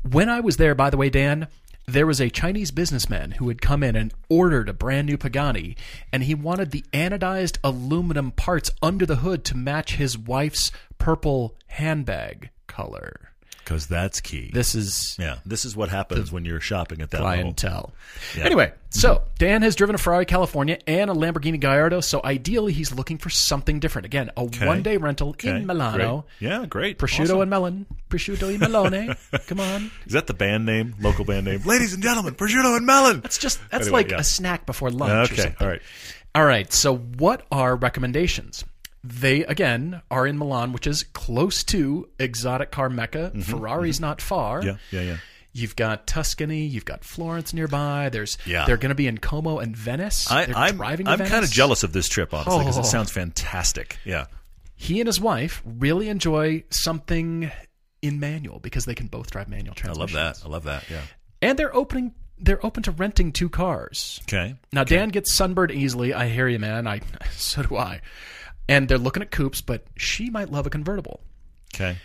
When 0.02 0.28
I 0.28 0.40
was 0.40 0.56
there, 0.56 0.74
by 0.74 0.90
the 0.90 0.96
way, 0.96 1.10
Dan, 1.10 1.48
there 1.86 2.06
was 2.06 2.20
a 2.20 2.30
Chinese 2.30 2.70
businessman 2.70 3.32
who 3.32 3.48
had 3.48 3.60
come 3.60 3.82
in 3.82 3.96
and 3.96 4.14
ordered 4.28 4.68
a 4.68 4.72
brand 4.72 5.08
new 5.08 5.16
Pagani, 5.16 5.76
and 6.12 6.22
he 6.22 6.34
wanted 6.34 6.70
the 6.70 6.84
anodized 6.92 7.58
aluminum 7.64 8.30
parts 8.30 8.70
under 8.80 9.04
the 9.04 9.16
hood 9.16 9.44
to 9.46 9.56
match 9.56 9.96
his 9.96 10.16
wife's 10.16 10.70
purple 10.98 11.56
handbag 11.66 12.50
color. 12.66 13.32
Because 13.70 13.86
that's 13.86 14.20
key. 14.20 14.50
This 14.52 14.74
is 14.74 15.14
yeah, 15.16 15.36
this 15.46 15.64
is 15.64 15.76
what 15.76 15.90
happens 15.90 16.32
when 16.32 16.44
you're 16.44 16.60
shopping 16.60 17.00
at 17.02 17.10
that 17.10 17.20
clientele. 17.20 17.92
Yeah. 18.36 18.44
Anyway, 18.46 18.66
mm-hmm. 18.66 18.98
so 18.98 19.22
Dan 19.38 19.62
has 19.62 19.76
driven 19.76 19.94
a 19.94 19.98
Ferrari 19.98 20.26
California 20.26 20.78
and 20.88 21.08
a 21.08 21.14
Lamborghini 21.14 21.60
Gallardo, 21.60 22.00
so 22.00 22.20
ideally 22.24 22.72
he's 22.72 22.92
looking 22.92 23.16
for 23.16 23.30
something 23.30 23.78
different. 23.78 24.06
Again, 24.06 24.32
a 24.36 24.44
one 24.44 24.82
day 24.82 24.96
rental 24.96 25.30
Okay, 25.30 25.50
in 25.50 25.68
Milano. 25.68 26.24
great. 26.40 26.50
Yeah, 26.50 26.66
great. 26.66 26.98
Prosciutto 26.98 27.26
Awesome. 27.26 27.42
and 27.42 27.50
melon. 27.50 27.86
Prosciutto 28.08 28.52
e 28.52 28.58
melone. 28.58 29.16
Come 29.46 29.60
on. 29.60 29.92
Is 30.04 30.14
that 30.14 30.26
the 30.26 30.34
band 30.34 30.66
name? 30.66 30.96
Local 31.00 31.24
band 31.24 31.46
name? 31.46 31.62
Ladies 31.62 31.94
and 31.94 32.02
gentlemen, 32.02 32.34
prosciutto 32.34 32.76
and 32.76 32.84
melon. 32.84 33.20
That's 33.20 33.38
just 33.38 33.60
that's 33.70 33.86
Anyway, 33.86 34.02
like 34.02 34.10
yeah. 34.10 34.18
a 34.18 34.24
snack 34.24 34.66
before 34.66 34.90
lunch 34.90 35.30
Okay, 35.32 35.54
all 35.60 35.68
right. 35.68 35.82
All 36.34 36.44
right. 36.44 36.72
So 36.72 36.96
what 36.96 37.46
are 37.52 37.76
recommendations? 37.76 38.64
They 39.02 39.44
again 39.44 40.02
are 40.10 40.26
in 40.26 40.36
Milan, 40.38 40.72
which 40.72 40.86
is 40.86 41.02
close 41.04 41.64
to 41.64 42.08
exotic 42.18 42.70
car 42.70 42.90
mecca. 42.90 43.30
Ferrari's 43.42 43.98
not 44.00 44.20
far. 44.20 44.60
Mm-hmm, 44.60 44.68
Yeah, 44.96 45.00
yeah, 45.02 45.10
yeah. 45.12 45.16
You've 45.52 45.74
got 45.74 46.06
Tuscany, 46.06 46.64
you've 46.66 46.84
got 46.84 47.02
Florence 47.02 47.52
nearby. 47.52 48.08
There's 48.10 48.38
Yeah. 48.46 48.66
they're 48.66 48.76
going 48.76 48.90
to 48.90 48.94
be 48.94 49.06
in 49.08 49.18
Como 49.18 49.58
and 49.58 49.76
Venice. 49.76 50.30
I, 50.30 50.44
they're 50.46 50.56
I'm, 50.56 50.80
I'm 50.80 51.18
kind 51.18 51.44
of 51.44 51.50
jealous 51.50 51.82
of 51.82 51.92
this 51.92 52.08
trip, 52.08 52.32
honestly, 52.32 52.58
because 52.60 52.76
Oh. 52.78 52.82
it 52.82 52.84
sounds 52.86 53.10
fantastic. 53.10 53.96
Yeah. 54.04 54.26
He 54.76 55.00
and 55.00 55.06
his 55.08 55.20
wife 55.20 55.60
really 55.64 56.08
enjoy 56.08 56.62
something 56.70 57.50
in 58.02 58.20
manual 58.20 58.60
because 58.60 58.84
they 58.84 58.94
can 58.94 59.08
both 59.08 59.30
drive 59.30 59.48
manual 59.48 59.74
transmissions. 59.74 60.14
I 60.16 60.20
love 60.20 60.36
that. 60.38 60.46
I 60.46 60.48
love 60.50 60.64
that. 60.64 60.84
Yeah. 60.90 61.02
And 61.42 61.58
they're 61.58 61.74
opening 61.74 62.14
they're 62.42 62.64
open 62.64 62.82
to 62.84 62.90
renting 62.92 63.32
two 63.32 63.50
cars. 63.50 64.18
Okay. 64.22 64.54
Now 64.72 64.84
Dan 64.84 65.10
gets 65.10 65.34
sunburned 65.34 65.72
easily. 65.72 66.14
I 66.14 66.28
hear 66.28 66.48
you, 66.48 66.58
man. 66.58 66.86
I 66.86 67.00
so 67.32 67.62
do 67.62 67.76
I. 67.76 68.00
And 68.70 68.88
they're 68.88 68.96
looking 68.98 69.22
at 69.22 69.30
coupes, 69.30 69.60
but 69.60 69.84
she 69.96 70.30
might 70.30 70.50
love 70.50 70.66
a 70.66 70.70
convertible. 70.70 71.20
Okay. 71.74 71.98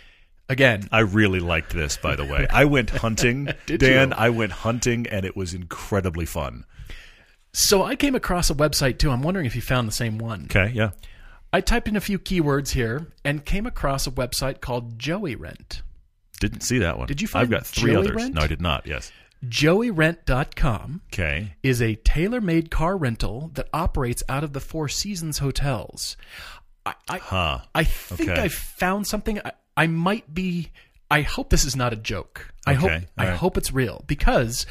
Again, 0.48 0.88
I 0.92 1.00
really 1.00 1.40
liked 1.40 1.72
this, 1.72 1.96
by 1.96 2.14
the 2.16 2.24
way. 2.24 2.46
I 2.50 2.66
went 2.66 2.90
hunting, 3.04 3.48
Dan. 3.66 4.10
you? 4.10 4.14
I 4.16 4.28
went 4.30 4.52
hunting, 4.52 5.06
and 5.06 5.24
it 5.24 5.36
was 5.36 5.54
incredibly 5.54 6.26
fun. 6.26 6.64
so 7.54 7.82
I 7.82 7.96
came 7.96 8.14
across 8.14 8.50
a 8.50 8.54
website 8.54 8.98
too. 8.98 9.10
I'm 9.10 9.22
wondering 9.22 9.46
if 9.46 9.56
you 9.56 9.62
found 9.62 9.88
the 9.88 9.92
same 9.92 10.18
one. 10.18 10.44
Okay. 10.50 10.72
Yeah. 10.74 10.90
I 11.52 11.60
typed 11.62 11.88
in 11.88 11.96
a 11.96 12.00
few 12.00 12.18
keywords 12.18 12.70
here 12.70 13.06
and 13.24 13.44
came 13.44 13.66
across 13.66 14.06
a 14.06 14.10
website 14.10 14.60
called 14.60 14.98
Joey 14.98 15.34
Rent. 15.36 15.82
Didn't 16.40 16.60
see 16.62 16.78
that 16.80 16.98
one. 16.98 17.06
Did 17.06 17.22
you 17.22 17.28
find 17.28 17.44
I've 17.44 17.50
got 17.50 17.66
three 17.66 17.92
Joey 17.92 18.00
others. 18.08 18.16
Rent? 18.16 18.34
No, 18.34 18.42
I 18.42 18.46
did 18.46 18.60
not. 18.60 18.86
Yes. 18.86 19.10
JoeyRent.com 19.44 21.02
Okay. 21.12 21.54
is 21.62 21.80
a 21.82 21.94
tailor-made 21.96 22.70
car 22.70 22.96
rental 22.96 23.50
that 23.54 23.68
operates 23.72 24.22
out 24.28 24.42
of 24.44 24.52
the 24.52 24.60
Four 24.60 24.88
Seasons 24.88 25.38
hotels. 25.38 26.16
I 26.86 26.94
I, 27.08 27.18
Huh. 27.18 27.58
I 27.74 27.84
think 27.84 28.30
Okay. 28.30 28.42
I 28.42 28.48
found 28.48 29.06
something. 29.06 29.40
I, 29.44 29.52
I 29.76 29.86
might 29.88 30.32
be. 30.32 30.70
I 31.10 31.20
hope 31.22 31.50
this 31.50 31.64
is 31.64 31.76
not 31.76 31.92
a 31.92 31.96
joke. 31.96 32.52
I 32.66 32.72
hope. 32.74 32.90
Okay, 32.90 33.06
I 33.18 33.24
all 33.24 33.30
right. 33.30 33.36
hope 33.38 33.56
it's 33.58 33.72
real 33.72 34.02
because 34.06 34.64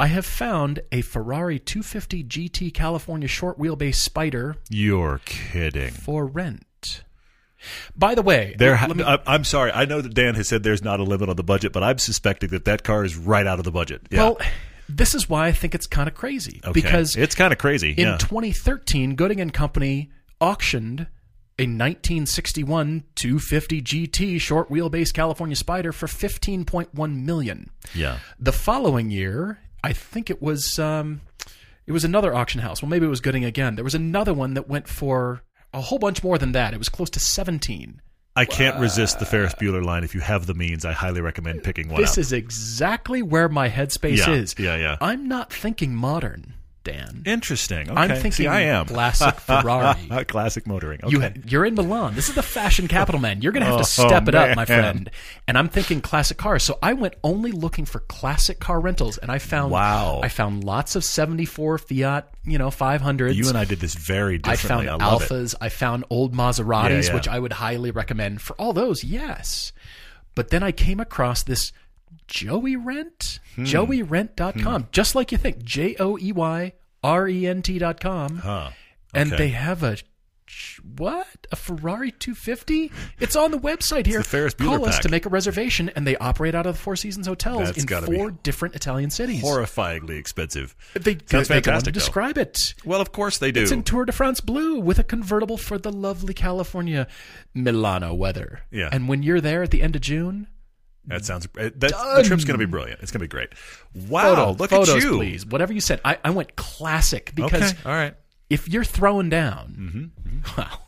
I 0.00 0.06
have 0.08 0.24
found 0.26 0.80
a 0.92 1.00
Ferrari 1.02 1.58
250 1.58 2.24
GT 2.24 2.72
California 2.74 3.28
short 3.28 3.58
wheelbase 3.58 3.94
Spider 3.96 4.56
You're 4.70 5.20
kidding. 5.24 5.90
for 5.92 6.26
rent. 6.26 7.02
By 7.96 8.14
the 8.14 8.22
way, 8.22 8.54
There, 8.58 8.72
let 8.86 8.96
me- 8.96 9.02
I, 9.04 9.18
I'm 9.26 9.42
sorry. 9.44 9.72
I 9.72 9.86
know 9.86 10.00
that 10.00 10.14
Dan 10.14 10.34
has 10.34 10.46
said 10.48 10.62
there's 10.62 10.84
not 10.84 11.00
a 11.00 11.04
limit 11.04 11.28
on 11.28 11.36
the 11.36 11.42
budget, 11.42 11.72
but 11.72 11.82
I'm 11.82 11.98
suspecting 11.98 12.50
that 12.50 12.64
that 12.66 12.84
car 12.84 13.04
is 13.04 13.16
right 13.16 13.46
out 13.46 13.58
of 13.58 13.64
the 13.64 13.72
budget. 13.72 14.02
Yeah. 14.10 14.18
well, 14.22 14.38
this 14.88 15.14
is 15.14 15.28
why 15.28 15.46
I 15.46 15.52
think 15.52 15.74
it's 15.74 15.86
kind 15.86 16.06
of 16.08 16.14
crazy 16.14 16.60
Okay. 16.62 16.72
because 16.72 17.16
it's 17.16 17.34
kind 17.34 17.52
of 17.52 17.58
crazy. 17.58 17.90
In 17.92 18.06
yeah. 18.08 18.16
2013, 18.18 19.14
Gooding 19.16 19.40
and 19.40 19.52
Company 19.52 20.10
auctioned 20.40 21.06
a 21.58 21.62
1961 21.62 23.04
250 23.14 23.82
GT 23.82 24.40
short 24.40 24.68
wheelbase 24.70 25.12
California 25.12 25.56
Spider 25.56 25.92
for 25.92 26.06
15.1 26.06 27.24
million. 27.24 27.70
yeah. 27.94 28.18
The 28.38 28.52
following 28.52 29.10
year, 29.10 29.58
I 29.82 29.92
think 29.92 30.28
it 30.30 30.42
was 30.42 30.78
um, 30.78 31.22
it 31.86 31.92
was 31.92 32.04
another 32.04 32.34
auction 32.34 32.60
house. 32.60 32.82
Well, 32.82 32.88
maybe 32.90 33.06
it 33.06 33.10
was 33.10 33.20
Gooding 33.20 33.44
again. 33.44 33.74
There 33.76 33.84
was 33.84 33.94
another 33.94 34.34
one 34.34 34.54
that 34.54 34.68
went 34.68 34.88
for 34.88 35.42
a 35.72 35.80
whole 35.80 35.98
bunch 35.98 36.22
more 36.22 36.36
than 36.38 36.52
that. 36.52 36.74
It 36.74 36.78
was 36.78 36.88
close 36.88 37.10
to 37.10 37.20
17. 37.20 38.00
I 38.38 38.44
can't 38.44 38.78
resist 38.78 39.18
the 39.18 39.24
Ferris 39.24 39.54
Bueller 39.54 39.82
line. 39.82 40.04
If 40.04 40.14
you 40.14 40.20
have 40.20 40.44
the 40.46 40.52
means, 40.52 40.84
I 40.84 40.92
highly 40.92 41.22
recommend 41.22 41.62
picking 41.62 41.88
one 41.88 41.98
This 42.02 42.12
up. 42.12 42.18
is 42.18 42.32
exactly 42.34 43.22
where 43.22 43.48
my 43.48 43.70
headspace 43.70 44.18
Yeah, 44.18 44.30
is. 44.34 44.54
yeah, 44.58 44.76
yeah. 44.76 44.96
I'm 45.00 45.26
not 45.26 45.50
thinking 45.50 45.94
modern, 45.94 46.52
Dan. 46.86 47.22
Interesting. 47.26 47.90
Okay. 47.90 48.00
I'm 48.00 48.08
thinking 48.10 48.32
See, 48.32 48.46
I 48.46 48.60
am. 48.62 48.86
classic 48.86 49.34
Ferrari. 49.40 50.24
Classic 50.26 50.66
motoring. 50.66 51.00
Okay. 51.04 51.32
You 51.36 51.42
you're 51.46 51.64
in 51.66 51.74
Milan. 51.74 52.14
This 52.14 52.28
is 52.28 52.34
the 52.34 52.42
fashion 52.42 52.88
capital, 52.88 53.20
man. 53.20 53.42
You're 53.42 53.52
going 53.52 53.64
to 53.64 53.66
have 53.66 53.76
to 53.76 54.02
Oh, 54.02 54.06
step 54.08 54.28
it 54.28 54.34
up, 54.34 54.56
my 54.56 54.64
friend. 54.64 55.10
And 55.48 55.58
I'm 55.58 55.68
thinking 55.68 56.00
classic 56.00 56.38
cars. 56.38 56.62
So 56.62 56.78
I 56.82 56.92
went 56.94 57.14
only 57.24 57.52
looking 57.52 57.84
for 57.84 58.00
classic 58.00 58.60
car 58.60 58.80
rentals, 58.80 59.18
and 59.18 59.30
I 59.30 59.38
found 59.38 59.72
Wow. 59.72 60.20
I 60.22 60.28
found 60.28 60.64
lots 60.64 60.96
of 60.96 61.04
'74 61.04 61.78
Fiat, 61.78 62.28
you 62.44 62.56
know, 62.58 62.68
500s. 62.68 63.34
you 63.34 63.48
and 63.48 63.58
I 63.58 63.64
did 63.64 63.80
this 63.80 63.94
very 63.94 64.36
I 64.44 64.52
differently. 64.52 64.86
found 64.86 65.02
I, 65.02 65.06
love 65.12 65.30
it. 65.30 65.54
I 65.60 65.68
found 65.68 66.04
old 66.08 66.34
Maseratis, 66.34 66.90
Yeah, 67.04 67.08
yeah. 67.08 67.14
which 67.14 67.28
I 67.28 67.38
would 67.38 67.52
highly 67.54 67.90
recommend 67.90 68.40
for 68.40 68.54
all 68.54 68.72
those. 68.72 69.02
Yes, 69.02 69.72
but 70.34 70.50
then 70.50 70.62
I 70.62 70.70
came 70.72 71.00
across 71.00 71.42
this 71.42 71.72
Joey 72.28 72.76
Rent, 72.76 73.40
Hmm. 73.54 73.64
JoeyRent.com, 73.64 74.88
just 74.92 75.14
like 75.14 75.32
you 75.32 75.38
think, 75.38 75.62
J 75.64 75.96
O 75.98 76.18
E 76.18 76.32
Y 76.32 76.72
R 77.02 77.28
E 77.28 77.46
N 77.46 77.62
T 77.62 77.78
dot 77.78 78.00
com, 78.00 78.38
Huh. 78.38 78.70
and 79.14 79.30
they 79.32 79.48
have 79.50 79.82
a 79.82 79.96
what 80.96 81.26
a 81.50 81.56
Ferrari 81.56 82.12
250. 82.12 82.92
It's 83.18 83.34
on 83.34 83.50
the 83.50 83.58
website 83.58 84.06
here. 84.06 84.22
the 84.22 84.54
Call 84.58 84.84
us 84.86 84.94
pack. 84.96 85.02
to 85.02 85.08
make 85.08 85.26
a 85.26 85.28
reservation, 85.28 85.90
and 85.96 86.06
they 86.06 86.16
operate 86.18 86.54
out 86.54 86.66
of 86.66 86.76
the 86.76 86.80
Four 86.80 86.94
Seasons 86.94 87.26
hotels 87.26 87.72
That's 87.72 87.82
in 87.84 88.04
four 88.14 88.30
different 88.30 88.76
Italian 88.76 89.10
cities. 89.10 89.42
Horrifyingly 89.42 90.16
expensive. 90.18 90.76
They, 90.94 91.14
Sounds 91.26 91.48
they 91.48 91.56
to 91.56 91.62
fantastic, 91.62 91.94
though. 91.94 91.98
describe 91.98 92.38
it. 92.38 92.58
Well, 92.84 93.00
of 93.00 93.10
course 93.10 93.38
they 93.38 93.50
do. 93.50 93.62
It's 93.62 93.72
in 93.72 93.82
Tour 93.82 94.04
de 94.04 94.12
France 94.12 94.40
blue 94.40 94.78
with 94.78 94.98
a 95.00 95.04
convertible 95.04 95.56
for 95.58 95.78
the 95.78 95.90
lovely 95.92 96.32
California 96.34 97.08
Milano 97.52 98.14
weather. 98.14 98.60
Yeah. 98.70 98.88
And 98.92 99.08
when 99.08 99.22
you're 99.24 99.40
there 99.40 99.62
at 99.64 99.72
the 99.72 99.82
end 99.82 99.96
of 99.96 100.02
June, 100.02 100.46
that 101.06 101.24
sounds. 101.24 101.46
uh, 101.58 101.70
That, 101.76 101.92
the 102.16 102.22
trip's 102.26 102.44
going 102.44 102.58
to 102.58 102.66
be 102.66 102.70
brilliant. 102.70 103.00
It's 103.02 103.10
going 103.12 103.20
to 103.20 103.24
be 103.24 103.28
great. 103.28 103.50
Wow! 104.08 104.34
photo, 104.34 104.50
look 104.52 104.70
photos, 104.70 104.88
at 104.96 105.02
you. 105.02 105.16
please. 105.16 105.46
Whatever 105.46 105.72
you 105.72 105.80
said. 105.80 106.00
I, 106.04 106.18
I 106.24 106.30
went 106.30 106.56
classic 106.56 107.32
because 107.34 107.72
Okay. 107.72 107.78
All 107.84 107.92
right. 107.92 108.14
if 108.50 108.68
you're 108.68 108.84
throwing 108.84 109.28
down, 109.30 110.12
Mm-hmm. 110.20 110.58
wow, 110.60 110.78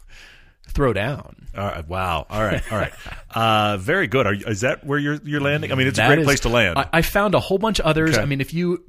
throw 0.68 0.92
down. 0.92 1.46
All 1.57 1.64
right. 1.64 1.88
Wow. 1.88 2.26
All 2.31 2.42
right. 2.44 2.62
All 2.72 2.78
right. 2.78 2.92
Uh, 3.31 3.76
very 3.76 4.07
good. 4.07 4.26
Are 4.26 4.33
you, 4.33 4.46
is 4.46 4.62
that 4.62 4.85
where 4.85 4.98
you're 4.98 5.20
you're 5.22 5.40
landing? 5.40 5.70
I 5.70 5.74
mean, 5.74 5.87
it's 5.87 5.98
a 5.98 6.07
great 6.07 6.18
is- 6.20 6.24
place 6.24 6.40
to 6.40 6.48
land. 6.48 6.78
I, 6.78 6.88
I 6.94 7.02
found 7.02 7.35
a 7.35 7.40
whole 7.40 7.59
bunch 7.59 7.78
of 7.78 7.85
others. 7.85 8.14
Okay. 8.14 8.22
I 8.22 8.24
mean, 8.24 8.40
if 8.40 8.54
you 8.54 8.83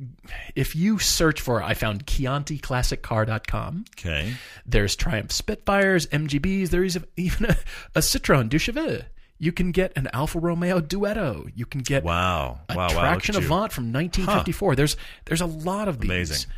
if 0.55 0.75
you 0.77 0.97
search 0.97 1.41
for, 1.41 1.61
I 1.61 1.73
found 1.73 2.05
ChiantiClassicCar.com. 2.05 3.85
okay. 3.97 4.33
There's 4.65 4.95
Triumph 4.95 5.31
Spitfires, 5.31 6.07
MGBs. 6.07 6.69
There 6.69 6.83
is 6.83 6.97
even 7.17 7.45
a, 7.51 7.57
a 7.95 7.99
Citroen 7.99 8.49
Deux 8.49 8.59
Chevaux. 8.59 9.03
You 9.39 9.51
can 9.53 9.71
get 9.71 9.93
an 9.95 10.09
Alfa 10.13 10.37
Romeo 10.37 10.81
Duetto. 10.81 11.49
You 11.55 11.65
can 11.65 11.79
get 11.81 12.03
Wow. 12.03 12.59
a 12.67 12.75
wow. 12.75 12.87
Wow. 12.89 12.99
Traction 12.99 13.35
you. 13.35 13.41
Avant 13.41 13.71
from 13.71 13.91
1954. 13.93 14.75
There's 14.75 14.97
there's 15.25 15.41
a 15.41 15.45
lot 15.45 15.87
of 15.87 15.99
these. 16.01 16.09
Amazing. 16.11 16.51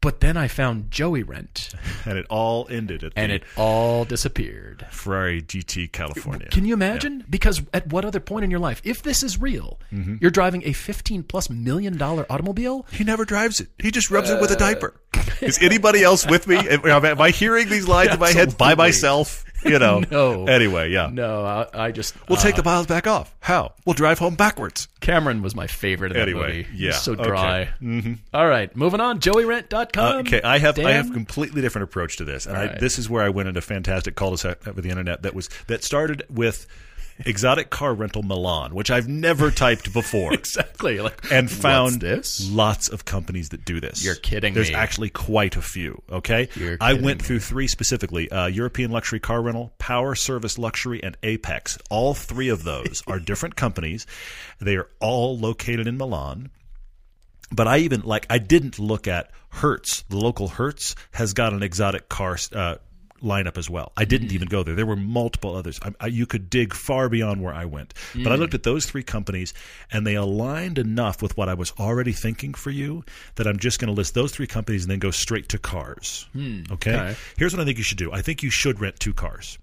But 0.00 0.18
then 0.18 0.36
I 0.36 0.48
found 0.48 0.90
Joey 0.90 1.22
Rent, 1.22 1.70
And 2.06 2.18
it 2.18 2.26
all 2.28 2.66
ended 2.68 3.04
at 3.04 3.12
and 3.14 3.30
it 3.30 3.44
all 3.56 4.04
disappeared. 4.04 4.84
Ferrari 4.90 5.40
GT 5.42 5.92
California. 5.92 6.48
Can 6.50 6.64
you 6.64 6.74
imagine? 6.74 7.24
Because 7.30 7.62
at 7.72 7.86
what 7.92 8.04
other 8.04 8.18
point 8.18 8.44
in 8.44 8.50
your 8.50 8.58
life, 8.58 8.80
if 8.84 9.02
this 9.02 9.22
is 9.22 9.40
real, 9.40 9.78
Mm-hmm. 9.92 10.16
you're 10.20 10.32
driving 10.32 10.62
a 10.64 10.72
15 10.72 11.22
plus 11.22 11.48
million 11.50 11.96
dollar 11.98 12.26
automobile. 12.28 12.84
He 12.90 13.04
never 13.04 13.24
drives 13.24 13.60
it. 13.60 13.68
He 13.78 13.92
just 13.92 14.10
rubs 14.10 14.28
it 14.30 14.40
with 14.40 14.50
a 14.50 14.56
diaper. 14.56 14.94
Is 15.40 15.58
anybody 15.62 16.02
else 16.02 16.26
with 16.26 16.48
me? 16.48 16.56
Am, 16.56 16.84
am 17.04 17.20
I 17.20 17.30
hearing 17.30 17.68
these 17.68 17.86
lines 17.86 18.12
in 18.12 18.18
my 18.18 18.30
head 18.32 18.56
by 18.58 18.74
myself? 18.74 19.44
you 19.70 19.78
know. 19.78 20.02
No. 20.10 20.46
Anyway, 20.46 20.90
yeah. 20.90 21.08
No, 21.12 21.44
I, 21.44 21.66
I 21.86 21.92
just 21.92 22.14
We'll 22.28 22.38
uh, 22.38 22.42
take 22.42 22.56
the 22.56 22.62
miles 22.62 22.86
back 22.86 23.06
off. 23.06 23.34
How? 23.40 23.72
We'll 23.84 23.94
drive 23.94 24.18
home 24.18 24.34
backwards. 24.34 24.88
Cameron 25.00 25.42
was 25.42 25.54
my 25.54 25.66
favorite 25.66 26.12
in 26.12 26.18
that 26.18 26.28
Anyway, 26.28 26.66
movie. 26.68 26.68
yeah, 26.74 26.92
so 26.92 27.12
okay. 27.12 27.22
dry. 27.24 27.68
Mm-hmm. 27.80 28.14
All 28.32 28.46
right, 28.46 28.74
moving 28.76 29.00
on. 29.00 29.20
JoeyRent.com. 29.20 30.16
Okay, 30.20 30.42
I 30.42 30.58
have 30.58 30.78
I 30.78 30.92
have 30.92 31.10
a 31.10 31.12
completely 31.12 31.60
different 31.62 31.84
approach 31.84 32.16
to 32.18 32.24
this, 32.24 32.46
and 32.46 32.56
I, 32.56 32.66
right. 32.66 32.80
this 32.80 32.98
is 32.98 33.08
where 33.10 33.22
I 33.22 33.28
went 33.28 33.48
into 33.48 33.60
fantastic 33.60 34.14
cul-de-sac 34.14 34.64
with 34.66 34.82
the 34.84 34.90
internet 34.90 35.22
that 35.22 35.34
was 35.34 35.48
that 35.66 35.84
started 35.84 36.22
with 36.30 36.66
exotic 37.26 37.70
car 37.70 37.94
rental 37.94 38.22
Milan, 38.22 38.74
which 38.74 38.90
I've 38.90 39.08
never 39.08 39.50
typed 39.50 39.92
before. 39.92 40.32
exactly 40.42 41.00
like 41.00 41.30
and 41.30 41.50
found 41.50 42.00
this. 42.00 42.50
lots 42.50 42.88
of 42.88 43.04
companies 43.04 43.50
that 43.50 43.64
do 43.64 43.80
this. 43.80 44.04
You're 44.04 44.14
kidding 44.14 44.54
There's 44.54 44.70
me. 44.70 44.74
actually 44.74 45.10
quite 45.10 45.56
a 45.56 45.62
few. 45.62 46.02
Okay, 46.10 46.48
You're 46.54 46.76
I 46.80 46.94
went 46.94 47.22
through 47.22 47.40
three 47.40 47.66
specifically: 47.66 48.30
uh, 48.30 48.46
European 48.46 48.90
luxury 48.90 49.20
car 49.20 49.42
rental, 49.42 49.72
Power 49.78 50.14
Service 50.14 50.58
Luxury, 50.58 51.02
and 51.02 51.16
Apex. 51.22 51.78
All 51.90 52.14
three 52.14 52.48
of 52.48 52.64
those 52.64 53.02
are 53.06 53.18
different 53.32 53.56
companies. 53.56 54.06
They 54.60 54.76
are 54.76 54.88
all 55.00 55.38
located 55.38 55.86
in 55.86 55.96
Milan. 55.96 56.50
But 57.54 57.68
I 57.68 57.78
even 57.78 58.00
like 58.00 58.26
I 58.30 58.38
didn't 58.38 58.78
look 58.78 59.06
at 59.06 59.30
Hertz. 59.50 60.02
The 60.08 60.16
local 60.16 60.48
Hertz 60.48 60.94
has 61.12 61.34
got 61.34 61.52
an 61.52 61.62
exotic 61.62 62.08
car 62.08 62.38
uh, 62.54 62.76
lineup 63.22 63.56
as 63.56 63.70
well. 63.70 63.92
I 63.96 64.04
didn't 64.04 64.32
even 64.32 64.48
go 64.48 64.62
there. 64.62 64.74
There 64.74 64.86
were 64.86 64.96
multiple 64.96 65.54
others. 65.54 65.78
I, 65.82 65.92
I, 66.00 66.06
you 66.08 66.26
could 66.26 66.50
dig 66.50 66.74
far 66.74 67.08
beyond 67.08 67.42
where 67.42 67.54
I 67.54 67.64
went. 67.64 67.94
But 68.14 68.32
I 68.32 68.36
looked 68.36 68.54
at 68.54 68.62
those 68.64 68.86
three 68.86 69.02
companies, 69.02 69.54
and 69.90 70.06
they 70.06 70.14
aligned 70.14 70.78
enough 70.78 71.22
with 71.22 71.36
what 71.36 71.48
I 71.48 71.54
was 71.54 71.72
already 71.78 72.12
thinking 72.12 72.54
for 72.54 72.70
you 72.70 73.04
that 73.36 73.46
I'm 73.46 73.58
just 73.58 73.78
going 73.78 73.88
to 73.88 73.94
list 73.96 74.14
those 74.14 74.32
three 74.32 74.46
companies 74.46 74.82
and 74.84 74.90
then 74.90 74.98
go 74.98 75.10
straight 75.10 75.48
to 75.50 75.58
cars. 75.58 76.26
okay? 76.36 76.94
okay. 76.94 77.16
Here's 77.36 77.52
what 77.54 77.60
I 77.60 77.64
think 77.64 77.78
you 77.78 77.84
should 77.84 77.98
do. 77.98 78.12
I 78.12 78.22
think 78.22 78.42
you 78.42 78.50
should 78.50 78.80
rent 78.80 78.98
two 79.00 79.14
cars. 79.14 79.58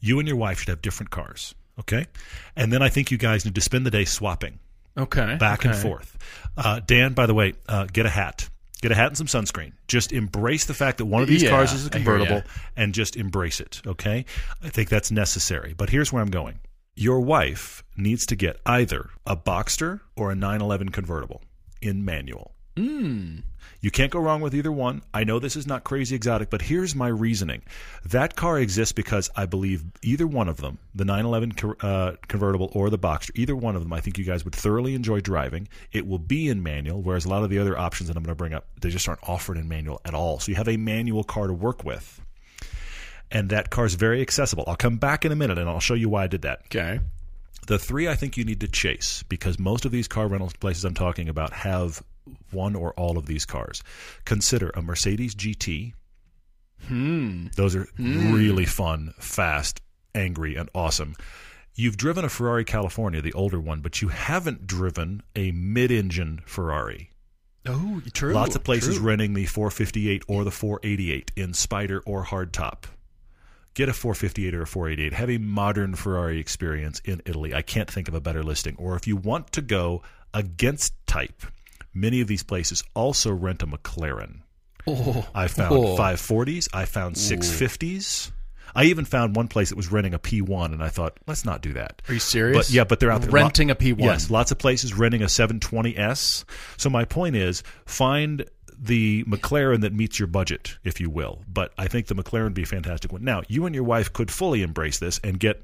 You 0.00 0.18
and 0.18 0.26
your 0.26 0.36
wife 0.36 0.58
should 0.60 0.68
have 0.68 0.82
different 0.82 1.10
cars. 1.10 1.54
Okay, 1.80 2.06
and 2.54 2.70
then 2.70 2.82
I 2.82 2.90
think 2.90 3.10
you 3.10 3.16
guys 3.16 3.46
need 3.46 3.54
to 3.54 3.60
spend 3.62 3.86
the 3.86 3.90
day 3.90 4.04
swapping 4.04 4.58
Okay. 4.96 5.36
back 5.36 5.64
and 5.64 5.74
forth. 5.74 6.18
Uh, 6.54 6.80
Dan, 6.84 7.14
by 7.14 7.24
the 7.24 7.32
way, 7.32 7.54
uh, 7.66 7.86
get 7.90 8.04
a 8.04 8.10
hat. 8.10 8.48
Get 8.82 8.90
a 8.92 8.96
hat 8.96 9.06
and 9.06 9.16
some 9.16 9.28
sunscreen. 9.28 9.72
Just 9.86 10.12
embrace 10.12 10.64
the 10.64 10.74
fact 10.74 10.98
that 10.98 11.06
one 11.06 11.22
of 11.22 11.28
these 11.28 11.42
Yeah, 11.44 11.50
cars 11.50 11.72
is 11.72 11.86
a 11.86 11.90
convertible 11.90 12.42
and 12.76 12.92
just 12.92 13.16
embrace 13.16 13.60
it, 13.60 13.80
okay? 13.86 14.24
I 14.62 14.68
think 14.68 14.88
that's 14.88 15.10
necessary. 15.10 15.72
But 15.72 15.90
here's 15.90 16.12
where 16.12 16.20
I'm 16.20 16.30
going. 16.30 16.58
Your 16.94 17.20
wife 17.20 17.84
needs 17.96 18.26
to 18.26 18.36
get 18.36 18.58
either 18.66 19.10
a 19.24 19.36
Boxster 19.36 20.00
or 20.16 20.32
a 20.32 20.34
911 20.34 20.90
convertible 20.90 21.42
in 21.80 22.04
manual. 22.04 22.54
Mm. 22.76 23.42
You 23.82 23.90
can't 23.90 24.12
go 24.12 24.20
wrong 24.20 24.40
with 24.40 24.54
either 24.54 24.70
one. 24.70 25.02
I 25.12 25.24
know 25.24 25.40
this 25.40 25.56
is 25.56 25.66
not 25.66 25.82
crazy 25.82 26.14
exotic, 26.14 26.50
but 26.50 26.62
here's 26.62 26.94
my 26.94 27.08
reasoning. 27.08 27.62
That 28.04 28.36
car 28.36 28.60
exists 28.60 28.92
because 28.92 29.28
I 29.34 29.46
believe 29.46 29.82
either 30.02 30.26
one 30.26 30.48
of 30.48 30.58
them, 30.58 30.78
the 30.94 31.04
911 31.04 31.76
uh, 31.80 32.12
convertible 32.28 32.70
or 32.74 32.90
the 32.90 32.98
Boxster, 32.98 33.32
either 33.34 33.56
one 33.56 33.74
of 33.74 33.82
them, 33.82 33.92
I 33.92 34.00
think 34.00 34.18
you 34.18 34.24
guys 34.24 34.44
would 34.44 34.54
thoroughly 34.54 34.94
enjoy 34.94 35.20
driving. 35.20 35.66
It 35.90 36.06
will 36.06 36.20
be 36.20 36.48
in 36.48 36.62
manual, 36.62 37.02
whereas 37.02 37.24
a 37.24 37.28
lot 37.28 37.42
of 37.42 37.50
the 37.50 37.58
other 37.58 37.76
options 37.76 38.06
that 38.06 38.16
I'm 38.16 38.22
going 38.22 38.36
to 38.36 38.38
bring 38.38 38.54
up, 38.54 38.66
they 38.80 38.88
just 38.88 39.08
aren't 39.08 39.28
offered 39.28 39.56
in 39.56 39.68
manual 39.68 40.00
at 40.04 40.14
all. 40.14 40.38
So 40.38 40.52
you 40.52 40.56
have 40.56 40.68
a 40.68 40.76
manual 40.76 41.24
car 41.24 41.48
to 41.48 41.52
work 41.52 41.84
with. 41.84 42.20
And 43.32 43.48
that 43.48 43.70
car 43.70 43.86
is 43.86 43.96
very 43.96 44.20
accessible. 44.20 44.62
I'll 44.68 44.76
come 44.76 44.98
back 44.98 45.24
in 45.24 45.32
a 45.32 45.36
minute 45.36 45.58
and 45.58 45.68
I'll 45.68 45.80
show 45.80 45.94
you 45.94 46.08
why 46.08 46.24
I 46.24 46.26
did 46.28 46.42
that. 46.42 46.60
Okay. 46.66 47.00
The 47.66 47.78
three 47.78 48.08
I 48.08 48.14
think 48.14 48.36
you 48.36 48.44
need 48.44 48.60
to 48.60 48.68
chase 48.68 49.24
because 49.24 49.58
most 49.58 49.84
of 49.84 49.90
these 49.90 50.06
car 50.06 50.28
rental 50.28 50.52
places 50.60 50.84
I'm 50.84 50.94
talking 50.94 51.28
about 51.28 51.52
have 51.52 52.02
one 52.50 52.74
or 52.74 52.92
all 52.94 53.18
of 53.18 53.26
these 53.26 53.44
cars. 53.44 53.82
Consider 54.24 54.70
a 54.70 54.82
Mercedes 54.82 55.34
GT. 55.34 55.92
Hmm. 56.86 57.46
Those 57.56 57.76
are 57.76 57.88
really 57.96 58.66
fun, 58.66 59.14
fast, 59.18 59.80
angry, 60.14 60.56
and 60.56 60.68
awesome. 60.74 61.14
You've 61.74 61.96
driven 61.96 62.24
a 62.24 62.28
Ferrari 62.28 62.64
California, 62.64 63.22
the 63.22 63.32
older 63.32 63.60
one, 63.60 63.80
but 63.80 64.02
you 64.02 64.08
haven't 64.08 64.66
driven 64.66 65.22
a 65.34 65.52
mid-engine 65.52 66.42
Ferrari. 66.44 67.10
Oh, 67.66 68.02
true. 68.12 68.34
Lots 68.34 68.56
of 68.56 68.64
places 68.64 68.96
true. 68.96 69.06
renting 69.06 69.34
the 69.34 69.46
458 69.46 70.24
or 70.28 70.44
the 70.44 70.50
488 70.50 71.32
in 71.36 71.54
Spider 71.54 72.02
or 72.04 72.24
hardtop. 72.24 72.84
Get 73.74 73.88
a 73.88 73.94
458 73.94 74.54
or 74.54 74.62
a 74.62 74.66
488. 74.66 75.12
Have 75.14 75.30
a 75.30 75.38
modern 75.38 75.94
Ferrari 75.94 76.38
experience 76.38 77.00
in 77.04 77.22
Italy. 77.24 77.54
I 77.54 77.62
can't 77.62 77.90
think 77.90 78.08
of 78.08 78.14
a 78.14 78.20
better 78.20 78.42
listing. 78.42 78.76
Or 78.78 78.96
if 78.96 79.06
you 79.06 79.16
want 79.16 79.52
to 79.52 79.62
go 79.62 80.02
against 80.34 80.94
type, 81.06 81.42
many 81.94 82.20
of 82.20 82.28
these 82.28 82.42
places 82.42 82.82
also 82.94 83.32
rent 83.32 83.62
a 83.62 83.66
McLaren. 83.66 84.40
Oh, 84.86 85.26
I 85.34 85.48
found 85.48 85.74
oh. 85.74 85.96
540s. 85.96 86.68
I 86.72 86.84
found 86.84 87.16
650s. 87.16 88.30
I 88.74 88.84
even 88.84 89.04
found 89.04 89.36
one 89.36 89.48
place 89.48 89.68
that 89.68 89.76
was 89.76 89.92
renting 89.92 90.14
a 90.14 90.18
P1, 90.18 90.72
and 90.72 90.82
I 90.82 90.88
thought, 90.88 91.18
let's 91.26 91.44
not 91.44 91.60
do 91.60 91.74
that. 91.74 92.00
Are 92.08 92.14
you 92.14 92.20
serious? 92.20 92.56
But 92.56 92.70
yeah, 92.70 92.84
but 92.84 93.00
they're 93.00 93.10
out 93.10 93.22
there 93.22 93.30
renting 93.30 93.70
a 93.70 93.74
P1. 93.74 94.00
Yes, 94.00 94.30
lots 94.30 94.50
of 94.50 94.58
places 94.58 94.94
renting 94.94 95.22
a 95.22 95.26
720s. 95.26 96.44
So 96.78 96.88
my 96.88 97.04
point 97.04 97.36
is, 97.36 97.62
find 97.84 98.48
the 98.78 99.24
McLaren 99.24 99.82
that 99.82 99.92
meets 99.92 100.18
your 100.18 100.26
budget, 100.26 100.78
if 100.84 101.00
you 101.00 101.10
will. 101.10 101.42
But 101.46 101.72
I 101.76 101.86
think 101.86 102.06
the 102.06 102.14
McLaren 102.14 102.44
would 102.44 102.54
be 102.54 102.62
a 102.62 102.66
fantastic 102.66 103.12
one. 103.12 103.22
Now, 103.22 103.42
you 103.46 103.66
and 103.66 103.74
your 103.74 103.84
wife 103.84 104.12
could 104.12 104.30
fully 104.30 104.62
embrace 104.62 104.98
this 104.98 105.20
and 105.22 105.38
get 105.38 105.62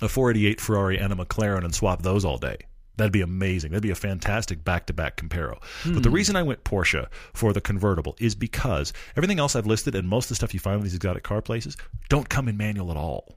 a 0.00 0.08
488 0.08 0.60
Ferrari 0.60 0.98
and 0.98 1.12
a 1.12 1.16
McLaren 1.16 1.64
and 1.64 1.74
swap 1.74 2.02
those 2.02 2.24
all 2.24 2.38
day. 2.38 2.58
That'd 2.96 3.12
be 3.12 3.22
amazing. 3.22 3.70
That'd 3.70 3.82
be 3.82 3.90
a 3.90 3.94
fantastic 3.94 4.64
back-to-back 4.64 5.16
comparo. 5.16 5.58
But 5.84 6.02
the 6.02 6.10
reason 6.10 6.36
I 6.36 6.42
went 6.42 6.62
Porsche 6.64 7.06
for 7.32 7.52
the 7.52 7.60
convertible 7.60 8.16
is 8.20 8.34
because 8.34 8.92
everything 9.16 9.38
else 9.38 9.56
I've 9.56 9.66
listed 9.66 9.94
and 9.94 10.06
most 10.08 10.26
of 10.26 10.28
the 10.30 10.34
stuff 10.36 10.52
you 10.52 10.60
find 10.60 10.76
in 10.76 10.82
these 10.82 10.94
exotic 10.94 11.22
car 11.22 11.40
places 11.40 11.76
don't 12.10 12.28
come 12.28 12.48
in 12.48 12.56
manual 12.56 12.90
at 12.90 12.96
all. 12.98 13.36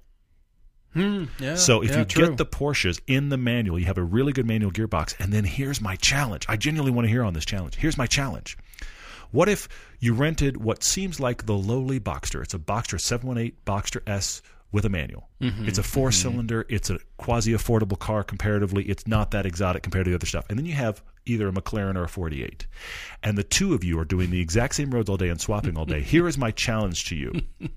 Hmm, 0.93 1.25
yeah, 1.39 1.55
So 1.55 1.81
if 1.83 1.91
yeah, 1.91 1.99
you 1.99 2.05
true. 2.05 2.27
get 2.29 2.37
the 2.37 2.45
Porsches 2.45 3.01
in 3.07 3.27
the 3.29 3.37
manual, 3.37 3.77
you 3.79 3.85
have 3.85 3.97
a 3.97 4.03
really 4.03 4.31
good 4.31 4.45
manual 4.45 4.71
gearbox. 4.71 5.15
And 5.19 5.31
then 5.33 5.43
here's 5.43 5.81
my 5.81 5.95
challenge. 5.97 6.45
I 6.47 6.55
genuinely 6.55 6.91
want 6.93 7.05
to 7.05 7.09
hear 7.09 7.23
on 7.23 7.33
this 7.33 7.43
challenge. 7.45 7.75
Here's 7.75 7.97
my 7.97 8.07
challenge. 8.07 8.57
What 9.31 9.49
if 9.49 9.67
you 9.99 10.13
rented 10.13 10.57
what 10.57 10.83
seems 10.83 11.19
like 11.19 11.45
the 11.45 11.53
lowly 11.55 11.99
Boxster? 11.99 12.41
It's 12.41 12.53
a 12.53 12.59
Boxster 12.59 12.99
718 12.99 13.57
Boxster 13.65 14.01
S 14.07 14.41
with 14.75 14.83
a 14.83 14.89
manual. 14.89 15.29
Mm-hmm, 15.39 15.69
It's 15.69 15.77
a 15.77 15.83
four 15.83 16.11
cylinder. 16.11 16.65
It's 16.67 16.89
a 16.89 16.99
quasi 17.15 17.53
affordable 17.53 17.97
car 17.97 18.25
comparatively. 18.25 18.83
It's 18.83 19.07
not 19.07 19.31
that 19.31 19.45
exotic 19.45 19.83
compared 19.83 20.03
to 20.03 20.11
the 20.11 20.15
other 20.15 20.25
stuff. 20.25 20.45
And 20.49 20.59
then 20.59 20.65
you 20.65 20.73
have 20.73 21.01
either 21.25 21.47
a 21.47 21.51
McLaren 21.53 21.95
or 21.95 22.03
a 22.03 22.09
48. 22.09 22.67
And 23.23 23.37
the 23.37 23.43
two 23.43 23.73
of 23.73 23.85
you 23.85 23.97
are 23.97 24.03
doing 24.03 24.31
the 24.31 24.41
exact 24.41 24.75
same 24.75 24.91
roads 24.91 25.09
all 25.09 25.15
day 25.15 25.29
and 25.29 25.39
swapping 25.39 25.77
all 25.77 25.85
day. 25.85 26.01
Here 26.13 26.27
is 26.27 26.37
my 26.37 26.51
challenge 26.51 27.05
to 27.05 27.15
you 27.15 27.31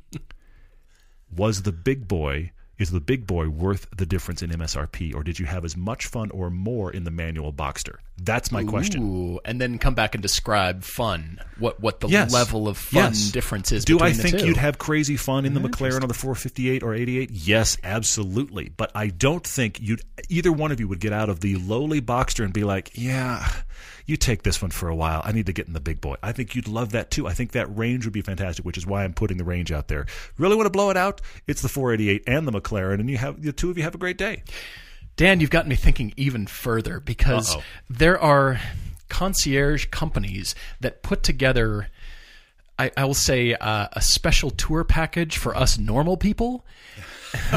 was 1.37 1.63
the 1.63 1.73
big 1.73 2.09
boy 2.09 2.51
is 2.79 2.91
the 2.91 3.01
big 3.01 3.27
boy 3.29 3.49
worth 3.49 3.87
the 3.97 4.07
difference 4.07 4.43
in 4.43 4.51
MSRP 4.51 5.15
or 5.15 5.23
did 5.23 5.39
you 5.39 5.47
have 5.47 5.65
as 5.65 5.77
much 5.77 6.07
fun 6.07 6.31
or 6.33 6.51
more 6.51 6.91
in 6.91 7.05
the 7.05 7.11
manual 7.13 7.53
Boxster? 7.53 7.97
That's 8.21 8.51
my 8.51 8.65
question. 8.65 9.39
And 9.45 9.61
then 9.61 9.79
come 9.79 9.95
back 9.95 10.15
and 10.15 10.23
describe 10.23 10.83
fun. 10.83 11.41
What 11.59 11.81
what 11.81 12.01
the 12.01 12.09
Yes. 12.09 12.33
level 12.33 12.69
of 12.69 12.77
fun 12.77 13.05
Yes. 13.13 13.31
difference 13.31 13.73
is. 13.73 13.85
Do 13.85 14.01
I 14.01 14.13
think 14.13 14.39
two. 14.39 14.47
you'd 14.47 14.57
have 14.57 14.79
crazy 14.79 15.17
fun 15.17 15.45
in 15.47 15.55
the 15.55 15.61
McLaren 15.61 16.03
or 16.03 16.07
the 16.09 16.15
458 16.15 16.83
or 16.83 16.95
88? 16.95 17.31
Yes, 17.31 17.77
absolutely. 17.85 18.71
But 18.77 18.91
I 18.95 19.09
don't 19.09 19.47
think 19.47 19.81
you'd 19.81 20.03
either 20.29 20.53
one 20.53 20.73
of 20.73 20.81
you 20.81 20.89
would 20.89 21.01
get 21.01 21.13
out 21.13 21.29
of 21.29 21.41
the 21.41 21.57
lowly 21.57 22.01
Boxster 22.01 22.45
and 22.45 22.53
be 22.53 22.65
like, 22.65 22.91
"Yeah, 22.95 23.49
you 24.07 24.17
take 24.17 24.43
this 24.43 24.61
one 24.61 24.71
for 24.73 24.89
a 24.89 24.95
while. 24.97 25.23
I 25.25 25.33
need 25.33 25.47
to 25.47 25.53
get 25.53 25.67
in 25.69 25.73
the 25.73 25.81
big 25.81 26.01
boy." 26.01 26.17
I 26.23 26.33
think 26.33 26.55
you'd 26.55 26.69
love 26.69 26.91
that 26.93 27.11
too. 27.11 27.27
I 27.27 27.35
think 27.35 27.53
that 27.53 27.75
range 27.77 28.05
would 28.05 28.13
be 28.15 28.23
fantastic, 28.23 28.65
which 28.65 28.77
is 28.79 28.87
why 28.87 29.05
I'm 29.05 29.13
putting 29.15 29.37
the 29.37 29.45
range 29.45 29.71
out 29.73 29.89
there. 29.89 30.07
Really 30.39 30.57
want 30.57 30.67
to 30.67 30.71
blow 30.71 30.91
it 30.91 30.97
out? 30.97 31.21
It's 31.47 31.63
the 31.63 31.69
488 31.69 32.25
and 32.27 32.47
the 32.47 32.53
McLaren 32.53 33.01
and 33.01 33.09
you 33.09 33.17
have 33.19 33.41
the 33.43 33.53
two 33.53 33.71
of 33.71 33.79
you 33.79 33.85
have 33.85 33.95
a 33.95 33.99
great 33.99 34.19
day. 34.19 34.43
Dan, 35.19 35.41
you've 35.41 35.51
gotten 35.51 35.69
me 35.69 35.75
thinking 35.77 36.15
even 36.17 36.47
further 36.47 37.01
because 37.01 37.55
Uh-oh. 37.55 37.63
there 37.91 38.19
are 38.19 38.61
concierge 39.09 39.87
companies 39.87 40.55
that 40.81 41.03
put 41.03 41.23
together, 41.23 41.89
I, 42.79 42.93
I 42.97 43.05
will 43.05 43.15
say, 43.15 43.55
uh, 43.55 43.89
a 43.93 44.01
special 44.01 44.51
tour 44.51 44.85
package 44.85 45.37
for 45.37 45.57
us 45.57 45.77
normal 45.77 46.17
people. 46.17 46.65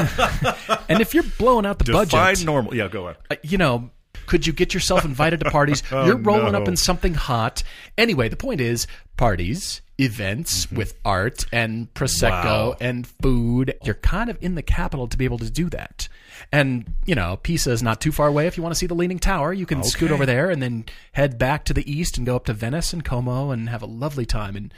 and 0.88 1.00
if 1.00 1.14
you're 1.14 1.24
blowing 1.38 1.64
out 1.64 1.78
the 1.78 1.84
Define 1.84 2.06
budget, 2.08 2.44
normal. 2.44 2.74
Yeah, 2.74 2.88
go 2.88 3.06
on. 3.08 3.14
uh, 3.30 3.36
you 3.42 3.58
know, 3.58 3.90
could 4.26 4.46
you 4.46 4.52
get 4.52 4.74
yourself 4.74 5.04
invited 5.04 5.40
to 5.40 5.50
parties? 5.50 5.82
You're 5.90 6.16
rolling 6.16 6.48
Oh, 6.48 6.50
no. 6.50 6.62
up 6.62 6.68
in 6.68 6.76
something 6.76 7.14
hot. 7.14 7.62
Anyway, 7.98 8.28
the 8.28 8.36
point 8.36 8.60
is 8.60 8.86
parties, 9.16 9.80
events 10.02 10.70
with 10.70 10.98
art 11.04 11.46
and 11.52 11.92
prosecco 11.94 12.32
Mm-hmm. 12.42 12.48
Wow. 12.68 12.76
and 12.80 13.06
food. 13.06 13.74
You're 13.84 13.94
kind 13.94 14.28
of 14.30 14.36
in 14.40 14.54
the 14.54 14.62
capital 14.62 15.08
to 15.08 15.16
be 15.16 15.24
able 15.24 15.38
to 15.38 15.50
do 15.50 15.68
that. 15.70 16.08
And, 16.50 16.94
you 17.06 17.14
know, 17.14 17.36
Pisa 17.42 17.70
is 17.70 17.82
not 17.82 18.00
too 18.00 18.12
far 18.12 18.26
away. 18.28 18.46
If 18.46 18.56
you 18.56 18.62
want 18.62 18.74
to 18.74 18.78
see 18.78 18.86
the 18.86 18.94
Leaning 18.94 19.18
Tower, 19.18 19.52
you 19.52 19.64
can 19.66 19.82
scoot 19.84 20.10
over 20.10 20.26
there 20.26 20.50
and 20.50 20.62
then 20.62 20.84
head 21.12 21.38
back 21.38 21.64
to 21.66 21.72
the 21.74 21.90
east 21.90 22.16
and 22.16 22.26
go 22.26 22.36
up 22.36 22.44
to 22.46 22.52
Venice 22.52 22.92
and 22.92 23.04
Como 23.04 23.50
and 23.50 23.68
have 23.68 23.82
a 23.82 23.86
lovely 23.86 24.26
time 24.26 24.56
in, 24.56 24.72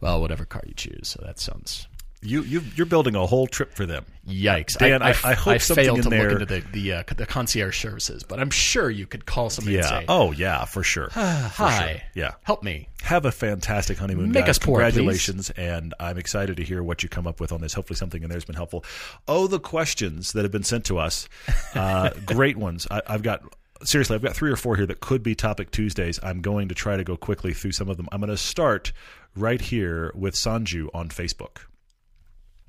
well, 0.00 0.20
whatever 0.20 0.44
car 0.44 0.62
you 0.66 0.74
choose. 0.74 1.08
So 1.08 1.22
that 1.24 1.38
sounds 1.40 1.86
You 2.20 2.42
you 2.42 2.62
you're 2.74 2.86
building 2.86 3.14
a 3.14 3.24
whole 3.26 3.46
trip 3.46 3.74
for 3.74 3.86
them. 3.86 4.04
Yikes! 4.28 4.76
Dan, 4.76 5.02
I- 5.02 5.10
I 5.22 5.34
hope 5.34 5.60
something 5.60 5.84
failed 5.84 6.02
to 6.02 6.08
there- 6.08 6.32
look 6.32 6.40
into 6.40 6.46
the 6.46 6.60
the, 6.72 6.92
uh, 6.94 7.02
the 7.16 7.26
concierge 7.26 7.80
services, 7.80 8.24
but 8.24 8.40
I'm 8.40 8.50
sure 8.50 8.90
you 8.90 9.06
could 9.06 9.24
call 9.24 9.50
somebody 9.50 9.76
Yeah. 9.76 9.80
and 9.82 9.88
say, 10.00 10.04
Oh 10.08 10.32
yeah, 10.32 10.64
for 10.64 10.82
sure. 10.82 11.10
for 11.10 11.20
"Hi, 11.20 12.02
Yeah. 12.14 12.32
help 12.42 12.64
me." 12.64 12.88
Have 13.02 13.24
a 13.24 13.30
fantastic 13.30 13.98
honeymoon, 13.98 14.32
Make 14.32 14.46
guys. 14.46 14.50
us 14.50 14.58
poor, 14.58 14.80
please. 14.80 14.94
Congratulations, 14.94 15.50
and 15.50 15.94
I'm 16.00 16.18
excited 16.18 16.56
to 16.56 16.64
hear 16.64 16.82
what 16.82 17.04
you 17.04 17.08
come 17.08 17.28
up 17.28 17.38
with 17.40 17.52
on 17.52 17.60
this. 17.60 17.72
Hopefully, 17.74 17.96
something 17.96 18.20
in 18.22 18.28
there 18.28 18.36
has 18.36 18.44
been 18.44 18.56
helpful. 18.56 18.84
Oh, 19.28 19.46
the 19.46 19.60
questions 19.60 20.32
that 20.32 20.42
have 20.42 20.50
been 20.52 20.64
sent 20.64 20.84
to 20.86 20.98
us, 20.98 21.28
uh, 21.76 22.10
great 22.26 22.56
ones. 22.56 22.88
I, 22.90 23.00
I've 23.06 23.22
got 23.22 23.42
seriously, 23.84 24.16
I've 24.16 24.22
got 24.22 24.34
three 24.34 24.50
or 24.50 24.56
four 24.56 24.74
here 24.74 24.86
that 24.86 24.98
could 24.98 25.22
be 25.22 25.36
topic 25.36 25.70
Tuesdays. 25.70 26.18
I'm 26.20 26.40
going 26.40 26.66
to 26.68 26.74
try 26.74 26.96
to 26.96 27.04
go 27.04 27.16
quickly 27.16 27.54
through 27.54 27.70
some 27.72 27.88
of 27.88 27.96
them. 27.96 28.08
I'm 28.10 28.18
going 28.20 28.28
to 28.30 28.36
start 28.36 28.90
right 29.36 29.60
here 29.60 30.10
with 30.16 30.34
Sanju 30.34 30.88
on 30.92 31.10
Facebook. 31.10 31.58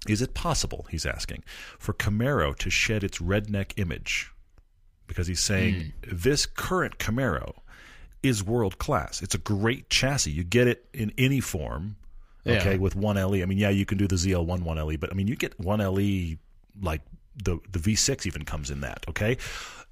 Is 0.07 0.21
it 0.21 0.33
possible, 0.33 0.85
he's 0.89 1.05
asking, 1.05 1.43
for 1.77 1.93
Camaro 1.93 2.55
to 2.57 2.69
shed 2.69 3.03
its 3.03 3.19
redneck 3.19 3.73
image? 3.77 4.31
Because 5.07 5.27
he's 5.27 5.41
saying 5.41 5.93
hmm. 6.03 6.15
this 6.15 6.45
current 6.45 6.97
Camaro 6.99 7.55
is 8.23 8.43
world 8.43 8.77
class. 8.77 9.21
It's 9.21 9.35
a 9.35 9.39
great 9.39 9.89
chassis. 9.89 10.31
You 10.31 10.43
get 10.43 10.67
it 10.67 10.85
in 10.93 11.11
any 11.17 11.39
form, 11.39 11.95
okay, 12.45 12.73
Yeah. 12.73 12.77
with 12.77 12.95
one 12.95 13.15
LE. 13.15 13.41
I 13.41 13.45
mean, 13.45 13.57
yeah, 13.57 13.69
you 13.69 13.85
can 13.85 13.97
do 13.97 14.07
the 14.07 14.15
ZL1 14.15 14.61
one 14.61 14.77
LE, 14.77 14.97
but 14.97 15.11
I 15.11 15.15
mean, 15.15 15.27
you 15.27 15.35
get 15.35 15.59
one 15.59 15.79
LE 15.79 16.37
like 16.81 17.01
the 17.43 17.59
the 17.71 17.79
V6 17.79 18.25
even 18.25 18.43
comes 18.45 18.69
in 18.69 18.81
that, 18.81 19.05
okay? 19.09 19.37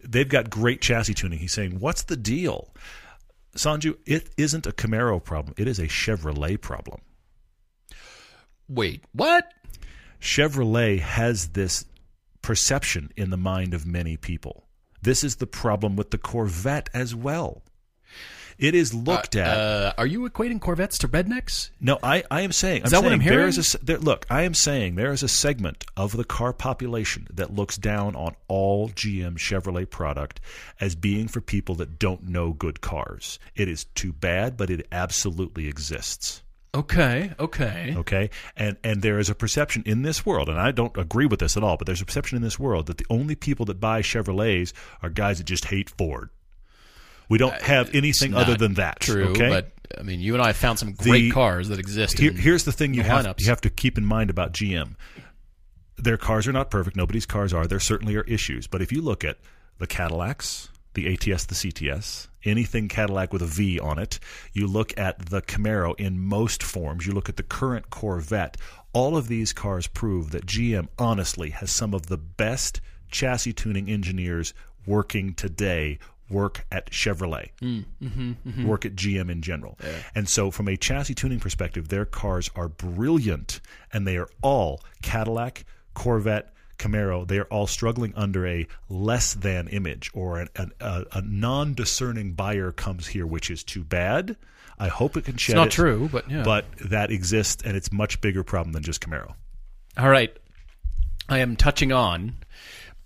They've 0.03 0.27
got 0.27 0.49
great 0.49 0.81
chassis 0.81 1.13
tuning. 1.13 1.39
He's 1.39 1.53
saying, 1.53 1.79
"What's 1.79 2.03
the 2.03 2.17
deal?" 2.17 2.73
Sanju, 3.55 3.97
it 4.05 4.29
isn't 4.37 4.67
a 4.67 4.71
Camaro 4.71 5.23
problem. 5.23 5.55
It 5.57 5.67
is 5.67 5.79
a 5.79 5.87
Chevrolet 5.87 6.61
problem. 6.61 7.01
Wait, 8.69 9.03
what? 9.13 9.51
Chevrolet 10.21 10.99
has 10.99 11.49
this 11.49 11.85
perception 12.41 13.11
in 13.15 13.29
the 13.29 13.37
mind 13.37 13.73
of 13.73 13.85
many 13.85 14.17
people. 14.17 14.67
This 15.01 15.23
is 15.23 15.35
the 15.37 15.47
problem 15.47 15.95
with 15.95 16.11
the 16.11 16.17
Corvette 16.17 16.89
as 16.93 17.13
well. 17.13 17.63
It 18.57 18.73
is 18.73 18.93
looked 18.93 19.35
at. 19.35 19.55
Uh, 19.55 19.93
are 19.99 20.07
you 20.07 20.27
equating 20.27 20.59
Corvettes 20.59 20.97
to 20.99 21.07
rednecks? 21.07 21.69
No, 21.79 21.99
I, 22.01 22.23
I 22.31 22.41
am 22.41 22.51
saying. 22.51 22.83
Is 22.83 22.91
that 22.91 23.03
what 23.03 23.13
I'm 23.13 23.19
hearing? 23.19 23.49
is 23.49 23.75
a 23.75 23.85
there, 23.85 23.99
look, 23.99 24.25
I 24.29 24.43
am 24.43 24.55
saying 24.55 24.95
there 24.95 25.11
is 25.11 25.21
a 25.21 25.27
segment 25.27 25.85
of 25.95 26.17
the 26.17 26.23
car 26.23 26.53
population 26.53 27.27
that 27.31 27.53
looks 27.53 27.77
down 27.77 28.15
on 28.15 28.35
all 28.47 28.89
GM 28.89 29.37
Chevrolet 29.37 29.87
product 29.87 30.39
as 30.81 30.95
being 30.95 31.27
for 31.27 31.39
people 31.39 31.75
that 31.75 31.99
don't 31.99 32.27
know 32.27 32.51
good 32.51 32.81
cars. 32.81 33.37
It 33.55 33.67
is 33.67 33.83
too 33.83 34.11
bad, 34.11 34.57
but 34.57 34.71
it 34.71 34.87
absolutely 34.91 35.67
exists. 35.67 36.41
Okay, 36.77 37.31
okay. 37.39 37.93
Okay, 37.97 38.29
and 38.55 38.77
and 38.83 39.01
there 39.01 39.17
is 39.19 39.29
a 39.29 39.35
perception 39.35 39.83
in 39.85 40.03
this 40.03 40.25
world, 40.25 40.47
and 40.49 40.59
I 40.59 40.71
don't 40.71 40.95
agree 40.97 41.25
with 41.25 41.39
this 41.39 41.57
at 41.57 41.63
all, 41.63 41.75
but 41.77 41.87
there's 41.87 42.01
a 42.01 42.05
perception 42.05 42.35
in 42.35 42.41
this 42.43 42.59
world 42.59 42.85
that 42.87 42.97
the 42.97 43.05
only 43.09 43.35
people 43.35 43.65
that 43.65 43.79
buy 43.79 44.01
Chevrolets 44.01 44.73
are 45.01 45.09
guys 45.09 45.39
that 45.39 45.45
just 45.45 45.65
hate 45.65 45.89
Ford. 45.89 46.29
We 47.29 47.37
don't 47.37 47.53
uh, 47.53 47.63
have 47.63 47.93
anything 47.95 48.33
other 48.35 48.55
than 48.55 48.75
that. 48.75 48.99
True, 48.99 49.29
okay? 49.29 49.49
but 49.49 49.71
I 49.97 50.03
mean, 50.03 50.19
you 50.19 50.33
and 50.33 50.41
I 50.43 50.47
have 50.47 50.57
found 50.57 50.79
some 50.79 50.93
great 50.93 51.21
The- 51.21 51.31
cars 51.31 51.69
that 51.69 51.79
exist. 51.79 52.19
Here, 52.19 52.31
in 52.31 52.37
here's 52.37 52.63
the 52.63 52.71
thing 52.71 52.93
you 52.93 53.03
the 53.03 53.09
have 53.09 53.25
lineups. 53.25 53.41
you 53.41 53.47
have 53.47 53.61
to 53.61 53.69
keep 53.69 53.97
in 53.97 54.05
mind 54.05 54.29
about 54.29 54.53
GM. 54.53 54.95
Their 55.97 56.17
cars 56.17 56.47
are 56.47 56.53
not 56.53 56.69
perfect. 56.69 56.95
Nobody's 56.95 57.25
cars 57.25 57.53
are. 57.53 57.65
There 57.65 57.79
certainly 57.79 58.15
are 58.15 58.23
issues. 58.23 58.67
But 58.67 58.81
if 58.83 58.91
you 58.91 59.01
look 59.01 59.23
at 59.23 59.39
the 59.79 59.87
Cadillacs, 59.87 60.69
the 60.93 61.11
ATS, 61.11 61.45
the 61.45 61.55
CTS, 61.55 62.27
anything 62.47 62.87
Cadillac 62.87 63.33
with 63.33 63.41
a 63.41 63.47
V 63.47 63.79
on 63.79 63.99
it, 63.99 64.19
you 64.53 64.67
look 64.67 64.97
at 64.97 65.27
the 65.27 65.41
Camaro 65.41 65.99
in 65.99 66.19
most 66.19 66.63
forms, 66.63 67.05
you 67.05 67.13
look 67.13 67.29
at 67.29 67.37
the 67.37 67.43
current 67.43 67.89
Corvette, 67.89 68.57
all 68.93 69.17
of 69.17 69.27
these 69.27 69.53
cars 69.53 69.87
prove 69.87 70.31
that 70.31 70.45
GM 70.45 70.87
honestly 70.97 71.51
has 71.51 71.71
some 71.71 71.93
of 71.93 72.07
the 72.07 72.17
best 72.17 72.81
chassis 73.09 73.53
tuning 73.53 73.89
engineers 73.89 74.53
working 74.85 75.33
today 75.33 75.99
work 76.29 76.65
at 76.71 76.91
Chevrolet, 76.91 77.49
mm, 77.61 77.85
mm-hmm, 78.01 78.31
mm-hmm. 78.31 78.67
work 78.67 78.85
at 78.85 78.95
GM 78.95 79.29
in 79.29 79.41
general. 79.41 79.77
And 80.15 80.27
so, 80.27 80.51
from 80.51 80.67
a 80.67 80.75
chassis 80.75 81.13
tuning 81.13 81.39
perspective, 81.39 81.87
their 81.87 82.05
cars 82.05 82.49
are 82.55 82.67
brilliant, 82.67 83.61
and 83.93 84.07
they 84.07 84.17
are 84.17 84.29
all 84.41 84.81
Cadillac, 85.01 85.65
Corvette, 85.93 86.53
Camaro. 86.77 87.27
They 87.27 87.39
are 87.39 87.45
all 87.45 87.67
struggling 87.67 88.13
under 88.15 88.45
a 88.47 88.67
less 88.89 89.33
than 89.33 89.67
image, 89.67 90.11
or 90.13 90.39
an, 90.39 90.49
an, 90.55 90.71
a, 90.79 91.05
a 91.13 91.21
non 91.21 91.73
discerning 91.73 92.33
buyer 92.33 92.71
comes 92.71 93.07
here, 93.07 93.25
which 93.25 93.49
is 93.49 93.63
too 93.63 93.83
bad. 93.83 94.35
I 94.79 94.89
hope 94.89 95.17
it 95.17 95.25
can 95.25 95.37
shed 95.37 95.53
It's 95.53 95.55
not 95.55 95.67
it, 95.67 95.71
true, 95.71 96.09
but 96.11 96.29
yeah. 96.29 96.43
But 96.43 96.65
that 96.77 97.11
exists, 97.11 97.63
and 97.63 97.75
it's 97.75 97.91
much 97.91 98.21
bigger 98.21 98.43
problem 98.43 98.73
than 98.73 98.83
just 98.83 99.01
Camaro. 99.01 99.33
All 99.97 100.09
right, 100.09 100.35
I 101.27 101.39
am 101.39 101.55
touching 101.55 101.91
on 101.91 102.35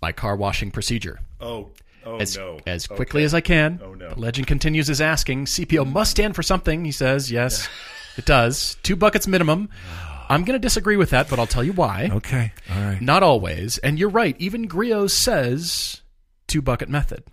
my 0.01 0.11
car 0.11 0.35
washing 0.35 0.71
procedure. 0.71 1.19
Oh, 1.39 1.69
oh 2.05 2.17
as, 2.17 2.37
as 2.65 2.87
quickly 2.87 3.23
as 3.23 3.33
I 3.33 3.41
can. 3.41 3.79
Oh, 3.83 3.93
no. 3.93 4.09
The 4.09 4.19
legend 4.19 4.47
continues 4.47 4.87
his 4.87 4.99
asking. 4.99 5.45
CPO 5.45 5.89
must 5.89 6.11
stand 6.11 6.35
for 6.35 6.43
something, 6.43 6.83
he 6.83 6.91
says. 6.91 7.31
Yes, 7.31 7.69
it 8.17 8.25
does. 8.25 8.75
Two 8.83 8.97
buckets 8.97 9.27
minimum. 9.27 9.69
Ah. 9.87 10.10
I'm 10.31 10.43
going 10.43 10.59
to 10.59 10.59
disagree 10.59 10.97
with 10.97 11.09
that, 11.11 11.29
but 11.29 11.39
I'll 11.39 11.47
tell 11.47 11.63
you 11.63 11.73
why. 11.73 12.09
Okay, 12.11 12.53
all 12.69 12.81
right. 12.81 13.01
Not 13.01 13.23
always. 13.23 13.77
And 13.79 13.99
you're 13.99 14.09
right. 14.09 14.35
Even 14.39 14.67
Griot 14.67 15.11
says 15.11 16.01
two 16.47 16.61
bucket 16.61 16.89
method. 16.89 17.23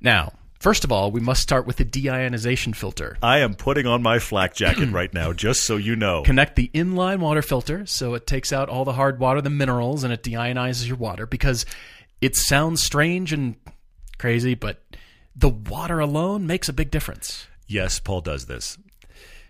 Now, 0.00 0.32
first 0.60 0.84
of 0.84 0.92
all, 0.92 1.10
we 1.10 1.20
must 1.20 1.42
start 1.42 1.66
with 1.66 1.76
the 1.76 1.84
deionization 1.84 2.74
filter. 2.74 3.16
I 3.22 3.38
am 3.38 3.54
putting 3.54 3.86
on 3.86 4.02
my 4.02 4.18
flak 4.18 4.54
jacket 4.54 4.88
right 4.92 5.12
now, 5.12 5.32
just 5.32 5.64
so 5.64 5.76
you 5.76 5.96
know. 5.96 6.22
Connect 6.22 6.56
the 6.56 6.70
inline 6.72 7.18
water 7.18 7.42
filter 7.42 7.84
so 7.86 8.14
it 8.14 8.26
takes 8.26 8.52
out 8.52 8.68
all 8.68 8.84
the 8.84 8.92
hard 8.92 9.18
water, 9.18 9.40
the 9.40 9.50
minerals, 9.50 10.04
and 10.04 10.12
it 10.12 10.22
deionizes 10.22 10.86
your 10.86 10.96
water 10.96 11.26
because 11.26 11.66
it 12.20 12.36
sounds 12.36 12.82
strange 12.82 13.32
and 13.32 13.56
crazy, 14.18 14.54
but 14.54 14.82
the 15.34 15.48
water 15.48 15.98
alone 15.98 16.46
makes 16.46 16.68
a 16.68 16.72
big 16.72 16.90
difference. 16.90 17.46
Yes, 17.66 17.98
Paul 17.98 18.20
does 18.20 18.46
this. 18.46 18.78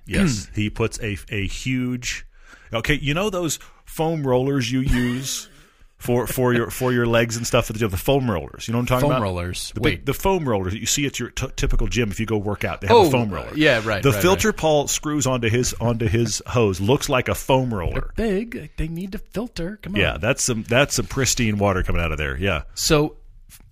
Yes, 0.07 0.47
hmm. 0.47 0.55
he 0.55 0.71
puts 0.71 1.01
a 1.01 1.17
a 1.31 1.47
huge. 1.47 2.27
Okay, 2.73 2.95
you 2.95 3.15
know 3.15 3.31
those 3.31 3.59
foam 3.85 4.27
rollers 4.27 4.71
you 4.71 4.81
use 4.81 5.49
for 5.97 6.27
for 6.27 6.53
your 6.53 6.71
for 6.71 6.93
your 6.93 7.07
legs 7.07 7.37
and 7.37 7.47
stuff. 7.47 7.69
The 7.69 7.89
foam 7.91 8.31
rollers. 8.31 8.67
You 8.69 8.73
know 8.73 8.79
what 8.79 8.83
I'm 8.83 8.87
talking 8.87 9.01
Foam 9.03 9.11
about? 9.13 9.17
Foam 9.19 9.23
rollers. 9.35 9.73
The, 9.75 9.81
Wait. 9.81 9.91
big, 9.99 10.07
the 10.07 10.15
foam 10.15 10.49
rollers 10.49 10.73
that 10.73 10.79
you 10.81 10.87
see 10.87 11.07
at 11.07 11.19
your 11.19 11.31
t- 11.31 11.47
typical 11.57 11.87
gym 11.87 12.11
if 12.11 12.19
you 12.21 12.27
go 12.27 12.37
work 12.37 12.65
out. 12.65 12.81
They 12.81 12.89
have 12.89 12.97
Oh, 12.97 13.07
a 13.09 13.11
foam 13.11 13.31
roller. 13.31 13.53
yeah, 13.55 13.81
right, 13.85 14.03
The 14.03 14.11
right, 14.11 14.21
filter 14.23 14.53
Paul 14.53 14.89
screws 14.89 15.27
onto 15.27 15.49
his 15.49 15.73
onto 15.81 16.07
his 16.09 16.43
hose 16.47 16.81
looks 16.81 17.09
like 17.09 17.29
a 17.29 17.35
foam 17.35 17.73
roller. 17.73 18.13
Big. 18.17 18.71
They 18.77 18.89
need 18.89 19.13
to 19.13 19.19
filter. 19.19 19.79
Come 19.83 19.95
on. 19.95 20.01
Yeah, 20.01 20.19
that's 20.19 20.43
some 20.45 20.65
that's 20.65 20.97
some 20.97 21.07
pristine 21.07 21.59
water 21.59 21.83
coming 21.83 22.03
out 22.03 22.13
of 22.13 22.19
there. 22.19 22.37
Yeah, 22.37 22.63
So, 22.75 23.17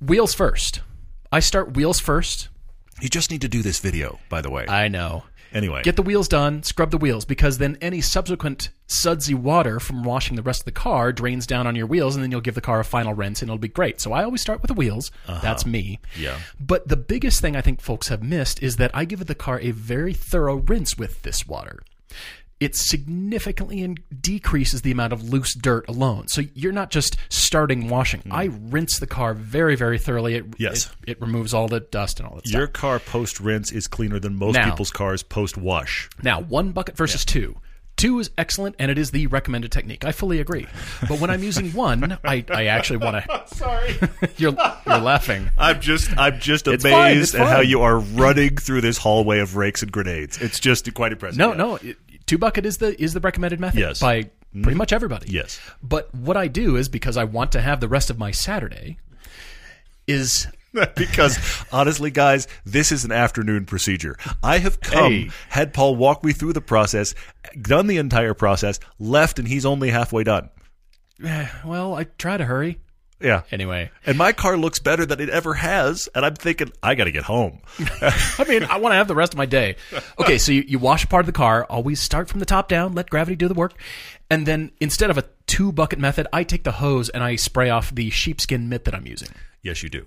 wheels 0.00 0.32
first. 0.34 0.80
I 1.30 1.40
start 1.40 1.74
wheels 1.74 1.98
first. 1.98 2.48
you 3.00 3.08
just 3.08 3.30
need 3.30 3.40
to 3.40 3.48
do 3.48 3.62
this 3.62 3.78
video, 3.80 4.20
by 4.28 4.40
the 4.42 4.50
way. 4.50 4.66
I 4.68 4.88
know. 4.88 5.24
anyway, 5.52 5.82
Get 5.82 5.96
the 5.96 6.02
wheels 6.02 6.28
done, 6.28 6.62
scrub 6.62 6.90
the 6.90 6.98
wheels, 6.98 7.24
because 7.24 7.58
then 7.58 7.76
any 7.80 8.00
subsequent 8.00 8.68
sudsy 8.92 9.34
water 9.34 9.80
from 9.80 10.04
washing 10.04 10.36
the 10.36 10.42
rest 10.42 10.60
of 10.62 10.64
the 10.66 10.72
car 10.72 11.12
drains 11.12 11.46
down 11.46 11.66
on 11.66 11.74
your 11.76 11.86
wheels, 11.86 12.14
and 12.14 12.22
then 12.22 12.30
you'll 12.30 12.40
give 12.40 12.54
the 12.54 12.60
car 12.60 12.80
a 12.80 12.84
final 12.84 13.14
rinse, 13.14 13.42
and 13.42 13.48
it'll 13.48 13.58
be 13.58 13.68
great. 13.68 14.00
So 14.00 14.12
I 14.12 14.22
always 14.24 14.40
start 14.40 14.60
with 14.62 14.68
the 14.68 14.74
wheels. 14.74 15.10
Uh-huh. 15.26 15.40
That's 15.42 15.64
me. 15.66 15.98
Yeah. 16.18 16.38
But 16.60 16.88
the 16.88 16.96
biggest 16.96 17.40
thing 17.40 17.56
I 17.56 17.60
think 17.60 17.80
folks 17.80 18.08
have 18.08 18.22
missed 18.22 18.62
is 18.62 18.76
that 18.76 18.90
I 18.94 19.04
give 19.04 19.26
the 19.26 19.34
car 19.34 19.58
a 19.60 19.70
very 19.70 20.12
thorough 20.12 20.56
rinse 20.56 20.96
with 20.98 21.22
this 21.22 21.46
water. 21.46 21.82
It 22.60 22.76
significantly 22.76 23.82
in- 23.82 23.98
decreases 24.20 24.82
the 24.82 24.92
amount 24.92 25.12
of 25.12 25.28
loose 25.28 25.52
dirt 25.54 25.88
alone. 25.88 26.28
So 26.28 26.42
you're 26.54 26.70
not 26.70 26.90
just 26.90 27.16
starting 27.28 27.88
washing. 27.88 28.20
Mm. 28.22 28.32
I 28.32 28.44
rinse 28.70 29.00
the 29.00 29.06
car 29.08 29.34
very, 29.34 29.74
very 29.74 29.98
thoroughly. 29.98 30.36
It, 30.36 30.44
Yes. 30.58 30.86
it, 31.04 31.12
it 31.12 31.20
removes 31.20 31.52
all 31.54 31.66
the 31.66 31.80
dust 31.80 32.20
and 32.20 32.28
all 32.28 32.36
that 32.36 32.46
stuff. 32.46 32.56
your 32.56 32.68
car 32.68 33.00
post 33.00 33.40
rinse 33.40 33.72
is 33.72 33.88
cleaner 33.88 34.20
than 34.20 34.36
most 34.36 34.54
Now- 34.54 34.70
people's 34.70 34.92
cars 34.92 35.24
post 35.24 35.56
wash. 35.56 36.08
Now, 36.22 36.40
one 36.40 36.70
bucket 36.70 36.96
versus 36.96 37.24
two. 37.24 37.56
Two 38.02 38.18
is 38.18 38.30
excellent, 38.36 38.74
and 38.80 38.90
it 38.90 38.98
is 38.98 39.12
the 39.12 39.28
recommended 39.28 39.70
technique. 39.70 40.04
I 40.04 40.10
fully 40.10 40.40
agree. 40.40 40.66
But 41.08 41.20
when 41.20 41.30
I'm 41.30 41.42
using 41.42 41.70
one, 41.72 42.18
I, 42.24 42.44
I 42.50 42.66
actually 42.66 42.96
want 42.96 43.24
to. 43.24 43.42
Sorry. 43.54 43.94
You're 44.36 44.56
you're 44.86 44.98
laughing. 44.98 45.50
I'm 45.56 45.80
just 45.80 46.10
I'm 46.18 46.40
just 46.40 46.66
It's 46.66 46.84
amazed 46.84 46.94
fine, 46.96 47.16
it's 47.18 47.34
at 47.34 47.46
how 47.46 47.56
fine. 47.58 47.68
you 47.68 47.82
are 47.82 47.98
running 48.00 48.56
through 48.56 48.80
this 48.80 48.98
hallway 48.98 49.38
of 49.38 49.54
rakes 49.54 49.82
and 49.82 49.92
grenades. 49.92 50.40
It's 50.42 50.58
just 50.58 50.92
quite 50.94 51.12
impressive. 51.12 51.38
No, 51.38 51.50
Yeah. 51.50 51.56
no. 51.56 51.76
it- 51.76 51.96
Two 52.26 52.38
bucket 52.38 52.64
is 52.66 52.78
the 52.78 53.00
is 53.02 53.14
the 53.14 53.20
recommended 53.20 53.60
method 53.60 53.78
Yes. 53.80 54.00
by 54.00 54.30
pretty 54.52 54.74
mm. 54.74 54.76
much 54.76 54.92
everybody. 54.92 55.30
Yes. 55.30 55.60
But 55.82 56.12
what 56.14 56.36
I 56.36 56.48
do 56.48 56.76
is 56.76 56.88
because 56.88 57.16
I 57.16 57.24
want 57.24 57.52
to 57.52 57.60
have 57.60 57.80
the 57.80 57.88
rest 57.88 58.10
of 58.10 58.18
my 58.18 58.30
Saturday 58.30 58.98
is 60.06 60.46
because 60.96 61.38
honestly, 61.72 62.10
guys, 62.10 62.48
this 62.64 62.92
is 62.92 63.04
an 63.04 63.12
afternoon 63.12 63.66
procedure. 63.66 64.16
I 64.42 64.58
have 64.58 64.80
come, 64.80 65.12
Hey. 65.12 65.30
had 65.48 65.72
Paul 65.74 65.96
walk 65.96 66.24
me 66.24 66.32
through 66.32 66.52
the 66.54 66.60
process, 66.60 67.14
done 67.60 67.86
the 67.86 67.98
entire 67.98 68.34
process, 68.34 68.80
left, 68.98 69.38
and 69.38 69.46
he's 69.48 69.66
only 69.66 69.90
halfway 69.90 70.24
done. 70.24 70.48
well, 71.64 71.94
I 71.94 72.04
try 72.18 72.36
to 72.36 72.44
hurry. 72.44 72.78
Yeah. 73.20 73.42
Anyway, 73.52 73.88
And 74.04 74.18
my 74.18 74.32
car 74.32 74.56
looks 74.56 74.80
better 74.80 75.06
than 75.06 75.20
it 75.20 75.28
ever 75.28 75.54
has, 75.54 76.08
and 76.12 76.26
I'm 76.26 76.34
thinking 76.34 76.72
I 76.82 76.96
got 76.96 77.04
to 77.04 77.12
get 77.12 77.22
home. 77.22 77.60
I 77.78 78.44
mean, 78.48 78.64
I 78.64 78.78
want 78.78 78.94
to 78.94 78.96
have 78.96 79.06
the 79.06 79.14
rest 79.14 79.32
of 79.32 79.38
my 79.38 79.46
day. 79.46 79.76
Okay, 80.18 80.38
so 80.38 80.50
you, 80.50 80.64
you 80.66 80.80
wash 80.80 81.08
part 81.08 81.20
of 81.20 81.26
the 81.26 81.32
car. 81.32 81.64
Always 81.70 82.00
start 82.00 82.28
from 82.28 82.40
the 82.40 82.46
top 82.46 82.68
down. 82.68 82.94
Let 82.94 83.10
gravity 83.10 83.36
do 83.36 83.46
the 83.46 83.54
work. 83.54 83.74
And 84.28 84.44
then 84.44 84.72
instead 84.80 85.08
of 85.08 85.18
a 85.18 85.24
two 85.46 85.70
bucket 85.70 86.00
method, 86.00 86.26
I 86.32 86.42
take 86.42 86.64
the 86.64 86.72
hose 86.72 87.10
and 87.10 87.22
I 87.22 87.36
spray 87.36 87.70
off 87.70 87.94
the 87.94 88.10
sheepskin 88.10 88.68
mitt 88.68 88.86
that 88.86 88.94
I'm 88.94 89.06
using. 89.06 89.28
yes, 89.62 89.84
you 89.84 89.88
do. 89.88 90.06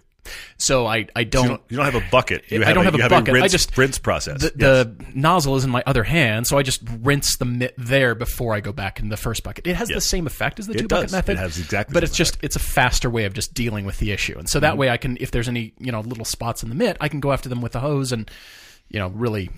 So 0.57 0.85
I, 0.85 1.07
I 1.15 1.23
don't. 1.23 1.47
don't, 1.47 1.61
you 1.69 1.77
don't 1.77 1.85
have 1.85 1.95
a 1.95 2.03
bucket. 2.11 2.43
You 2.51 2.63
I 2.63 2.73
don't 2.73 2.85
have 2.85 2.95
you 2.95 3.05
a 3.05 3.09
bucket. 3.09 3.33
rinse, 3.33 3.43
I 3.43 3.47
just 3.47 3.77
rinse 3.77 3.99
process. 3.99 4.41
The, 4.41 4.49
the 4.55 5.05
nozzle 5.13 5.55
is 5.55 5.63
in 5.63 5.69
my 5.69 5.83
other 5.85 6.03
hand, 6.03 6.47
so 6.47 6.57
I 6.57 6.63
just 6.63 6.81
rinse 7.01 7.37
the 7.37 7.45
mitt 7.45 7.73
there 7.77 8.15
before 8.15 8.53
I 8.53 8.59
go 8.59 8.71
back 8.71 8.99
in 8.99 9.09
the 9.09 9.17
first 9.17 9.43
bucket. 9.43 9.67
It 9.67 9.75
has 9.75 9.89
the 9.89 10.01
same 10.01 10.25
effect 10.27 10.59
as 10.59 10.67
the 10.67 10.73
It 10.73 10.79
two 10.79 10.87
bucket 10.87 11.11
method. 11.11 11.33
It 11.33 11.39
has 11.39 11.57
exactly 11.59 11.93
but 11.93 12.03
it's 12.03 12.15
just 12.15 12.37
it's 12.41 12.55
a 12.55 12.59
faster 12.59 13.09
way 13.09 13.25
of 13.25 13.33
just 13.33 13.53
dealing 13.53 13.85
with 13.85 13.99
the 13.99 14.11
issue, 14.11 14.37
and 14.37 14.49
so 14.49 14.57
Mm-hmm. 14.57 14.63
that 14.63 14.77
way 14.77 14.89
I 14.89 14.97
can, 14.97 15.17
if 15.19 15.31
there's 15.31 15.47
any 15.47 15.73
you 15.79 15.91
know 15.91 15.99
little 16.01 16.25
spots 16.25 16.63
in 16.63 16.69
the 16.69 16.75
mitt, 16.75 16.97
I 17.01 17.07
can 17.09 17.19
go 17.19 17.31
after 17.31 17.49
them 17.49 17.61
with 17.61 17.73
the 17.73 17.79
hose 17.79 18.11
and 18.11 18.29
you 18.89 18.99
know 18.99 19.09
really 19.09 19.49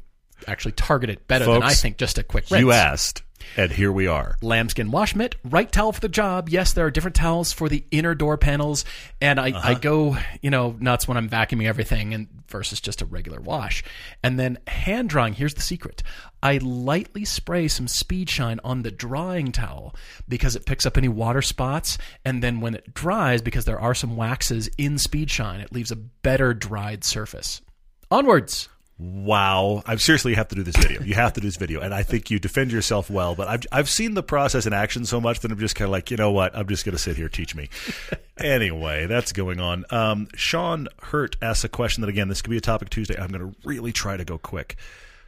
actually 0.47 0.71
target 0.73 1.09
it 1.09 1.27
better 1.27 1.45
than 1.45 1.63
I 1.63 1.73
think 1.73 1.97
just 1.97 2.17
a 2.17 2.23
quick 2.23 2.45
rinse. 2.51 2.61
you 2.61 2.71
asked, 2.71 3.23
and 3.55 3.71
here 3.71 3.91
we 3.91 4.07
are. 4.07 4.37
lambskin 4.41 4.91
wash 4.91 5.15
mitt, 5.15 5.35
right 5.43 5.71
towel 5.71 5.91
for 5.91 6.01
the 6.01 6.09
job. 6.09 6.49
Yes, 6.49 6.73
there 6.73 6.85
are 6.85 6.91
different 6.91 7.15
towels 7.15 7.53
for 7.53 7.69
the 7.69 7.85
inner 7.91 8.15
door 8.15 8.37
panels, 8.37 8.83
and 9.21 9.39
I, 9.39 9.51
Uh-huh. 9.51 9.69
I 9.69 9.73
go 9.75 10.17
you 10.41 10.49
know 10.49 10.75
nuts 10.79 11.07
when 11.07 11.17
I'm 11.17 11.29
vacuuming 11.29 11.67
everything 11.67 12.13
and 12.13 12.27
versus 12.47 12.79
just 12.79 13.01
a 13.01 13.05
regular 13.05 13.41
wash. 13.41 13.83
And 14.23 14.39
then 14.39 14.57
hand 14.67 15.09
drying. 15.09 15.33
Here's 15.33 15.53
the 15.53 15.61
secret: 15.61 16.01
I 16.41 16.57
lightly 16.59 17.25
spray 17.25 17.67
some 17.67 17.87
speed 17.87 18.29
shine 18.29 18.59
on 18.63 18.83
the 18.83 18.91
drying 18.91 19.51
towel 19.51 19.95
because 20.27 20.55
it 20.55 20.65
picks 20.65 20.85
up 20.85 20.97
any 20.97 21.09
water 21.09 21.41
spots, 21.41 21.97
and 22.25 22.41
then 22.43 22.61
when 22.61 22.73
it 22.75 22.93
dries, 22.93 23.41
because 23.41 23.65
there 23.65 23.79
are 23.79 23.93
some 23.93 24.15
waxes 24.15 24.69
in 24.77 24.97
speed 24.97 25.29
shine, 25.29 25.59
it 25.59 25.71
leaves 25.73 25.91
a 25.91 25.95
better 25.95 26.53
dried 26.53 27.03
surface. 27.03 27.61
Onwards. 28.09 28.69
Wow. 28.99 29.83
I 29.85 29.95
seriously 29.97 30.33
have 30.33 30.47
to 30.47 30.55
do 30.55 30.63
this 30.63 30.75
video. 30.75 31.01
You 31.03 31.13
have 31.13 31.33
to 31.33 31.41
do 31.41 31.47
this 31.47 31.57
video. 31.57 31.81
And 31.81 31.93
I 31.93 32.01
think 32.03 32.31
you 32.31 32.39
defend 32.39 32.71
yourself 32.71 33.09
well, 33.09 33.35
but 33.35 33.47
I've, 33.47 33.61
I've 33.71 33.89
seen 33.89 34.15
the 34.15 34.23
process 34.23 34.65
in 34.65 34.73
action 34.73 35.05
so 35.05 35.21
much 35.21 35.41
that 35.41 35.51
I'm 35.51 35.59
just 35.59 35.75
kind 35.75 35.85
of 35.85 35.91
like, 35.91 36.09
you 36.09 36.17
know 36.17 36.31
what? 36.31 36.55
I'm 36.55 36.67
just 36.67 36.83
going 36.83 36.95
to 36.95 37.01
sit 37.01 37.15
here, 37.15 37.29
teach 37.29 37.53
me. 37.53 37.69
anyway, 38.39 39.05
that's 39.05 39.33
going 39.33 39.59
on. 39.59 39.85
Um, 39.91 40.27
Sean 40.33 40.87
Hurt 41.03 41.35
asks 41.41 41.63
a 41.63 41.69
question 41.69 42.01
that, 42.01 42.09
again, 42.09 42.27
this 42.27 42.41
could 42.41 42.49
be 42.49 42.57
a 42.57 42.61
topic 42.61 42.89
Tuesday. 42.89 43.15
I'm 43.19 43.29
going 43.29 43.51
to 43.51 43.55
really 43.63 43.91
try 43.91 44.17
to 44.17 44.25
go 44.25 44.39
quick. 44.39 44.77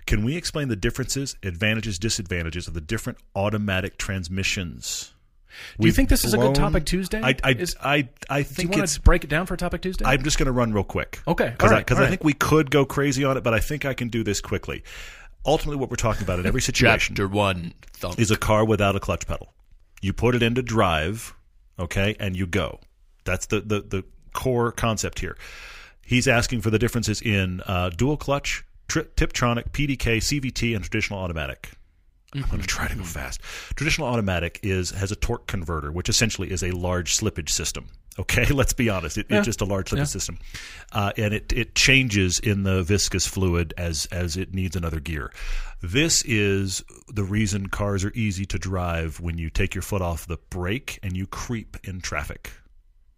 Can 0.08 0.24
we 0.24 0.36
explain 0.36 0.70
the 0.70 0.76
differences, 0.76 1.36
advantages, 1.44 2.00
disadvantages 2.00 2.68
of 2.68 2.74
the 2.74 2.82
different 2.82 3.20
automatic 3.36 4.00
transmissions? 4.00 5.14
Do 5.80 5.88
you 5.88 5.94
think 5.94 6.10
this 6.10 6.24
is 6.26 6.34
a 6.34 6.38
good 6.38 6.56
topic 6.56 6.86
Tuesday? 6.86 7.22
I, 7.22 7.36
I, 7.44 7.52
Is- 7.52 7.76
I, 7.82 8.10
I 8.30 8.38
Do 8.38 8.40
you 8.40 8.44
think 8.44 8.72
want 8.72 8.84
it's 8.84 8.96
to 8.96 9.02
break 9.02 9.24
it 9.24 9.30
down 9.30 9.46
for 9.46 9.58
topic 9.58 9.82
Tuesday? 9.82 10.06
I'm 10.06 10.24
just 10.24 10.38
going 10.38 10.46
to 10.48 10.52
run 10.52 10.74
real 10.74 10.84
quick. 10.84 11.22
Okay, 11.28 11.50
Because 11.50 11.70
all 11.72 11.76
I, 11.76 11.78
right, 11.80 11.88
'cause 11.88 11.98
all 11.98 12.04
I 12.06 12.10
think 12.10 12.24
we 12.24 12.34
could 12.34 12.72
go 12.72 12.86
crazy 12.86 13.24
on 13.24 13.38
it, 13.38 13.44
but 13.44 13.54
I 13.54 13.60
think 13.60 13.86
I 13.86 13.94
can 13.94 14.10
do 14.10 14.24
this 14.24 14.42
quickly. 14.42 14.84
Ultimately, 15.46 15.78
what 15.78 15.90
we're 15.90 15.96
talking 15.96 16.24
about 16.24 16.40
in 16.40 16.46
every 16.46 16.62
situation 16.62 17.16
chapter 17.16 17.28
one. 17.28 17.74
Thump. 17.94 18.20
is 18.20 18.30
a 18.32 18.38
car 18.38 18.66
without 18.66 18.96
a 18.96 19.00
clutch 19.00 19.26
pedal. 19.26 19.54
You 20.02 20.14
put 20.14 20.36
it 20.36 20.44
into 20.44 20.62
drive, 20.62 21.34
okay, 21.80 22.16
and 22.20 22.36
you 22.38 22.46
go. 22.46 22.80
That's 23.26 23.46
the, 23.48 23.62
the, 23.62 23.82
the 23.82 24.04
core 24.34 24.72
concept 24.72 25.20
here. 25.20 25.38
He's 26.06 26.28
asking 26.28 26.62
for 26.62 26.70
the 26.70 26.80
differences 26.80 27.22
in 27.22 27.62
uh, 27.66 27.90
dual 27.90 28.18
clutch, 28.18 28.64
tri- 28.88 29.04
Tiptronic, 29.16 29.72
PDK, 29.72 30.18
CVT, 30.18 30.76
and 30.76 30.84
traditional 30.84 31.20
automatic. 31.20 31.72
I'm 32.34 32.42
going 32.44 32.62
to 32.62 32.68
try 32.68 32.88
to 32.88 32.96
go 32.96 33.04
fast. 33.04 33.42
Traditional 33.76 34.08
automatic 34.08 34.60
is 34.62 34.92
has 34.92 35.12
a 35.12 35.16
torque 35.16 35.48
converter, 35.48 35.92
which 35.92 36.10
essentially 36.10 36.52
is 36.52 36.64
a 36.64 36.72
large 36.72 37.18
slippage 37.18 37.50
system. 37.50 37.88
Okay, 38.20 38.46
let's 38.54 38.74
be 38.74 38.90
honest. 38.90 39.18
It, 39.18 39.28
It's 39.30 39.46
just 39.46 39.62
a 39.62 39.66
large 39.66 39.90
slippage 39.90 40.08
system, 40.08 40.40
uh, 40.92 41.12
and 41.18 41.34
it 41.34 41.52
it 41.54 41.76
changes 41.76 42.40
in 42.40 42.64
the 42.64 42.84
viscous 42.84 43.26
fluid 43.26 43.74
as 43.78 44.08
as 44.12 44.38
it 44.38 44.54
needs 44.54 44.76
another 44.76 45.00
gear. 45.00 45.32
This 45.82 46.24
is 46.24 46.84
the 47.08 47.24
reason 47.24 47.68
cars 47.68 48.04
are 48.06 48.12
easy 48.14 48.46
to 48.48 48.60
drive 48.60 49.20
when 49.20 49.38
you 49.38 49.50
take 49.50 49.74
your 49.74 49.82
foot 49.82 50.02
off 50.02 50.28
the 50.28 50.38
brake 50.50 51.00
and 51.02 51.16
you 51.16 51.26
creep 51.26 51.78
in 51.84 52.02
traffic 52.02 52.52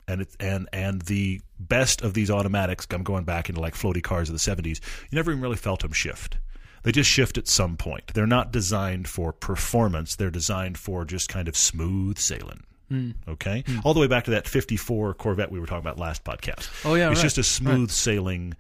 and 0.08 0.22
it, 0.22 0.36
and 0.40 0.70
and 0.74 1.02
the 1.04 1.42
best 1.60 2.02
of 2.02 2.14
these 2.14 2.30
automatics, 2.30 2.88
I'm 2.92 3.04
going 3.04 3.24
back 3.24 3.50
into 3.50 3.62
like 3.62 3.74
floaty 3.74 4.04
cars 4.04 4.30
of 4.30 4.34
the 4.34 4.40
70s. 4.40 4.80
You 5.10 5.16
never 5.16 5.32
even 5.32 5.42
really 5.42 5.58
felt 5.58 5.82
them 5.82 5.92
shift. 5.92 6.38
They 6.84 6.92
just 6.92 7.10
shift 7.10 7.38
at 7.38 7.48
some 7.48 7.78
point. 7.78 8.14
They're 8.14 8.28
not 8.28 8.52
designed 8.52 9.08
for 9.08 9.32
performance. 9.32 10.16
They're 10.16 10.32
designed 10.32 10.78
for 10.78 11.06
just 11.06 11.30
kind 11.30 11.48
of 11.48 11.56
smooth 11.56 12.18
sailing. 12.18 12.64
Hmm. 12.90 13.12
Okay, 13.28 13.64
hmm. 13.66 13.80
all 13.86 13.94
the 13.94 14.02
way 14.02 14.08
back 14.08 14.26
to 14.26 14.32
that 14.32 14.48
'54 14.48 15.14
Corvette 15.14 15.52
we 15.52 15.60
were 15.60 15.66
talking 15.66 15.80
about 15.80 15.98
last 15.98 16.24
podcast. 16.24 16.70
Oh, 16.84 16.96
yeah, 16.96 17.10
it's 17.10 17.20
right. 17.20 17.24
just 17.24 17.38
a 17.38 17.44
smooth 17.44 17.90
sailing. 17.90 18.54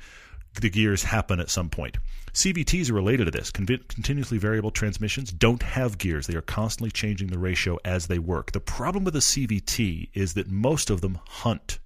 The 0.60 0.70
gears 0.70 1.04
happen 1.04 1.40
at 1.40 1.50
some 1.50 1.70
point. 1.70 1.98
CVTs 2.34 2.90
are 2.90 2.94
related 2.94 3.26
to 3.26 3.32
this. 3.32 3.52
Convi- 3.52 3.86
continuously 3.88 4.38
variable 4.38 4.72
transmissions 4.72 5.32
don't 5.32 5.64
have 5.64 5.98
gears. 5.98 6.28
They 6.28 6.36
are 6.36 6.42
constantly 6.42 6.92
changing 6.92 7.28
the 7.28 7.40
ratio 7.40 7.78
as 7.84 8.08
they 8.08 8.20
work. 8.20 8.52
The 8.52 8.60
problem 8.60 9.04
with 9.04 9.16
a 9.16 9.20
CVT 9.20 10.10
is 10.14 10.34
that 10.34 10.50
most 10.50 10.90
of 10.90 11.02
them 11.02 11.20
hunt 11.28 11.80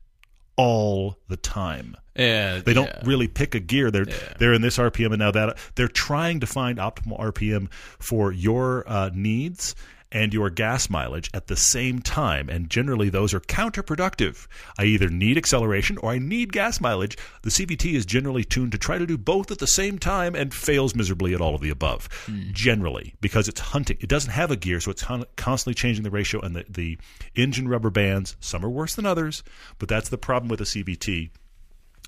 all 0.55 1.17
the 1.27 1.37
time. 1.37 1.97
Yeah, 2.15 2.59
They 2.59 2.73
don't 2.73 2.89
really 3.03 3.27
pick 3.27 3.55
a 3.55 3.59
gear. 3.59 3.91
They're 3.91 4.05
they're 4.39 4.53
in 4.53 4.61
this 4.61 4.77
RPM 4.77 5.07
and 5.07 5.19
now 5.19 5.31
that. 5.31 5.57
They're 5.75 5.89
trying 5.89 6.39
to 6.39 6.47
find 6.47 6.77
optimal 6.77 7.19
RPM 7.19 7.69
for 7.99 8.31
your 8.31 8.89
uh, 8.89 9.09
needs 9.13 9.75
and 10.11 10.33
your 10.33 10.49
gas 10.49 10.89
mileage 10.89 11.29
at 11.33 11.47
the 11.47 11.55
same 11.55 11.99
time. 11.99 12.47
And 12.49 12.69
generally, 12.69 13.09
those 13.09 13.33
are 13.33 13.39
counterproductive. 13.39 14.47
I 14.77 14.85
either 14.85 15.09
need 15.09 15.37
acceleration 15.37 15.97
or 15.97 16.11
I 16.11 16.19
need 16.19 16.53
gas 16.53 16.79
mileage. 16.79 17.17
The 17.41 17.49
CVT 17.49 17.93
is 17.93 18.05
generally 18.05 18.43
tuned 18.43 18.71
to 18.71 18.77
try 18.77 18.97
to 18.97 19.05
do 19.05 19.17
both 19.17 19.51
at 19.51 19.59
the 19.59 19.67
same 19.67 19.99
time 19.99 20.35
and 20.35 20.53
fails 20.53 20.95
miserably 20.95 21.33
at 21.33 21.41
all 21.41 21.55
of 21.55 21.61
the 21.61 21.69
above. 21.69 22.07
Generally, 22.51 23.15
because 23.19 23.47
it's 23.47 23.59
hunting. 23.59 23.97
It 23.99 24.07
doesn't 24.09 24.31
have 24.31 24.51
a 24.51 24.55
gear, 24.55 24.79
so 24.79 24.91
it's 24.91 25.03
con- 25.03 25.25
constantly 25.35 25.73
changing 25.75 26.03
the 26.03 26.11
ratio. 26.11 26.39
And 26.41 26.55
the, 26.55 26.65
the 26.69 26.97
engine 27.35 27.67
rubber 27.67 27.89
bands, 27.89 28.35
some 28.39 28.63
are 28.63 28.69
worse 28.69 28.95
than 28.95 29.05
others, 29.05 29.43
but 29.79 29.89
that's 29.89 30.09
the 30.09 30.17
problem 30.17 30.47
with 30.49 30.61
a 30.61 30.65
CVT. 30.65 31.31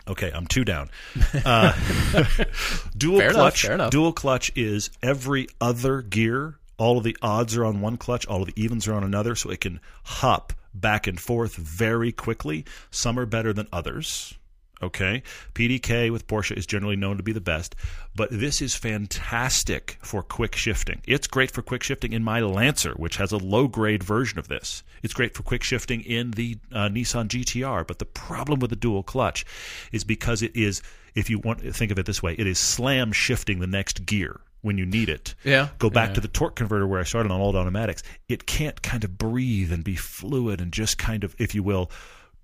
Okay, 0.08 0.32
I'm 0.34 0.48
two 0.48 0.64
down. 0.64 0.90
Uh, 1.46 1.74
dual 2.98 3.20
Fair 3.20 3.30
enough, 3.30 3.36
clutch. 3.36 3.62
fair 3.64 3.74
enough. 3.74 3.92
Dual 3.92 4.14
clutch 4.14 4.52
is 4.56 4.90
every 5.04 5.48
other 5.60 6.02
gear. 6.02 6.58
All 6.78 6.98
of 6.98 7.04
the 7.04 7.18
odds 7.22 7.56
are 7.56 7.66
on 7.66 7.82
one 7.82 7.98
clutch. 7.98 8.26
All 8.28 8.42
of 8.42 8.48
the 8.48 8.62
evens 8.62 8.88
are 8.88 8.94
on 8.94 9.04
another, 9.04 9.36
so 9.36 9.50
it 9.50 9.62
can 9.62 9.80
hop 10.04 10.54
back 10.74 11.08
and 11.08 11.20
forth 11.20 11.56
very 11.56 12.12
quickly. 12.12 12.66
Some 12.92 13.18
are 13.20 13.26
better 13.26 13.54
than 13.54 13.68
others. 13.74 14.36
Okay, 14.82 15.24
PDK 15.56 16.12
with 16.12 16.28
Porsche 16.28 16.56
is 16.56 16.68
generally 16.68 16.96
known 16.96 17.18
to 17.18 17.24
be 17.24 17.32
the 17.32 17.42
best, 17.42 17.76
but 18.16 18.30
this 18.30 18.62
is 18.62 18.76
fantastic 18.76 19.98
for 20.04 20.22
quick 20.22 20.56
shifting. 20.56 21.02
It's 21.08 21.26
great 21.26 21.50
for 21.50 21.64
quick 21.64 21.82
shifting 21.82 22.14
in 22.14 22.24
my 22.24 22.42
Lancer, 22.42 22.94
which 22.94 23.18
has 23.18 23.32
a 23.32 23.38
low 23.38 23.68
grade 23.68 24.04
version 24.04 24.38
of 24.38 24.50
this. 24.50 24.84
It's 25.02 25.16
great 25.16 25.34
for 25.34 25.42
quick 25.42 25.64
shifting 25.64 26.02
in 26.02 26.30
the 26.30 26.58
uh, 26.72 26.90
Nissan 26.90 27.28
GTR, 27.28 27.88
but 27.88 27.98
the 27.98 28.06
problem 28.06 28.60
with 28.60 28.70
the 28.70 28.76
dual 28.76 29.02
clutch 29.02 29.46
is 29.92 30.04
because 30.04 30.44
it 30.44 30.56
is, 30.56 30.84
if 31.16 31.28
you 31.28 31.40
want 31.40 31.64
to 31.64 31.74
think 31.74 31.92
of 31.92 31.98
it 31.98 32.06
this 32.06 32.22
way, 32.22 32.36
it 32.38 32.46
is 32.46 32.60
slam 32.60 33.12
shifting 33.12 33.58
the 33.60 33.66
next 33.66 34.06
gear 34.06 34.42
when 34.68 34.78
you 34.78 34.86
need 34.86 35.10
it. 35.10 35.34
Yeah. 35.44 35.70
Go 35.80 35.90
back 35.90 36.10
Yeah. 36.10 36.16
to 36.16 36.22
the 36.22 36.28
torque 36.28 36.56
converter 36.58 36.86
where 36.86 37.00
I 37.00 37.04
started 37.04 37.32
on 37.32 37.42
all 37.42 37.56
automatics. 37.58 38.04
It 38.30 38.46
can't 38.46 38.80
kind 38.84 39.04
of 39.04 39.18
breathe 39.18 39.72
and 39.72 39.84
be 39.84 39.96
fluid 39.96 40.62
and 40.62 40.72
just 40.72 41.00
kind 41.00 41.24
of, 41.24 41.36
if 41.40 41.56
you 41.56 41.64
will, 41.64 41.90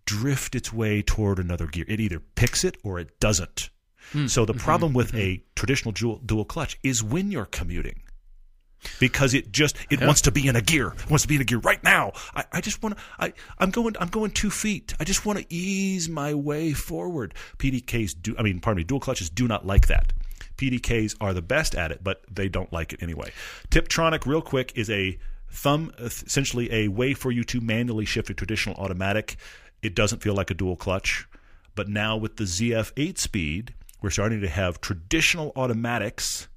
drift 0.06 0.56
its 0.56 0.74
way 0.74 1.02
toward 1.04 1.38
another 1.38 1.68
gear. 1.68 1.86
It 1.88 2.00
either 2.00 2.20
picks 2.20 2.64
it 2.64 2.78
or 2.84 3.00
it 3.00 3.20
doesn't. 3.20 3.70
Hmm. 4.12 4.26
So 4.28 4.44
the 4.46 4.54
problem 4.54 4.90
Mm-hmm. 4.92 4.98
with 4.98 5.16
a 5.16 5.44
traditional 5.56 5.92
dual, 5.92 6.18
dual 6.26 6.46
clutch 6.46 6.80
is 6.82 7.04
when 7.04 7.32
you're 7.32 7.46
commuting. 7.46 8.00
Because 9.00 9.34
it 9.34 9.54
just 9.54 9.78
it 9.90 10.02
wants 10.02 10.20
to 10.24 10.32
be 10.32 10.46
in 10.46 10.58
a 10.58 10.62
gear, 10.62 10.88
it 10.90 11.10
wants 11.10 11.22
to 11.22 11.30
be 11.30 11.36
in 11.36 11.42
a 11.42 11.46
gear 11.46 11.60
right 11.60 11.82
now. 11.86 12.12
I, 12.36 12.44
I 12.52 12.60
just 12.60 12.84
want 12.84 12.98
to. 12.98 13.04
I 13.18 13.32
I'm 13.58 13.72
going 13.72 13.96
I'm 13.98 14.10
going 14.10 14.32
two 14.32 14.50
feet. 14.50 14.94
I 15.00 15.06
just 15.06 15.26
want 15.26 15.40
to 15.40 15.46
ease 15.50 16.10
my 16.10 16.34
way 16.34 16.74
forward. 16.74 17.34
PDKs 17.60 18.14
do. 18.22 18.36
I 18.38 18.42
mean, 18.42 18.60
pardon 18.60 18.80
me. 18.80 18.84
Dual 18.84 19.00
clutches 19.00 19.30
do 19.30 19.48
not 19.48 19.66
like 19.66 19.88
that. 19.88 20.12
PDKs 20.58 21.16
are 21.20 21.34
the 21.34 21.42
best 21.42 21.76
at 21.76 21.92
it, 21.92 22.04
but 22.04 22.22
they 22.32 22.50
don't 22.50 22.72
like 22.72 22.94
it 22.94 23.02
anyway. 23.02 23.32
Tiptronic, 23.70 24.26
real 24.26 24.42
quick, 24.42 24.72
is 24.76 24.90
a 24.90 25.18
thumb, 25.50 25.92
essentially 26.00 26.72
a 26.74 26.88
way 26.88 27.14
for 27.14 27.32
you 27.32 27.44
to 27.46 27.62
manually 27.62 28.06
shift 28.06 28.30
a 28.30 28.34
traditional 28.34 28.76
automatic. 28.76 29.38
It 29.82 29.96
doesn't 29.96 30.24
feel 30.24 30.34
like 30.34 30.50
a 30.50 30.56
dual 30.56 30.76
clutch, 30.76 31.28
but 31.76 31.88
now 31.88 32.18
with 32.18 32.38
the 32.38 32.46
ZF 32.46 32.92
8 32.98 33.20
speed, 33.20 33.74
we're 34.02 34.10
starting 34.10 34.42
to 34.42 34.50
have 34.50 34.82
traditional 34.82 35.52
automatics 35.56 36.48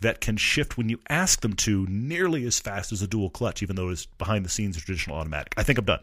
that 0.00 0.20
can 0.20 0.36
shift 0.36 0.76
when 0.76 0.88
you 0.88 1.00
ask 1.08 1.40
them 1.40 1.52
to 1.54 1.86
nearly 1.88 2.44
as 2.46 2.58
fast 2.60 2.92
as 2.92 3.02
a 3.02 3.06
dual 3.06 3.30
clutch, 3.30 3.62
even 3.62 3.76
though 3.76 3.88
it's 3.88 4.06
behind 4.06 4.44
the 4.44 4.48
scenes 4.48 4.76
a 4.76 4.80
traditional 4.80 5.16
automatic. 5.16 5.54
I 5.56 5.62
think 5.62 5.78
I'm 5.78 5.84
done. 5.84 6.00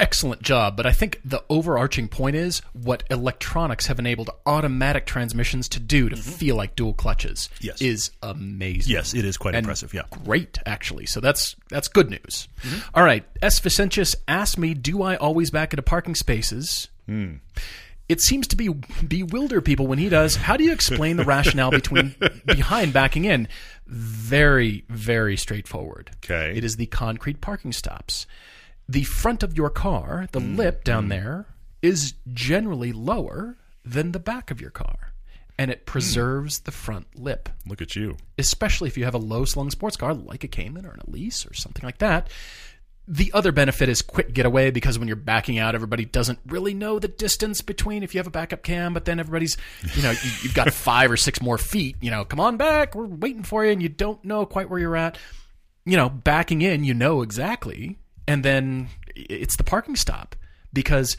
Excellent 0.00 0.42
job. 0.42 0.76
But 0.76 0.86
I 0.86 0.92
think 0.92 1.20
the 1.24 1.42
overarching 1.48 2.08
point 2.08 2.36
is 2.36 2.60
what 2.72 3.02
electronics 3.10 3.86
have 3.86 3.98
enabled 3.98 4.30
automatic 4.46 5.06
transmissions 5.06 5.68
to 5.70 5.80
do 5.80 6.08
to 6.08 6.16
mm-hmm. 6.16 6.30
feel 6.30 6.56
like 6.56 6.76
dual 6.76 6.94
clutches 6.94 7.48
Yes. 7.60 7.80
is 7.80 8.10
amazing. 8.22 8.92
Yes, 8.92 9.14
it 9.14 9.24
is 9.24 9.36
quite 9.36 9.54
And 9.54 9.64
impressive. 9.64 9.92
Yeah. 9.94 10.02
Great, 10.24 10.58
actually. 10.66 11.06
So 11.06 11.20
that's 11.20 11.56
that's 11.68 11.88
good 11.88 12.10
news. 12.10 12.48
Mm-hmm. 12.62 12.78
All 12.94 13.04
right. 13.04 13.24
S. 13.42 13.60
Vicentius 13.60 14.14
asked 14.26 14.58
me, 14.58 14.74
"Do 14.74 15.02
I 15.02 15.16
always 15.16 15.50
back 15.50 15.72
into 15.72 15.82
parking 15.82 16.14
spaces?" 16.14 16.88
Hmm. 17.06 17.36
It 18.08 18.22
seems 18.22 18.46
to 18.48 18.56
be 18.56 18.70
bewilder 19.06 19.60
people 19.60 19.86
when 19.86 19.98
he 19.98 20.08
does. 20.08 20.34
How 20.34 20.56
do 20.56 20.64
you 20.64 20.72
explain 20.72 21.18
the 21.18 21.24
rationale 21.26 21.70
between 21.70 22.14
behind 22.46 22.94
backing 22.94 23.26
in? 23.26 23.48
Very, 23.86 24.84
very 24.88 25.36
straightforward. 25.36 26.10
Okay. 26.24 26.56
It 26.56 26.64
is 26.64 26.76
the 26.76 26.86
concrete 26.86 27.42
parking 27.42 27.72
stops. 27.72 28.26
The 28.88 29.04
front 29.04 29.42
of 29.42 29.56
your 29.56 29.70
car, 29.70 30.28
the 30.32 30.40
mm-hmm. 30.40 30.56
lip 30.56 30.84
down 30.84 31.04
mm-hmm. 31.04 31.10
there, 31.10 31.46
is 31.82 32.14
generally 32.32 32.92
lower 32.92 33.56
than 33.84 34.12
the 34.12 34.18
back 34.18 34.50
of 34.50 34.60
your 34.60 34.70
car, 34.70 35.12
and 35.58 35.70
it 35.70 35.80
hmm. 35.80 35.84
preserves 35.84 36.60
the 36.60 36.70
front 36.70 37.06
lip 37.16 37.48
Look 37.66 37.80
at 37.80 37.96
you. 37.96 38.16
especially 38.36 38.88
if 38.88 38.98
you 38.98 39.04
have 39.04 39.14
a 39.14 39.18
low 39.18 39.44
slung 39.44 39.70
sports 39.70 39.96
car 39.96 40.14
like 40.14 40.44
a 40.44 40.48
Cayman 40.48 40.86
or 40.86 40.90
an 40.90 41.00
Elise 41.06 41.46
or 41.46 41.54
something 41.54 41.84
like 41.84 41.98
that. 41.98 42.28
The 43.10 43.32
other 43.32 43.52
benefit 43.52 43.88
is 43.88 44.02
quick 44.02 44.34
getaway 44.34 44.70
because 44.70 44.98
when 44.98 45.08
you're 45.08 45.16
backing 45.16 45.58
out, 45.58 45.74
everybody 45.74 46.04
doesn't 46.04 46.40
really 46.46 46.74
know 46.74 46.98
the 46.98 47.08
distance 47.08 47.62
between 47.62 48.02
if 48.02 48.14
you 48.14 48.18
have 48.18 48.26
a 48.26 48.30
backup 48.30 48.62
cam, 48.62 48.92
but 48.92 49.06
then 49.06 49.18
everybody's, 49.18 49.56
you 49.94 50.02
know, 50.02 50.10
you, 50.10 50.30
you've 50.42 50.52
got 50.52 50.70
five 50.74 51.10
or 51.10 51.16
six 51.16 51.40
more 51.40 51.56
feet, 51.56 51.96
you 52.02 52.10
know, 52.10 52.26
come 52.26 52.38
on 52.38 52.58
back, 52.58 52.94
we're 52.94 53.06
waiting 53.06 53.44
for 53.44 53.64
you, 53.64 53.72
and 53.72 53.82
you 53.82 53.88
don't 53.88 54.22
know 54.26 54.44
quite 54.44 54.68
where 54.68 54.78
you're 54.78 54.94
at. 54.94 55.16
You 55.86 55.96
know, 55.96 56.10
backing 56.10 56.60
in, 56.60 56.84
you 56.84 56.92
know 56.92 57.22
exactly, 57.22 57.96
and 58.28 58.44
then 58.44 58.88
it's 59.16 59.56
the 59.56 59.64
parking 59.64 59.96
stop 59.96 60.36
because 60.72 61.16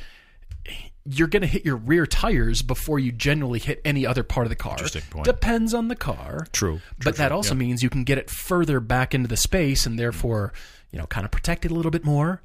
you're 1.05 1.27
going 1.27 1.41
to 1.41 1.47
hit 1.47 1.65
your 1.65 1.75
rear 1.75 2.05
tires 2.05 2.61
before 2.61 2.99
you 2.99 3.11
generally 3.11 3.59
hit 3.59 3.81
any 3.83 4.05
other 4.05 4.23
part 4.23 4.45
of 4.45 4.49
the 4.49 4.55
car. 4.55 4.73
Interesting 4.73 5.01
point. 5.09 5.25
Depends 5.25 5.73
on 5.73 5.87
the 5.87 5.95
car. 5.95 6.47
True. 6.51 6.81
but 7.03 7.15
that 7.15 7.31
also 7.31 7.55
means 7.55 7.81
you 7.81 7.89
can 7.89 8.03
get 8.03 8.17
it 8.17 8.29
further 8.29 8.79
back 8.79 9.15
into 9.15 9.27
the 9.27 9.37
space 9.37 9.85
and 9.85 9.97
therefore, 9.97 10.53
you 10.91 10.99
know, 10.99 11.07
kind 11.07 11.25
of 11.25 11.31
protect 11.31 11.65
it 11.65 11.71
a 11.71 11.73
little 11.73 11.91
bit 11.91 12.05
more. 12.05 12.41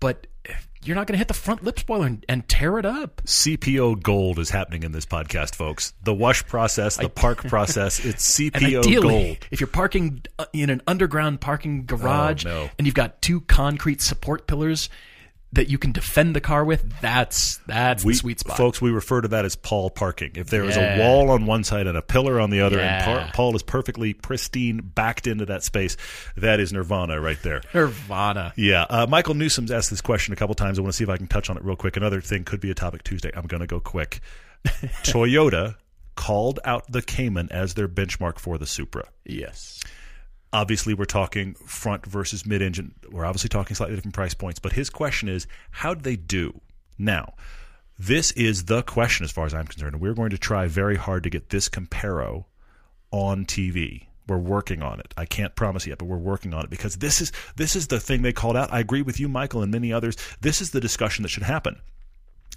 But 0.00 0.26
you're 0.82 0.96
not 0.96 1.06
going 1.06 1.12
to 1.14 1.18
hit 1.18 1.28
the 1.28 1.34
front 1.34 1.62
lip 1.62 1.78
spoiler 1.78 2.06
and, 2.06 2.24
and 2.26 2.48
tear 2.48 2.78
it 2.78 2.86
up. 2.86 3.20
CPO 3.26 4.02
gold 4.02 4.38
is 4.38 4.48
happening 4.48 4.82
in 4.82 4.92
this 4.92 5.04
podcast, 5.04 5.54
folks. 5.54 5.92
The 6.02 6.14
wash 6.14 6.46
process, 6.46 6.96
the 6.96 7.10
park 7.10 7.38
process, 7.48 8.02
it's 8.02 8.38
CPO 8.38 8.78
ideally, 8.78 9.00
gold. 9.26 9.46
if 9.50 9.60
you're 9.60 9.66
parking 9.66 10.22
uh, 10.38 10.46
in 10.54 10.70
an 10.70 10.80
underground 10.86 11.42
parking 11.42 11.84
garage 11.84 12.46
Oh, 12.46 12.48
no. 12.64 12.70
and 12.78 12.86
you've 12.86 12.94
got 12.94 13.20
two 13.20 13.42
concrete 13.42 14.00
support 14.00 14.46
pillars 14.46 14.88
that 15.52 15.68
you 15.68 15.78
can 15.78 15.90
defend 15.90 16.36
the 16.36 16.40
car 16.40 16.64
with, 16.64 16.84
that's 17.00 17.56
that's 17.66 18.04
We, 18.04 18.12
the 18.12 18.18
sweet 18.18 18.38
spot. 18.40 18.56
Folks, 18.56 18.80
we 18.80 18.90
refer 18.90 19.20
to 19.20 19.28
that 19.28 19.44
as 19.44 19.56
Paul 19.56 19.90
parking. 19.90 20.30
If 20.36 20.48
there 20.48 20.62
is 20.64 20.76
Yeah. 20.76 20.94
a 20.94 20.98
wall 21.00 21.30
on 21.30 21.44
one 21.44 21.64
side 21.64 21.88
and 21.88 21.98
a 21.98 22.02
pillar 22.02 22.40
on 22.40 22.50
the 22.50 22.60
other, 22.60 22.78
and 22.78 22.84
Yeah. 23.00 23.04
Par- 23.04 23.30
Paul 23.34 23.56
is 23.56 23.62
perfectly 23.64 24.14
pristine, 24.14 24.78
backed 24.82 25.26
into 25.26 25.46
that 25.46 25.64
space, 25.64 25.96
that 26.36 26.60
is 26.60 26.72
nirvana 26.72 27.20
right 27.20 27.42
there. 27.42 27.62
Nirvana. 27.74 28.52
Yeah, 28.56 28.82
uh, 28.88 29.06
Michael 29.08 29.34
Newsom's 29.34 29.72
asked 29.72 29.90
this 29.90 30.00
question 30.00 30.32
a 30.32 30.36
couple 30.36 30.54
times. 30.54 30.78
I 30.78 30.82
want 30.82 30.92
to 30.92 30.96
see 30.96 31.04
if 31.04 31.10
I 31.10 31.16
can 31.16 31.26
touch 31.26 31.50
on 31.50 31.56
it 31.56 31.64
real 31.64 31.76
quick. 31.76 31.96
Another 31.96 32.20
thing 32.20 32.44
could 32.44 32.60
be 32.60 32.70
a 32.70 32.74
topic 32.74 33.02
Tuesday. 33.02 33.32
I'm 33.34 33.46
going 33.46 33.60
to 33.60 33.66
go 33.66 33.80
quick. 33.80 34.20
Toyota 35.02 35.76
called 36.14 36.60
out 36.64 36.90
the 36.90 37.02
Cayman 37.02 37.48
as 37.50 37.74
their 37.74 37.88
benchmark 37.88 38.38
for 38.38 38.58
the 38.58 38.66
Supra. 38.66 39.08
Yes. 39.24 39.82
Obviously, 40.52 40.94
we're 40.94 41.04
talking 41.04 41.54
front 41.54 42.04
versus 42.06 42.44
mid-engine. 42.44 42.94
We're 43.10 43.24
obviously 43.24 43.48
talking 43.48 43.76
slightly 43.76 43.94
different 43.94 44.14
price 44.14 44.34
points. 44.34 44.58
But 44.58 44.72
his 44.72 44.90
question 44.90 45.28
is, 45.28 45.46
how 45.70 45.94
did 45.94 46.04
they 46.04 46.16
do? 46.16 46.60
Now, 46.98 47.34
this 47.98 48.32
is 48.32 48.64
the 48.64 48.82
question 48.82 49.24
as 49.24 49.30
far 49.30 49.46
as 49.46 49.54
I'm 49.54 49.66
concerned. 49.66 50.00
We're 50.00 50.14
going 50.14 50.30
to 50.30 50.38
try 50.38 50.66
very 50.66 50.96
hard 50.96 51.22
to 51.24 51.30
get 51.30 51.50
this 51.50 51.68
comparo 51.68 52.46
on 53.10 53.44
TV. 53.44 54.06
We're 54.26 54.38
working 54.38 54.82
on 54.82 55.00
it. 55.00 55.12
I 55.16 55.24
can't 55.24 55.54
promise 55.54 55.86
yet, 55.86 55.98
but 55.98 56.06
we're 56.06 56.16
working 56.16 56.54
on 56.54 56.64
it 56.64 56.70
because 56.70 56.96
this 56.96 57.20
is 57.20 57.32
this 57.56 57.74
is 57.74 57.88
the 57.88 58.00
thing 58.00 58.22
they 58.22 58.32
called 58.32 58.56
out. 58.56 58.72
I 58.72 58.80
agree 58.80 59.02
with 59.02 59.18
you, 59.18 59.28
Michael, 59.28 59.62
and 59.62 59.72
many 59.72 59.92
others. 59.92 60.16
This 60.40 60.60
is 60.60 60.70
the 60.70 60.80
discussion 60.80 61.22
that 61.22 61.30
should 61.30 61.42
happen. 61.42 61.80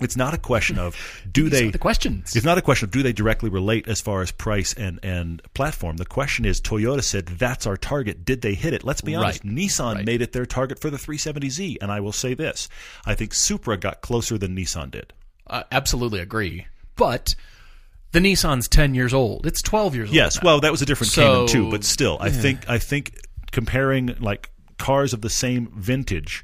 It's 0.01 0.17
not 0.17 0.33
a 0.33 0.37
question 0.39 0.79
of 0.79 0.95
do 1.31 1.49
they 1.49 1.69
the 1.69 1.77
questions. 1.77 2.35
it's 2.35 2.45
not 2.45 2.57
a 2.57 2.61
question 2.63 2.87
of 2.87 2.91
do 2.91 3.03
they 3.03 3.13
directly 3.13 3.49
relate 3.49 3.87
as 3.87 4.01
far 4.01 4.21
as 4.21 4.31
price 4.31 4.73
and, 4.73 4.99
and 5.03 5.41
platform. 5.53 5.97
The 5.97 6.05
question 6.05 6.45
is 6.45 6.59
Toyota 6.59 7.03
said 7.03 7.27
that's 7.27 7.67
our 7.67 7.77
target. 7.77 8.25
Did 8.25 8.41
they 8.41 8.55
hit 8.55 8.73
it? 8.73 8.83
Let's 8.83 9.01
be 9.01 9.13
honest. 9.15 9.43
Right. 9.43 9.53
Nissan 9.53 9.95
Right. 9.95 10.05
made 10.05 10.21
it 10.23 10.31
their 10.33 10.47
target 10.47 10.79
for 10.79 10.89
the 10.89 10.97
370Z. 10.97 11.77
And 11.79 11.91
I 11.91 11.99
will 11.99 12.11
say 12.11 12.33
this 12.33 12.69
I 13.05 13.13
think 13.13 13.33
Supra 13.35 13.77
got 13.77 14.01
closer 14.01 14.37
than 14.37 14.55
Nissan 14.55 14.89
did. 14.91 15.13
I 15.47 15.63
absolutely 15.71 16.19
agree. 16.21 16.65
But 16.95 17.35
the 18.13 18.19
Nissan's 18.19 18.67
10 18.67 18.95
years 18.95 19.13
old. 19.13 19.45
It's 19.45 19.61
12 19.61 19.95
years 19.95 20.11
Yes, 20.11 20.37
old. 20.37 20.43
now. 20.43 20.49
well, 20.49 20.59
that 20.61 20.71
was 20.71 20.81
a 20.81 20.85
different 20.85 21.13
So- 21.13 21.45
Cayman 21.45 21.47
too, 21.47 21.69
but 21.71 21.83
still, 21.83 22.17
I 22.19 22.29
think 22.31 22.67
I 22.67 22.79
think 22.79 23.15
comparing 23.51 24.15
like 24.19 24.49
cars 24.79 25.13
of 25.13 25.21
the 25.21 25.29
same 25.29 25.71
vintage, 25.75 26.43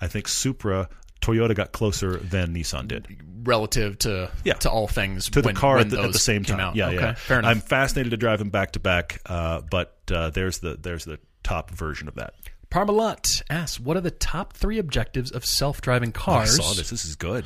I 0.00 0.06
think 0.06 0.28
Supra 0.28 0.88
Toyota 1.20 1.54
got 1.54 1.72
closer 1.72 2.16
than 2.18 2.54
Nissan 2.54 2.88
did. 2.88 3.06
relative 3.44 3.98
to 4.00 4.30
Yeah. 4.44 4.54
to 4.54 4.70
all 4.70 4.86
things 4.86 5.28
to 5.30 5.40
the 5.42 5.52
car 5.54 5.76
when 5.76 5.86
at 5.86 5.90
the, 5.90 6.02
at 6.02 6.12
the 6.12 6.18
same 6.18 6.44
time. 6.44 6.60
out. 6.60 6.76
Yeah, 6.76 6.88
okay, 6.88 6.96
yeah. 6.96 7.14
fair 7.14 7.38
enough. 7.38 7.50
I'm 7.50 7.60
fascinated 7.60 8.10
to 8.10 8.16
drive 8.18 8.38
them 8.38 8.50
back 8.50 8.72
to 8.72 8.80
back, 8.80 9.20
uh, 9.26 9.62
but 9.70 9.96
uh, 10.12 10.30
there's 10.30 10.58
the 10.58 10.76
there's 10.80 11.04
the 11.06 11.18
top 11.42 11.70
version 11.70 12.06
of 12.08 12.14
that. 12.16 12.34
Parmalat 12.70 13.42
asks, 13.50 13.80
"What 13.80 13.96
are 13.96 14.00
the 14.02 14.10
top 14.10 14.52
three 14.52 14.78
objectives 14.78 15.30
of 15.32 15.44
self-driving 15.44 16.10
I 16.10 16.12
cars?" 16.12 16.56
saw 16.56 16.72
this. 16.74 16.90
This 16.90 17.04
is 17.04 17.16
good. 17.16 17.44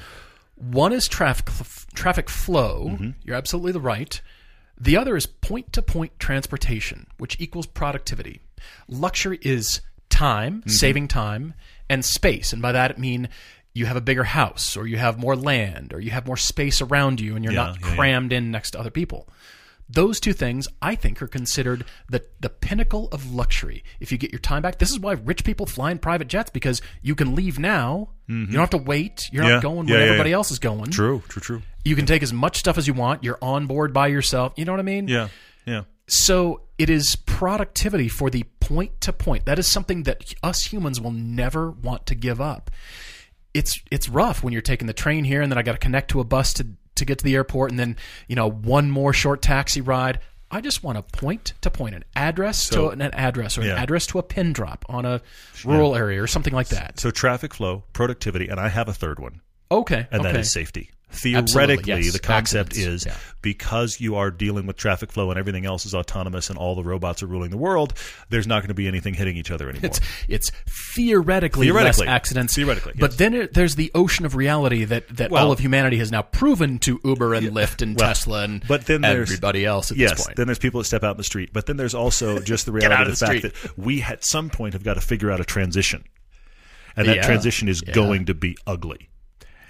One 0.56 0.92
is 0.92 1.08
traffic 1.08 1.46
traffic 1.94 2.28
flow. 2.28 2.88
Mm-hmm. 2.90 3.10
You're 3.22 3.36
absolutely 3.36 3.72
the 3.72 3.80
right. 3.80 4.20
The 4.80 4.96
other 4.96 5.16
is 5.16 5.26
point-to-point 5.26 6.18
transportation, 6.18 7.06
which 7.18 7.40
equals 7.40 7.66
productivity. 7.66 8.40
Luxury 8.88 9.38
is 9.42 9.80
time, 10.10 10.60
Mm-hmm. 10.60 10.70
saving 10.70 11.08
time, 11.08 11.54
and 11.88 12.04
space, 12.04 12.52
and 12.52 12.60
by 12.60 12.72
that 12.72 12.96
I 12.96 13.00
mean 13.00 13.28
you 13.74 13.86
have 13.86 13.96
a 13.96 14.00
bigger 14.00 14.24
house, 14.24 14.76
or 14.76 14.86
you 14.86 14.96
have 14.98 15.18
more 15.18 15.36
land, 15.36 15.92
or 15.92 16.00
you 16.00 16.10
have 16.12 16.26
more 16.26 16.36
space 16.36 16.80
around 16.80 17.20
you, 17.20 17.34
and 17.36 17.44
you're 17.44 17.52
Yeah, 17.52 17.64
not 17.66 17.80
yeah, 17.80 17.88
yeah. 17.88 17.94
crammed 17.96 18.32
in 18.32 18.50
next 18.50 18.70
to 18.72 18.80
other 18.80 18.90
people. 18.90 19.28
Those 19.86 20.18
two 20.18 20.32
things, 20.32 20.66
I 20.80 20.94
think, 20.94 21.20
are 21.20 21.26
considered 21.26 21.84
the 22.08 22.24
the 22.40 22.48
pinnacle 22.48 23.08
of 23.12 23.34
luxury. 23.34 23.84
If 24.00 24.10
you 24.10 24.16
get 24.16 24.32
your 24.32 24.38
time 24.38 24.62
back, 24.62 24.78
this 24.78 24.90
is 24.90 24.98
why 24.98 25.12
rich 25.12 25.44
people 25.44 25.66
fly 25.66 25.90
in 25.90 25.98
private 25.98 26.28
jets 26.28 26.48
because 26.50 26.80
you 27.02 27.14
can 27.14 27.34
leave 27.34 27.58
now. 27.58 28.08
You 28.26 28.46
don't 28.46 28.60
have 28.60 28.70
to 28.70 28.78
wait. 28.78 29.28
You're 29.30 29.42
Mm-hmm. 29.42 29.48
Yeah, 29.50 29.54
not 29.56 29.62
going 29.62 29.86
where 29.86 29.98
yeah, 29.98 30.04
yeah, 30.04 30.10
everybody 30.12 30.30
yeah. 30.30 30.36
else 30.36 30.50
is 30.50 30.58
going. 30.58 30.90
True, 30.90 31.22
true, 31.28 31.42
true. 31.42 31.62
You 31.84 31.94
can 31.96 32.06
take 32.06 32.22
as 32.22 32.32
much 32.32 32.56
stuff 32.58 32.78
as 32.78 32.86
you 32.86 32.94
want. 32.94 33.22
You're 33.22 33.38
on 33.42 33.66
board 33.66 33.92
by 33.92 34.06
yourself. 34.06 34.54
You 34.56 34.64
know 34.64 34.72
what 34.72 34.80
I 34.80 34.84
mean? 34.84 35.06
Yeah, 35.06 35.28
yeah. 35.66 35.82
So 36.06 36.62
it 36.78 36.88
is 36.88 37.16
productivity 37.26 38.08
for 38.08 38.30
the 38.30 38.44
point 38.60 39.02
to 39.02 39.12
point. 39.12 39.44
That 39.44 39.58
is 39.58 39.70
something 39.70 40.04
that 40.04 40.32
us 40.42 40.62
humans 40.64 40.98
will 40.98 41.10
never 41.12 41.70
want 41.70 42.06
to 42.06 42.14
give 42.14 42.40
up. 42.40 42.70
It's 43.54 43.80
it's 43.90 44.08
rough 44.08 44.42
when 44.42 44.52
you're 44.52 44.62
taking 44.62 44.86
the 44.86 44.92
train 44.92 45.24
here 45.24 45.40
and 45.40 45.50
then 45.50 45.58
I 45.58 45.62
got 45.62 45.72
to 45.72 45.78
connect 45.78 46.10
to 46.10 46.20
a 46.20 46.24
bus 46.24 46.52
to 46.54 46.66
to 46.96 47.04
get 47.04 47.18
to 47.18 47.24
the 47.24 47.34
airport 47.34 47.70
and 47.70 47.78
then 47.78 47.96
you 48.28 48.36
know 48.36 48.50
one 48.50 48.90
more 48.90 49.12
short 49.12 49.40
taxi 49.42 49.80
ride. 49.80 50.18
I 50.50 50.60
just 50.60 50.84
want 50.84 50.98
a 50.98 51.02
point 51.02 51.54
to 51.62 51.70
point, 51.70 51.96
an 51.96 52.04
address 52.14 52.58
So- 52.60 52.90
to 52.90 52.90
an 52.90 53.02
address, 53.02 53.58
or 53.58 53.62
Yeah. 53.64 53.72
an 53.72 53.78
address 53.78 54.06
to 54.08 54.18
a 54.18 54.22
pin 54.22 54.52
drop 54.52 54.84
on 54.88 55.04
a 55.04 55.20
rural 55.64 55.96
area 55.96 56.22
or 56.22 56.28
something 56.28 56.52
like 56.52 56.68
that. 56.68 57.00
So 57.00 57.10
traffic 57.10 57.52
flow, 57.54 57.82
productivity, 57.92 58.46
and 58.48 58.60
I 58.60 58.68
have 58.68 58.86
a 58.88 58.92
third 58.92 59.18
one, 59.18 59.40
Okay, 59.72 60.06
and 60.12 60.20
okay. 60.20 60.32
that 60.32 60.38
is 60.38 60.52
safety. 60.52 60.90
Theoretically, 61.14 62.02
yes. 62.02 62.12
the 62.12 62.18
concept 62.18 62.70
Accidents, 62.72 63.04
is 63.04 63.06
yeah. 63.06 63.16
because 63.42 64.00
you 64.00 64.16
are 64.16 64.30
dealing 64.30 64.66
with 64.66 64.76
traffic 64.76 65.12
flow 65.12 65.30
and 65.30 65.38
everything 65.38 65.64
else 65.66 65.86
is 65.86 65.94
autonomous 65.94 66.50
and 66.50 66.58
all 66.58 66.74
the 66.74 66.82
robots 66.82 67.22
are 67.22 67.26
ruling 67.26 67.50
the 67.50 67.56
world, 67.56 67.94
there's 68.30 68.46
not 68.46 68.60
going 68.60 68.68
to 68.68 68.74
be 68.74 68.86
anything 68.88 69.14
hitting 69.14 69.36
each 69.36 69.50
other 69.50 69.68
anymore. 69.68 69.86
It's 69.86 70.00
it's 70.28 70.50
theoretically, 70.94 71.66
Theoretically. 71.66 72.06
less 72.06 72.12
accidents. 72.14 72.54
Theoretically, 72.54 72.94
but 72.98 73.18
then 73.18 73.34
it, 73.34 73.54
there's 73.54 73.76
the 73.76 73.90
ocean 73.94 74.24
of 74.26 74.34
reality 74.34 74.84
that, 74.84 75.08
that 75.16 75.30
Well- 75.30 75.46
all 75.46 75.52
of 75.52 75.58
humanity 75.58 75.98
has 75.98 76.10
now 76.10 76.22
proven 76.22 76.78
to 76.80 77.00
Uber 77.04 77.34
and 77.34 77.48
Lyft 77.48 77.82
and 77.82 77.98
well, 77.98 78.08
Tesla 78.08 78.42
and 78.44 78.64
but 78.66 78.86
then 78.86 79.00
there's- 79.02 79.28
everybody 79.30 79.64
else 79.64 79.90
at 79.90 79.96
yes, 79.96 80.12
this 80.12 80.26
point. 80.26 80.36
then 80.36 80.46
there's 80.46 80.58
people 80.58 80.80
that 80.80 80.84
step 80.86 81.02
out 81.04 81.12
in 81.12 81.16
the 81.18 81.24
street, 81.24 81.50
but 81.52 81.66
then 81.66 81.76
there's 81.76 81.94
also 81.94 82.38
just 82.40 82.66
the 82.66 82.72
reality 82.72 83.02
of 83.02 83.08
of 83.08 83.18
the, 83.18 83.26
the 83.26 83.40
fact 83.40 83.42
that 83.64 83.78
we 83.78 84.02
at 84.02 84.24
some 84.24 84.50
point 84.50 84.72
have 84.74 84.82
got 84.84 84.94
to 84.94 85.00
figure 85.00 85.30
out 85.30 85.40
a 85.40 85.44
transition, 85.44 86.04
and 86.96 87.08
that 87.08 87.16
Yeah. 87.16 87.22
transition 87.26 87.68
is 87.68 87.80
going 87.80 88.26
to 88.26 88.34
be 88.34 88.56
ugly. 88.66 89.08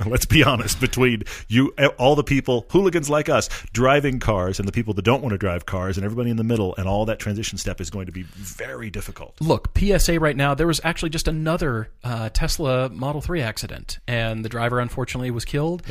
Let's 0.11 0.27
be 0.27 0.43
honest. 0.45 0.81
Between 0.81 1.23
you, 1.49 1.73
all 1.99 2.15
the 2.17 2.25
people, 2.25 2.67
hooligans 2.71 3.09
like 3.11 3.29
us, 3.29 3.49
driving 3.73 4.21
cars, 4.21 4.59
and 4.59 4.67
the 4.69 4.73
people 4.73 4.95
that 4.95 5.03
don't 5.05 5.23
want 5.23 5.33
to 5.33 5.39
drive 5.39 5.67
cars, 5.67 5.97
and 5.97 6.05
everybody 6.05 6.31
in 6.31 6.37
the 6.37 6.45
middle, 6.45 6.75
and 6.77 6.87
all 6.89 7.05
that 7.07 7.19
transition 7.19 7.59
step 7.59 7.81
is 7.81 7.91
going 7.91 8.07
to 8.07 8.13
be 8.13 8.23
very 8.23 8.91
difficult. 8.91 9.35
Look, 9.41 9.77
PSA 9.79 10.19
right 10.21 10.37
now, 10.37 10.55
there 10.55 10.67
was 10.67 10.81
actually 10.85 11.11
just 11.11 11.29
another 11.29 11.89
uh, 12.03 12.29
Tesla 12.31 12.89
Model 12.89 13.21
3 13.21 13.41
accident, 13.43 13.99
and 14.07 14.45
the 14.45 14.49
driver 14.49 14.81
unfortunately 14.81 15.31
was 15.31 15.45
killed. 15.45 15.83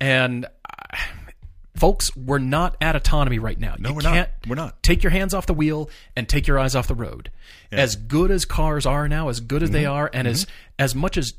And 0.00 0.44
uh, 0.46 0.96
folks, 1.76 2.14
we're 2.16 2.38
not 2.38 2.76
at 2.80 2.96
autonomy 2.96 3.38
right 3.38 3.58
now. 3.58 3.74
No, 3.78 3.90
you 3.90 3.94
we're 3.96 4.02
not. 4.02 4.12
can't 4.14 4.28
We're 4.48 4.54
not. 4.56 4.82
Take 4.82 5.02
your 5.02 5.10
hands 5.10 5.34
off 5.34 5.46
the 5.46 5.54
wheel 5.54 5.88
and 6.16 6.28
take 6.28 6.46
your 6.46 6.58
eyes 6.58 6.74
off 6.74 6.86
the 6.88 6.94
road. 6.94 7.30
As 7.72 7.96
good 7.96 8.30
as 8.30 8.44
cars 8.44 8.86
are 8.86 9.08
now, 9.08 9.28
as 9.28 9.40
good 9.40 9.62
as 9.62 9.70
Mm-hmm. 9.70 9.74
they 9.78 9.86
are, 9.86 10.08
and 10.12 10.28
as 10.28 10.46
as 10.78 10.94
much 10.94 11.16
as 11.16 11.34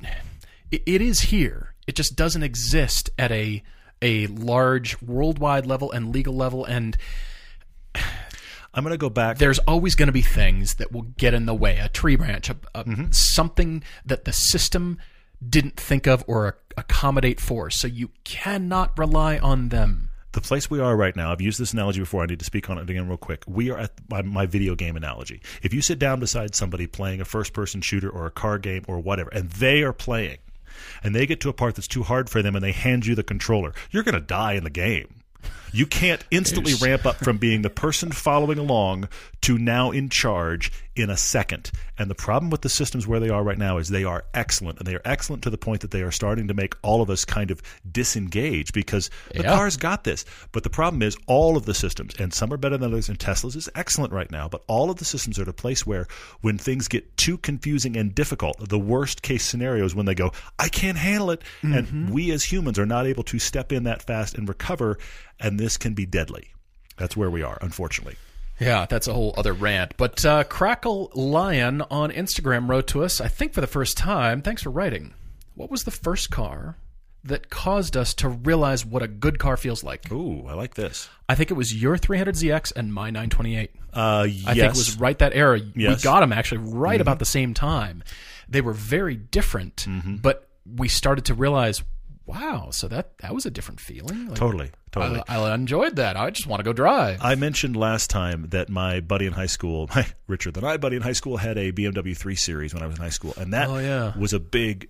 it 0.71 1.01
is 1.01 1.21
here. 1.21 1.73
It 1.87 1.95
just 1.95 2.15
doesn't 2.15 2.43
exist 2.43 3.09
at 3.17 3.31
a 3.31 3.63
a 4.01 4.27
large 4.27 5.01
worldwide 5.01 5.65
level 5.65 5.91
and 5.91 6.13
legal 6.13 6.35
level 6.35 6.65
and 6.65 6.97
I'm 8.73 8.83
going 8.83 8.91
to 8.91 8.97
go 8.97 9.09
back. 9.09 9.37
there's 9.37 9.59
always 9.59 9.95
going 9.95 10.07
to 10.07 10.13
be 10.13 10.21
things 10.21 10.75
that 10.75 10.91
will 10.91 11.03
get 11.03 11.33
in 11.33 11.45
the 11.45 11.53
way 11.53 11.77
a 11.77 11.87
tree 11.87 12.17
branch 12.17 12.49
a, 12.49 12.57
a, 12.73 12.83
Mm-hmm. 12.83 13.11
something 13.11 13.83
that 14.05 14.25
the 14.25 14.33
system 14.33 14.97
didn't 15.47 15.77
think 15.77 16.07
of 16.07 16.25
or 16.27 16.57
accommodate 16.75 17.39
for 17.39 17.69
so 17.69 17.87
you 17.87 18.09
cannot 18.25 18.97
rely 18.97 19.37
on 19.37 19.69
them 19.69 20.09
the 20.35 20.41
place 20.41 20.69
we 20.69 20.81
are 20.81 20.95
right 20.97 21.15
now, 21.15 21.31
I've 21.31 21.39
used 21.39 21.61
this 21.61 21.71
analogy 21.71 22.01
before. 22.01 22.21
I 22.21 22.25
need 22.25 22.39
to 22.39 22.45
speak 22.45 22.69
on 22.69 22.77
it 22.77 22.89
again 22.89 23.07
real 23.07 23.17
quick. 23.17 23.43
We 23.47 23.71
are 23.71 23.77
at 23.77 23.93
my, 24.09 24.21
my 24.21 24.45
video 24.45 24.75
game 24.75 24.97
analogy. 24.97 25.41
If 25.63 25.73
you 25.73 25.81
sit 25.81 25.97
down 25.97 26.19
beside 26.19 26.53
somebody 26.55 26.87
playing 26.87 27.21
a 27.21 27.25
first 27.25 27.53
person 27.53 27.79
shooter 27.79 28.09
or 28.09 28.25
a 28.25 28.31
car 28.31 28.59
game 28.59 28.83
or 28.85 28.99
whatever, 28.99 29.29
and 29.29 29.49
they 29.49 29.81
are 29.81 29.93
playing, 29.93 30.39
and 31.03 31.15
they 31.15 31.25
get 31.25 31.39
to 31.41 31.49
a 31.49 31.53
part 31.53 31.75
that's 31.75 31.87
too 31.87 32.03
hard 32.03 32.29
for 32.29 32.41
them 32.41 32.55
and 32.55 32.63
they 32.63 32.71
hand 32.71 33.05
you 33.05 33.15
the 33.15 33.23
controller, 33.23 33.73
you're 33.91 34.03
going 34.03 34.15
to 34.15 34.21
die 34.21 34.53
in 34.53 34.63
the 34.63 34.69
game. 34.69 35.21
You 35.75 35.85
can't 35.85 36.23
instantly 36.31 36.73
ramp 36.75 37.05
up 37.05 37.17
from 37.17 37.37
being 37.37 37.61
the 37.61 37.69
person 37.69 38.13
following 38.13 38.57
along 38.57 39.09
to 39.41 39.57
now 39.57 39.91
in 39.91 40.07
charge 40.07 40.71
in 40.95 41.09
a 41.09 41.17
second. 41.17 41.69
And 41.97 42.09
the 42.09 42.15
problem 42.15 42.49
with 42.49 42.61
the 42.61 42.69
systems 42.69 43.05
where 43.05 43.19
they 43.19 43.27
are 43.29 43.43
right 43.43 43.57
now 43.57 43.77
is 43.77 43.89
they 43.89 44.05
are 44.05 44.23
excellent. 44.33 44.79
And 44.79 44.87
they 44.87 44.95
are 44.95 45.01
excellent 45.03 45.43
to 45.43 45.49
the 45.49 45.57
point 45.57 45.81
that 45.81 45.91
they 45.91 46.01
are 46.01 46.11
starting 46.11 46.47
to 46.47 46.53
make 46.53 46.75
all 46.81 47.01
of 47.01 47.09
us 47.09 47.25
kind 47.25 47.51
of 47.51 47.61
disengage 47.91 48.71
because 48.71 49.09
the 49.33 49.43
Yeah. 49.43 49.53
car's 49.53 49.75
got 49.75 50.05
this. 50.05 50.23
But 50.53 50.63
the 50.63 50.69
problem 50.69 51.01
is 51.01 51.17
all 51.27 51.57
of 51.57 51.65
the 51.65 51.73
systems, 51.73 52.13
and 52.17 52.33
some 52.33 52.53
are 52.53 52.57
better 52.57 52.77
than 52.77 52.93
others, 52.93 53.09
and 53.09 53.19
Tesla's 53.19 53.57
is 53.57 53.69
excellent 53.75 54.13
right 54.13 54.31
now, 54.31 54.47
but 54.47 54.63
all 54.67 54.89
of 54.89 54.97
the 54.97 55.05
systems 55.05 55.37
are 55.37 55.41
at 55.41 55.47
a 55.49 55.53
place 55.53 55.85
where 55.85 56.07
when 56.39 56.57
things 56.57 56.87
get 56.87 57.17
too 57.17 57.37
confusing 57.37 57.97
and 57.97 58.15
difficult, 58.15 58.69
the 58.69 58.79
worst 58.79 59.21
case 59.21 59.43
scenario 59.45 59.83
is 59.83 59.93
when 59.93 60.05
they 60.05 60.15
go, 60.15 60.31
I 60.57 60.69
can't 60.69 60.97
handle 60.97 61.31
it. 61.31 61.41
And 61.61 61.87
mm-hmm. 61.87 62.11
we 62.13 62.31
as 62.31 62.45
humans 62.45 62.79
are 62.79 62.85
not 62.85 63.05
able 63.05 63.23
to 63.23 63.39
step 63.39 63.73
in 63.73 63.83
that 63.83 64.01
fast 64.01 64.35
and 64.35 64.47
recover, 64.47 64.97
and 65.39 65.59
this 65.59 65.77
can 65.77 65.93
be 65.93 66.05
deadly. 66.05 66.53
That's 66.97 67.17
where 67.17 67.29
we 67.29 67.43
are, 67.43 67.57
unfortunately. 67.61 68.15
Yeah, 68.59 68.85
that's 68.89 69.07
a 69.07 69.13
whole 69.13 69.33
other 69.37 69.53
rant. 69.53 69.97
But 69.97 70.23
uh, 70.25 70.45
Crackle 70.45 71.11
Lion 71.13 71.81
on 71.91 72.11
Instagram 72.11 72.69
wrote 72.69 72.87
to 72.87 73.03
us, 73.03 73.19
I 73.19 73.27
think 73.27 73.53
for 73.53 73.61
the 73.61 73.67
first 73.67 73.97
time. 73.97 74.41
Thanks 74.41 74.63
for 74.63 74.69
writing. 74.69 75.13
What 75.55 75.69
was 75.69 75.83
the 75.83 75.91
first 75.91 76.31
car 76.31 76.77
that 77.25 77.49
caused 77.49 77.97
us 77.97 78.13
to 78.13 78.29
realize 78.29 78.85
what 78.85 79.01
a 79.03 79.07
good 79.07 79.39
car 79.39 79.57
feels 79.57 79.83
like? 79.83 80.09
Ooh, 80.11 80.45
I 80.47 80.53
like 80.53 80.75
this. 80.75 81.09
I 81.27 81.35
think 81.35 81.51
it 81.51 81.55
was 81.55 81.73
your 81.73 81.97
300ZX 81.97 82.73
and 82.75 82.93
my 82.93 83.09
928. 83.09 83.71
Uh, 83.93 84.27
yes. 84.29 84.43
I 84.47 84.53
think 84.53 84.65
it 84.65 84.69
was 84.69 84.99
right 84.99 85.17
that 85.19 85.35
era. 85.35 85.59
Yes. 85.59 85.97
We 85.99 86.03
got 86.03 86.19
them 86.21 86.31
actually 86.31 86.59
right 86.59 87.01
about 87.01 87.19
the 87.19 87.25
same 87.25 87.53
time. 87.53 88.03
They 88.47 88.61
were 88.61 88.73
very 88.73 89.15
different, 89.15 89.87
but 90.21 90.47
we 90.65 90.87
started 90.87 91.25
to 91.25 91.33
realize, 91.33 91.83
wow, 92.25 92.69
so 92.71 92.87
that 92.87 93.17
that 93.19 93.33
was 93.33 93.45
a 93.45 93.51
different 93.51 93.79
feeling. 93.79 94.27
Like, 94.27 94.37
Totally, 94.37 94.71
totally. 94.91 95.21
I, 95.27 95.39
I 95.43 95.53
enjoyed 95.55 95.95
that. 95.97 96.17
I 96.17 96.29
just 96.31 96.47
want 96.47 96.59
to 96.59 96.63
go 96.63 96.73
drive. 96.73 97.19
I 97.21 97.35
mentioned 97.35 97.75
last 97.75 98.09
time 98.09 98.47
that 98.49 98.69
my 98.69 98.99
buddy 98.99 99.25
in 99.25 99.33
high 99.33 99.45
school, 99.45 99.87
my 99.95 100.05
Richard, 100.27 100.55
that 100.55 100.63
I 100.63 100.77
buddy 100.77 100.95
in 100.95 101.01
high 101.01 101.13
school 101.13 101.37
had 101.37 101.57
a 101.57 101.71
BMW 101.71 102.15
3 102.17 102.35
Series 102.35 102.73
when 102.73 102.81
I 102.83 102.87
was 102.87 102.95
in 102.97 103.01
high 103.01 103.09
school, 103.09 103.33
and 103.37 103.53
that 103.53 103.69
Oh, 103.69 103.77
yeah. 103.77 104.17
was 104.17 104.33
a 104.33 104.39
big, 104.39 104.89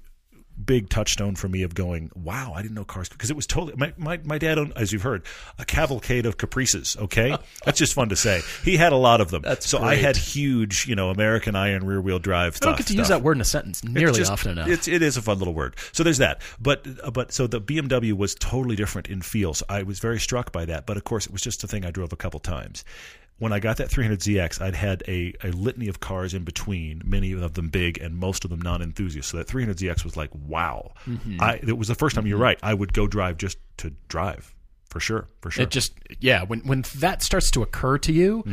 big 0.64 0.90
touchstone 0.90 1.36
for 1.36 1.48
me 1.48 1.64
of 1.64 1.74
going, 1.76 2.12
wow, 2.16 2.54
I 2.56 2.62
didn't 2.62 2.76
know 2.76 2.86
cars 2.86 3.10
because 3.10 3.30
it 3.30 3.36
was 3.36 3.46
totally 3.48 3.74
my, 3.78 3.94
my 3.98 4.20
my 4.24 4.38
dad 4.38 4.58
owned, 4.58 4.74
as 4.76 4.92
you've 4.92 5.02
heard, 5.02 5.24
a 5.60 5.66
cavalcade 5.66 6.26
of 6.26 6.38
Caprices. 6.38 6.96
Okay, 7.00 7.38
that's 7.66 7.78
just 7.78 7.94
fun 7.94 8.10
to 8.10 8.16
say. 8.16 8.42
He 8.64 8.78
had 8.78 8.94
a 8.94 8.98
lot 8.98 9.22
of 9.22 9.32
them, 9.32 9.42
That's 9.42 9.68
so 9.68 9.80
I 9.80 9.96
had 9.96 10.16
huge, 10.16 10.88
you 10.88 10.96
know, 10.96 11.10
American 11.10 11.56
iron 11.56 11.86
rear 11.86 12.02
wheel 12.02 12.20
drive. 12.20 12.58
I 12.62 12.66
don't 12.66 12.78
get 12.78 12.88
to 12.88 12.96
use 12.96 13.10
that 13.10 13.22
word 13.22 13.38
in 13.38 13.42
a 13.42 13.46
sentence 13.46 13.84
nearly 13.84 14.20
just- 14.20 14.32
often 14.32 14.52
enough. 14.52 14.68
It's 14.68 14.88
it 14.88 15.02
is 15.02 15.18
a 15.18 15.22
fun 15.22 15.40
little 15.40 15.54
word. 15.54 15.76
So 15.92 16.04
there's 16.04 16.20
that. 16.20 16.42
But 16.60 16.86
uh, 17.04 17.12
but 17.12 17.32
so 17.32 17.48
the 17.48 17.62
BMW 17.62 18.14
was 18.14 18.36
totally 18.36 18.76
different 18.76 19.08
in 19.10 19.22
feel. 19.22 19.54
So 19.54 19.66
I 19.70 19.84
was 19.84 20.00
very 20.00 20.20
struck 20.20 20.52
by 20.52 20.66
that. 20.66 20.86
But 20.86 20.98
of 20.98 21.04
course, 21.04 21.26
it 21.26 21.32
was 21.32 21.42
just 21.42 21.64
a 21.64 21.68
thing 21.68 21.86
I 21.86 21.92
drove 21.92 22.14
a 22.14 22.18
couple 22.18 22.40
times. 22.40 22.84
When 23.38 23.52
I 23.52 23.60
got 23.60 23.78
that 23.78 23.90
300ZX, 23.90 24.62
I'd 24.62 24.76
had 24.76 25.04
a, 25.10 25.34
a 25.44 25.50
litany 25.52 25.90
of 25.90 26.00
cars 26.00 26.34
in 26.34 26.44
between, 26.46 27.02
many 27.04 27.34
of 27.34 27.54
them 27.54 27.68
big 27.68 27.98
and 28.00 28.16
most 28.16 28.46
of 28.46 28.50
them 28.50 28.62
non-enthusiasts. 28.62 29.32
So 29.32 29.38
that 29.38 29.48
300ZX 29.48 30.06
was 30.06 30.16
like, 30.16 30.30
wow. 30.34 30.94
Mm-hmm. 31.06 31.42
I 31.42 31.56
it 31.68 31.78
was 31.78 31.90
the 31.90 31.96
first 31.96 32.16
time 32.16 32.26
you're 32.26 32.38
right. 32.38 32.58
I 32.64 32.74
would 32.74 32.94
go 32.94 33.08
drive 33.08 33.36
just 33.38 33.58
to 33.78 33.92
drive 34.08 34.56
for 34.90 35.02
sure, 35.02 35.28
for 35.42 35.52
sure. 35.52 35.64
It 35.64 35.70
just 35.72 35.92
yeah, 36.22 36.44
when 36.46 36.62
when 36.62 36.86
that 37.00 37.22
starts 37.24 37.52
to 37.52 37.62
occur 37.62 37.98
to 37.98 38.14
you, 38.14 38.44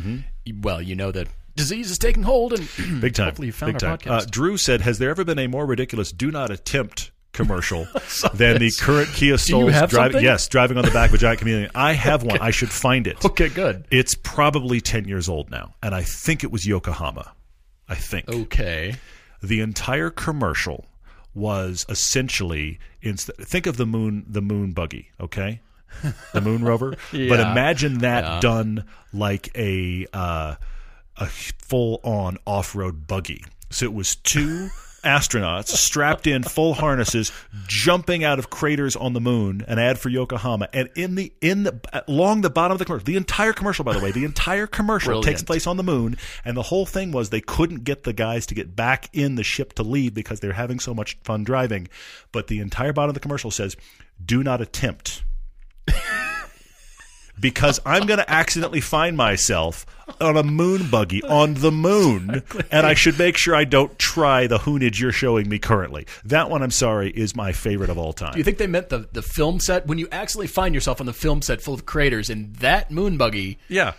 you- 0.44 0.56
well, 0.60 0.82
you 0.82 0.96
know 0.96 1.12
that 1.12 1.28
disease 1.54 1.88
is 1.92 1.98
taking 1.98 2.24
hold, 2.24 2.52
and 2.52 2.62
Mm-hmm. 2.62 2.98
Big 3.00 3.14
time. 3.14 3.26
Hopefully, 3.28 3.46
you 3.46 3.52
found 3.52 3.74
Big 3.74 3.84
our 3.84 3.96
time. 3.98 4.12
Uh, 4.12 4.18
podcast. 4.22 4.30
Drew 4.32 4.56
said, 4.56 4.80
"Has 4.80 4.98
there 4.98 5.10
ever 5.10 5.22
been 5.24 5.38
a 5.38 5.46
more 5.46 5.64
ridiculous 5.64 6.10
do 6.10 6.32
not 6.32 6.50
attempt 6.50 7.11
commercial 7.32 7.86
than 8.34 8.58
the 8.58 8.70
current 8.80 9.08
Kia 9.14 9.38
Soul 9.38 9.68
have 9.68 9.90
driving? 9.90 10.22
Yes, 10.22 10.48
driving 10.48 10.76
on 10.78 10.84
the 10.84 10.90
back 10.90 11.10
of 11.10 11.14
a 11.14 11.18
giant 11.18 11.40
chameleon. 11.40 11.70
I 11.74 11.92
have 12.08 12.22
one. 12.22 12.38
I 12.40 12.50
should 12.50 12.70
find 12.70 13.06
it. 13.06 13.24
okay, 13.24 13.48
good. 13.48 13.86
It's 13.90 14.14
probably 14.14 14.80
ten 14.80 15.06
years 15.06 15.28
old 15.28 15.50
now, 15.50 15.74
and 15.82 15.94
I 15.94 16.02
think 16.02 16.44
it 16.44 16.50
was 16.52 16.66
Yokohama. 16.66 17.32
I 17.88 17.94
think 17.94 18.28
Okay, 18.28 18.94
the 19.42 19.60
entire 19.60 20.10
commercial 20.10 20.86
was 21.34 21.86
essentially 21.88 22.78
inst- 23.00 23.30
think 23.38 23.66
of 23.66 23.76
the 23.76 23.86
moon 23.86 24.24
the 24.28 24.42
moon 24.42 24.72
buggy 24.72 25.10
okay 25.18 25.60
the 26.34 26.40
moon 26.42 26.62
rover 26.62 26.90
but 27.10 27.40
imagine 27.40 27.98
that 27.98 28.42
done 28.42 28.84
like 29.14 29.50
a 29.56 30.06
uh, 30.12 30.54
a 31.16 31.26
full 31.26 32.00
on 32.02 32.36
off-road 32.46 33.06
buggy 33.06 33.42
so 33.70 33.86
it 33.86 33.94
was 33.94 34.16
two 34.16 34.68
astronauts 35.02 35.68
strapped 35.68 36.26
in 36.26 36.42
full 36.42 36.74
harnesses 36.74 37.32
jumping 37.66 38.24
out 38.24 38.38
of 38.38 38.50
craters 38.50 38.96
on 38.96 39.12
the 39.12 39.20
moon 39.20 39.64
an 39.66 39.78
ad 39.78 39.98
for 39.98 40.08
Yokohama. 40.08 40.68
And 40.72 40.88
in 40.94 41.14
the 41.14 41.32
in 41.40 41.64
the 41.64 42.04
along 42.08 42.42
the 42.42 42.50
bottom 42.50 42.72
of 42.72 42.78
the 42.78 42.84
commercial 42.84 43.04
the 43.04 43.16
entire 43.16 43.52
commercial 43.52 43.84
by 43.84 43.94
the 43.94 44.00
way 44.00 44.12
the 44.12 44.24
entire 44.24 44.66
commercial 44.66 45.22
takes 45.22 45.42
place 45.42 45.66
on 45.66 45.76
the 45.76 45.82
moon. 45.82 46.16
And 46.44 46.56
the 46.56 46.62
whole 46.62 46.86
thing 46.86 47.12
was 47.12 47.30
they 47.30 47.40
couldn't 47.40 47.84
get 47.84 48.04
the 48.04 48.12
guys 48.12 48.46
to 48.46 48.54
get 48.54 48.76
back 48.76 49.08
in 49.12 49.34
the 49.34 49.44
ship 49.44 49.74
to 49.74 49.82
leave 49.82 50.14
because 50.14 50.40
they're 50.40 50.52
having 50.52 50.80
so 50.80 50.94
much 50.94 51.18
fun 51.24 51.44
driving. 51.44 51.88
But 52.30 52.46
the 52.46 52.60
entire 52.60 52.92
bottom 52.92 53.10
of 53.10 53.14
the 53.14 53.20
commercial 53.20 53.50
says 53.50 53.76
do 54.24 54.42
not 54.42 54.60
attempt 54.60 55.24
because 57.42 57.78
I'm 57.84 58.06
going 58.06 58.18
to 58.18 58.30
accidentally 58.30 58.80
find 58.80 59.16
myself 59.18 59.84
on 60.20 60.38
a 60.38 60.42
moon 60.42 60.88
buggy 60.88 61.22
on 61.24 61.54
the 61.54 61.70
moon, 61.72 62.42
and 62.70 62.86
I 62.86 62.94
should 62.94 63.18
make 63.18 63.36
sure 63.36 63.54
I 63.54 63.64
don't 63.64 63.98
try 63.98 64.46
the 64.46 64.58
hoonage 64.58 64.98
you're 65.00 65.12
showing 65.12 65.48
me 65.48 65.58
currently. 65.58 66.06
That 66.24 66.48
one, 66.48 66.62
I'm 66.62 66.70
sorry, 66.70 67.10
is 67.10 67.36
my 67.36 67.52
favorite 67.52 67.90
of 67.90 67.98
all 67.98 68.12
time. 68.14 68.32
do 68.32 68.38
you 68.38 68.44
think 68.44 68.56
they 68.58 68.66
meant 68.66 68.88
the 68.88 69.08
the 69.12 69.22
film 69.22 69.60
set 69.60 69.86
when 69.86 69.98
you 69.98 70.08
accidentally 70.10 70.46
find 70.46 70.74
yourself 70.74 71.00
on 71.00 71.06
the 71.06 71.12
film 71.12 71.42
set 71.42 71.60
full 71.60 71.74
of 71.74 71.84
craters 71.84 72.30
in 72.30 72.52
that 72.60 72.90
moon 72.90 73.18
buggy? 73.18 73.58
yeah, 73.68 73.92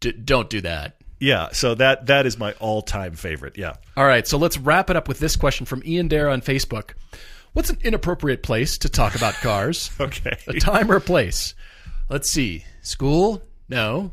D- 0.00 0.12
don't 0.12 0.50
do 0.50 0.60
that. 0.62 0.96
yeah. 1.20 1.50
So 1.52 1.74
that 1.76 2.06
that 2.06 2.26
is 2.26 2.38
my 2.38 2.52
all 2.54 2.82
time 2.82 3.14
favorite. 3.14 3.56
Yeah. 3.56 3.74
All 3.96 4.06
right, 4.06 4.26
so 4.26 4.38
let's 4.38 4.58
wrap 4.58 4.90
it 4.90 4.96
up 4.96 5.06
with 5.06 5.18
this 5.20 5.36
question 5.36 5.66
from 5.66 5.82
Ian 5.86 6.08
Dare 6.08 6.28
on 6.30 6.40
Facebook. 6.40 6.92
What's 7.52 7.70
an 7.70 7.78
inappropriate 7.82 8.42
place 8.42 8.76
to 8.78 8.88
talk 8.88 9.14
about 9.14 9.34
cars? 9.34 9.90
Okay. 10.00 10.36
A 10.46 10.54
time 10.60 10.90
or 10.90 10.96
a 10.96 11.00
place? 11.00 11.54
Let's 12.10 12.30
see. 12.30 12.64
School? 12.86 13.42
No. 13.68 14.12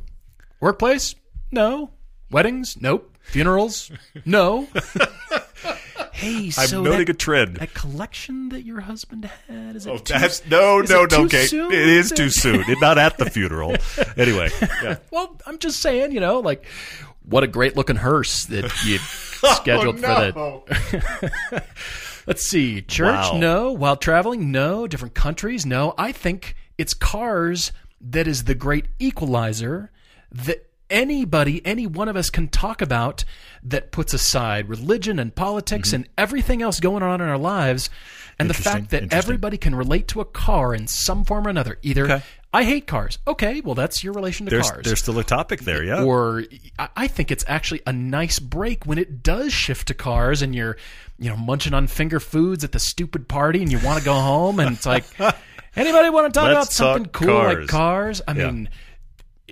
Workplace? 0.60 1.14
No. 1.52 1.92
Weddings? 2.32 2.76
Nope. 2.82 3.16
Funerals? 3.22 3.92
No. 4.26 4.68
hey, 6.12 6.46
I'm 6.46 6.52
so 6.52 6.82
noting 6.82 7.06
that, 7.06 7.10
a 7.10 7.14
trend. 7.14 7.58
that 7.58 7.76
collection 7.76 8.50
that 8.50 8.66
your 8.66 8.80
husband 8.80 9.30
had 9.48 9.76
is 9.76 9.86
it 9.86 9.92
Oh, 9.92 10.00
too, 10.00 10.14
that's 10.14 10.44
no, 10.48 10.80
no, 10.80 11.06
no, 11.06 11.28
Kate. 11.28 11.50
soon? 11.50 11.72
It 11.72 11.88
is 11.88 12.10
too 12.12 12.32
soon. 12.32 12.64
It's 12.68 12.82
not 12.82 12.98
at 12.98 13.20
the 13.20 13.30
funeral. 13.30 13.76
Anyway, 14.18 14.50
yeah. 14.82 14.98
Well, 15.12 15.40
I'm 15.46 15.60
just 15.60 15.80
saying, 15.80 16.12
you 16.12 16.20
know, 16.20 16.40
like 16.40 16.66
what 17.22 17.44
a 17.44 17.48
great 17.48 17.78
looking 17.78 17.98
hearse 17.98 18.46
that 18.46 18.64
you 18.84 18.98
oh, 19.44 19.54
scheduled 19.54 20.00
for 20.00 20.08
the 20.08 21.64
Let's 22.26 22.42
see. 22.44 22.82
Church? 22.82 23.34
Wow. 23.34 23.38
No. 23.38 23.72
While 23.72 23.98
traveling? 23.98 24.52
No. 24.52 24.88
Different 24.88 25.14
countries? 25.14 25.64
No. 25.64 25.94
I 25.96 26.12
think 26.12 26.56
it's 26.78 26.94
cars 26.94 27.72
that 28.04 28.28
is 28.28 28.44
the 28.44 28.56
great 28.56 28.86
equalizer 29.00 29.92
that 30.32 30.70
anybody, 30.90 31.66
any 31.66 31.88
one 31.88 32.08
of 32.08 32.16
us 32.16 32.30
can 32.30 32.48
talk 32.48 32.82
about 32.82 33.24
that 33.64 33.92
puts 33.92 34.14
aside 34.14 34.70
religion 34.70 35.20
and 35.20 35.34
politics 35.36 35.94
and 35.94 36.08
everything 36.18 36.62
else 36.62 36.80
going 36.80 37.02
on 37.04 37.22
in 37.22 37.28
our 37.28 37.38
lives. 37.38 37.90
And 38.40 38.50
the 38.50 38.54
Mm-hmm. 38.54 38.64
Fact 38.64 38.90
that 38.90 39.14
everybody 39.14 39.58
can 39.58 39.76
relate 39.76 40.08
to 40.10 40.20
a 40.22 40.26
car 40.26 40.74
in 40.74 40.88
some 40.88 41.24
form 41.24 41.46
or 41.48 41.50
another. 41.50 41.78
Either 41.84 42.04
Okay. 42.06 42.22
I 42.56 42.64
hate 42.66 42.86
cars. 42.86 43.18
Okay, 43.28 43.62
well 43.62 43.74
that's 43.74 44.04
your 44.04 44.14
relation 44.14 44.46
to 44.46 44.50
There's 44.52 44.70
cars 44.70 44.86
there's 44.86 45.00
still 45.00 45.18
a 45.18 45.24
topic 45.24 45.62
there. 45.62 45.84
Yeah. 45.84 46.04
or 46.04 46.44
I- 46.78 46.90
I 46.96 47.08
think 47.08 47.32
it's 47.32 47.44
actually 47.48 47.82
a 47.88 47.94
nice 47.94 48.38
break 48.40 48.86
when 48.86 48.98
it 49.00 49.24
does 49.24 49.54
shift 49.54 49.88
to 49.88 49.94
cars 49.96 50.42
and 50.44 50.54
you're, 50.56 50.78
you 51.18 51.30
know, 51.30 51.38
munching 51.38 51.74
on 51.74 51.88
finger 51.88 52.20
foods 52.20 52.64
at 52.64 52.72
the 52.72 52.80
stupid 52.80 53.28
party 53.28 53.62
and 53.62 53.72
you 53.72 53.80
want 53.80 53.98
to 54.00 54.06
go 54.06 54.14
home 54.14 54.60
and 54.60 54.76
it's 54.76 54.86
like, 54.86 55.04
anybody 55.78 56.10
want 56.10 56.34
to 56.34 56.40
talk 56.40 56.48
Let's 56.48 56.58
about 56.58 56.72
something 56.72 57.04
talk 57.06 57.14
cool 57.14 57.34
like 57.36 57.56
cars. 57.68 57.70
cars? 57.70 58.22
I 58.28 58.34
Yeah. 58.34 58.52
mean, 58.52 58.70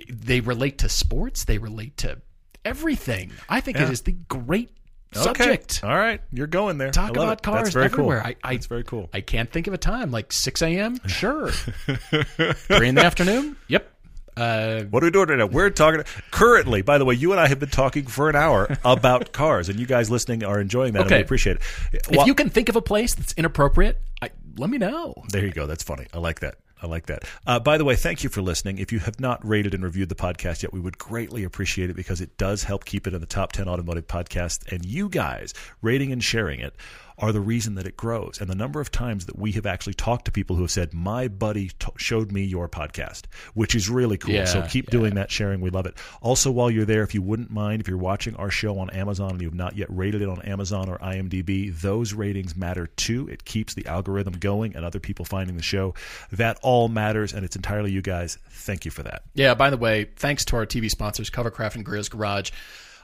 they 0.08 0.40
relate 0.40 0.78
to 0.78 0.88
sports, 0.88 1.44
they 1.44 1.58
relate 1.58 1.96
to 1.98 2.18
everything. 2.64 3.32
I 3.48 3.60
think 3.60 3.78
it 3.78 3.82
Yeah. 3.82 3.90
is 3.90 4.02
the 4.02 4.12
great 4.12 4.70
subject. 5.12 5.80
Okay. 5.82 5.92
All 5.92 5.98
right, 5.98 6.20
you're 6.32 6.46
going 6.46 6.78
there. 6.78 6.90
Talk 6.90 7.10
about 7.10 7.38
it. 7.38 7.42
cars 7.42 7.76
everywhere. 7.76 8.20
Cool. 8.20 8.28
I, 8.44 8.50
I, 8.50 8.54
That's 8.54 8.66
very 8.66 8.84
cool. 8.84 9.10
I 9.12 9.20
can't 9.20 9.50
think 9.50 9.66
of 9.66 9.74
a 9.74 9.78
time 9.78 10.10
like 10.10 10.32
6 10.32 10.62
a.m. 10.62 10.98
Sure. 11.06 11.50
Three 12.06 12.88
in 12.88 12.94
the 12.94 13.04
afternoon. 13.04 13.56
Yep. 13.68 13.88
Uh, 14.34 14.84
What 14.84 15.02
are 15.02 15.06
we 15.06 15.10
doing 15.10 15.28
right 15.28 15.38
now? 15.38 15.46
We're 15.46 15.68
talking 15.68 16.02
currently. 16.30 16.80
By 16.80 16.96
the 16.96 17.04
way, 17.04 17.14
you 17.14 17.32
and 17.32 17.40
I 17.40 17.48
have 17.48 17.58
been 17.58 17.68
talking 17.68 18.06
for 18.06 18.30
an 18.30 18.36
hour 18.36 18.74
about 18.84 19.32
cars, 19.32 19.68
and 19.68 19.78
you 19.78 19.84
guys 19.84 20.10
listening 20.10 20.42
are 20.42 20.58
enjoying 20.58 20.94
that, 20.94 21.00
and 21.02 21.06
Okay. 21.08 21.16
we 21.18 21.22
appreciate 21.22 21.56
it. 21.92 22.06
if 22.10 22.26
you 22.26 22.34
can 22.34 22.48
think 22.48 22.70
of 22.70 22.76
a 22.76 22.80
place 22.80 23.14
that's 23.14 23.34
inappropriate, 23.34 24.00
I, 24.22 24.30
let 24.56 24.70
me 24.70 24.78
know. 24.78 25.14
There 25.28 25.44
you 25.44 25.52
go. 25.52 25.66
That's 25.66 25.82
funny. 25.82 26.06
I 26.12 26.18
like 26.18 26.40
that. 26.40 26.56
I 26.82 26.86
like 26.88 27.06
that. 27.06 27.24
Uh, 27.46 27.60
by 27.60 27.78
the 27.78 27.84
way, 27.84 27.94
thank 27.94 28.24
you 28.24 28.28
for 28.28 28.42
listening. 28.42 28.78
If 28.78 28.90
you 28.90 28.98
have 28.98 29.20
not 29.20 29.46
rated 29.46 29.72
and 29.72 29.84
reviewed 29.84 30.08
the 30.08 30.16
podcast 30.16 30.64
yet, 30.64 30.72
we 30.72 30.80
would 30.80 30.98
greatly 30.98 31.44
appreciate 31.44 31.90
it 31.90 31.94
because 31.94 32.20
it 32.20 32.36
does 32.38 32.64
help 32.64 32.84
keep 32.84 33.06
it 33.06 33.14
in 33.14 33.20
the 33.20 33.26
top 33.26 33.52
10 33.52 33.68
automotive 33.68 34.08
podcasts. 34.08 34.70
And 34.72 34.84
you 34.84 35.08
guys 35.08 35.54
rating 35.80 36.10
and 36.10 36.22
sharing 36.22 36.58
it 36.58 36.74
are 37.22 37.30
the 37.30 37.40
reason 37.40 37.76
that 37.76 37.86
it 37.86 37.96
grows. 37.96 38.38
And 38.40 38.50
the 38.50 38.56
number 38.56 38.80
of 38.80 38.90
times 38.90 39.26
that 39.26 39.38
we 39.38 39.52
have 39.52 39.64
actually 39.64 39.94
talked 39.94 40.24
to 40.24 40.32
people 40.32 40.56
who 40.56 40.62
have 40.62 40.72
said, 40.72 40.92
My 40.92 41.28
buddy 41.28 41.70
t- 41.78 41.86
showed 41.96 42.32
me 42.32 42.42
your 42.42 42.68
podcast, 42.68 43.26
which 43.54 43.76
is 43.76 43.88
really 43.88 44.18
cool. 44.18 44.34
Yeah, 44.34 44.44
so 44.44 44.62
keep 44.62 44.90
doing 44.90 45.14
that, 45.14 45.30
sharing. 45.30 45.60
We 45.60 45.70
love 45.70 45.86
it. 45.86 45.96
Also, 46.20 46.50
while 46.50 46.68
you're 46.68 46.84
there, 46.84 47.04
if 47.04 47.14
you 47.14 47.22
wouldn't 47.22 47.50
mind, 47.50 47.80
if 47.80 47.86
you're 47.86 47.96
watching 47.96 48.34
our 48.36 48.50
show 48.50 48.76
on 48.80 48.90
Amazon 48.90 49.30
and 49.30 49.40
you 49.40 49.46
have 49.46 49.54
not 49.54 49.76
yet 49.76 49.86
rated 49.88 50.20
it 50.20 50.28
on 50.28 50.42
Amazon 50.42 50.88
or 50.88 50.98
IMDb, 50.98 51.72
those 51.80 52.12
ratings 52.12 52.56
matter 52.56 52.88
too. 52.88 53.28
It 53.28 53.44
keeps 53.44 53.74
the 53.74 53.86
algorithm 53.86 54.34
going 54.34 54.74
and 54.74 54.84
other 54.84 54.98
people 54.98 55.24
finding 55.24 55.56
the 55.56 55.62
show. 55.62 55.94
That 56.32 56.58
all 56.60 56.88
matters, 56.88 57.32
and 57.32 57.44
it's 57.44 57.54
entirely 57.54 57.92
you 57.92 58.02
guys. 58.02 58.36
Thank 58.50 58.84
you 58.84 58.90
for 58.90 59.04
that. 59.04 59.22
Yeah, 59.34 59.54
by 59.54 59.70
the 59.70 59.76
way, 59.76 60.08
thanks 60.16 60.44
to 60.46 60.56
our 60.56 60.66
TV 60.66 60.90
sponsors, 60.90 61.30
Covercraft 61.30 61.76
and 61.76 61.86
Griot's 61.86 62.08
Garage. 62.08 62.50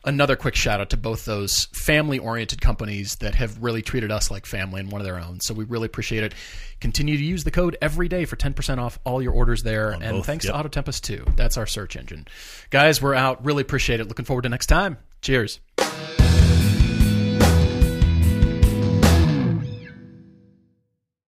Another 0.09 0.36
quick 0.36 0.54
shout 0.54 0.80
out 0.80 0.88
to 0.88 0.96
both 0.96 1.26
those 1.26 1.66
family 1.66 2.18
oriented 2.18 2.62
companies 2.62 3.16
that 3.16 3.34
have 3.34 3.62
really 3.62 3.82
treated 3.82 4.11
us 4.11 4.30
like 4.30 4.46
family 4.46 4.80
and 4.80 4.90
one 4.90 5.02
of 5.02 5.04
their 5.04 5.20
own. 5.20 5.38
So 5.40 5.52
we 5.52 5.64
really 5.64 5.84
appreciate 5.84 6.22
it. 6.24 6.32
Continue 6.80 7.18
to 7.18 7.22
use 7.22 7.44
the 7.44 7.50
code 7.50 7.76
every 7.82 8.09
day 8.09 8.24
for 8.24 8.34
10% 8.34 8.78
off 8.78 8.98
all 9.04 9.20
your 9.20 9.34
orders 9.34 9.62
there. 9.62 9.90
and 9.90 10.02
both, 10.02 10.24
thanks 10.24 10.46
yep. 10.46 10.54
to 10.54 10.61
Auto 10.61 10.68
Tempest 10.70 11.04
too. 11.04 11.26
That's 11.36 11.59
our 11.59 11.66
search 11.66 11.94
engine. 11.94 12.26
Guys, 12.70 13.02
we're 13.02 13.12
out. 13.12 13.44
Really 13.44 13.61
appreciate 13.61 14.00
it. 14.00 14.09
Looking 14.09 14.24
forward 14.24 14.44
to 14.44 14.48
next 14.48 14.68
time. 14.68 14.96
Cheers. 15.20 15.61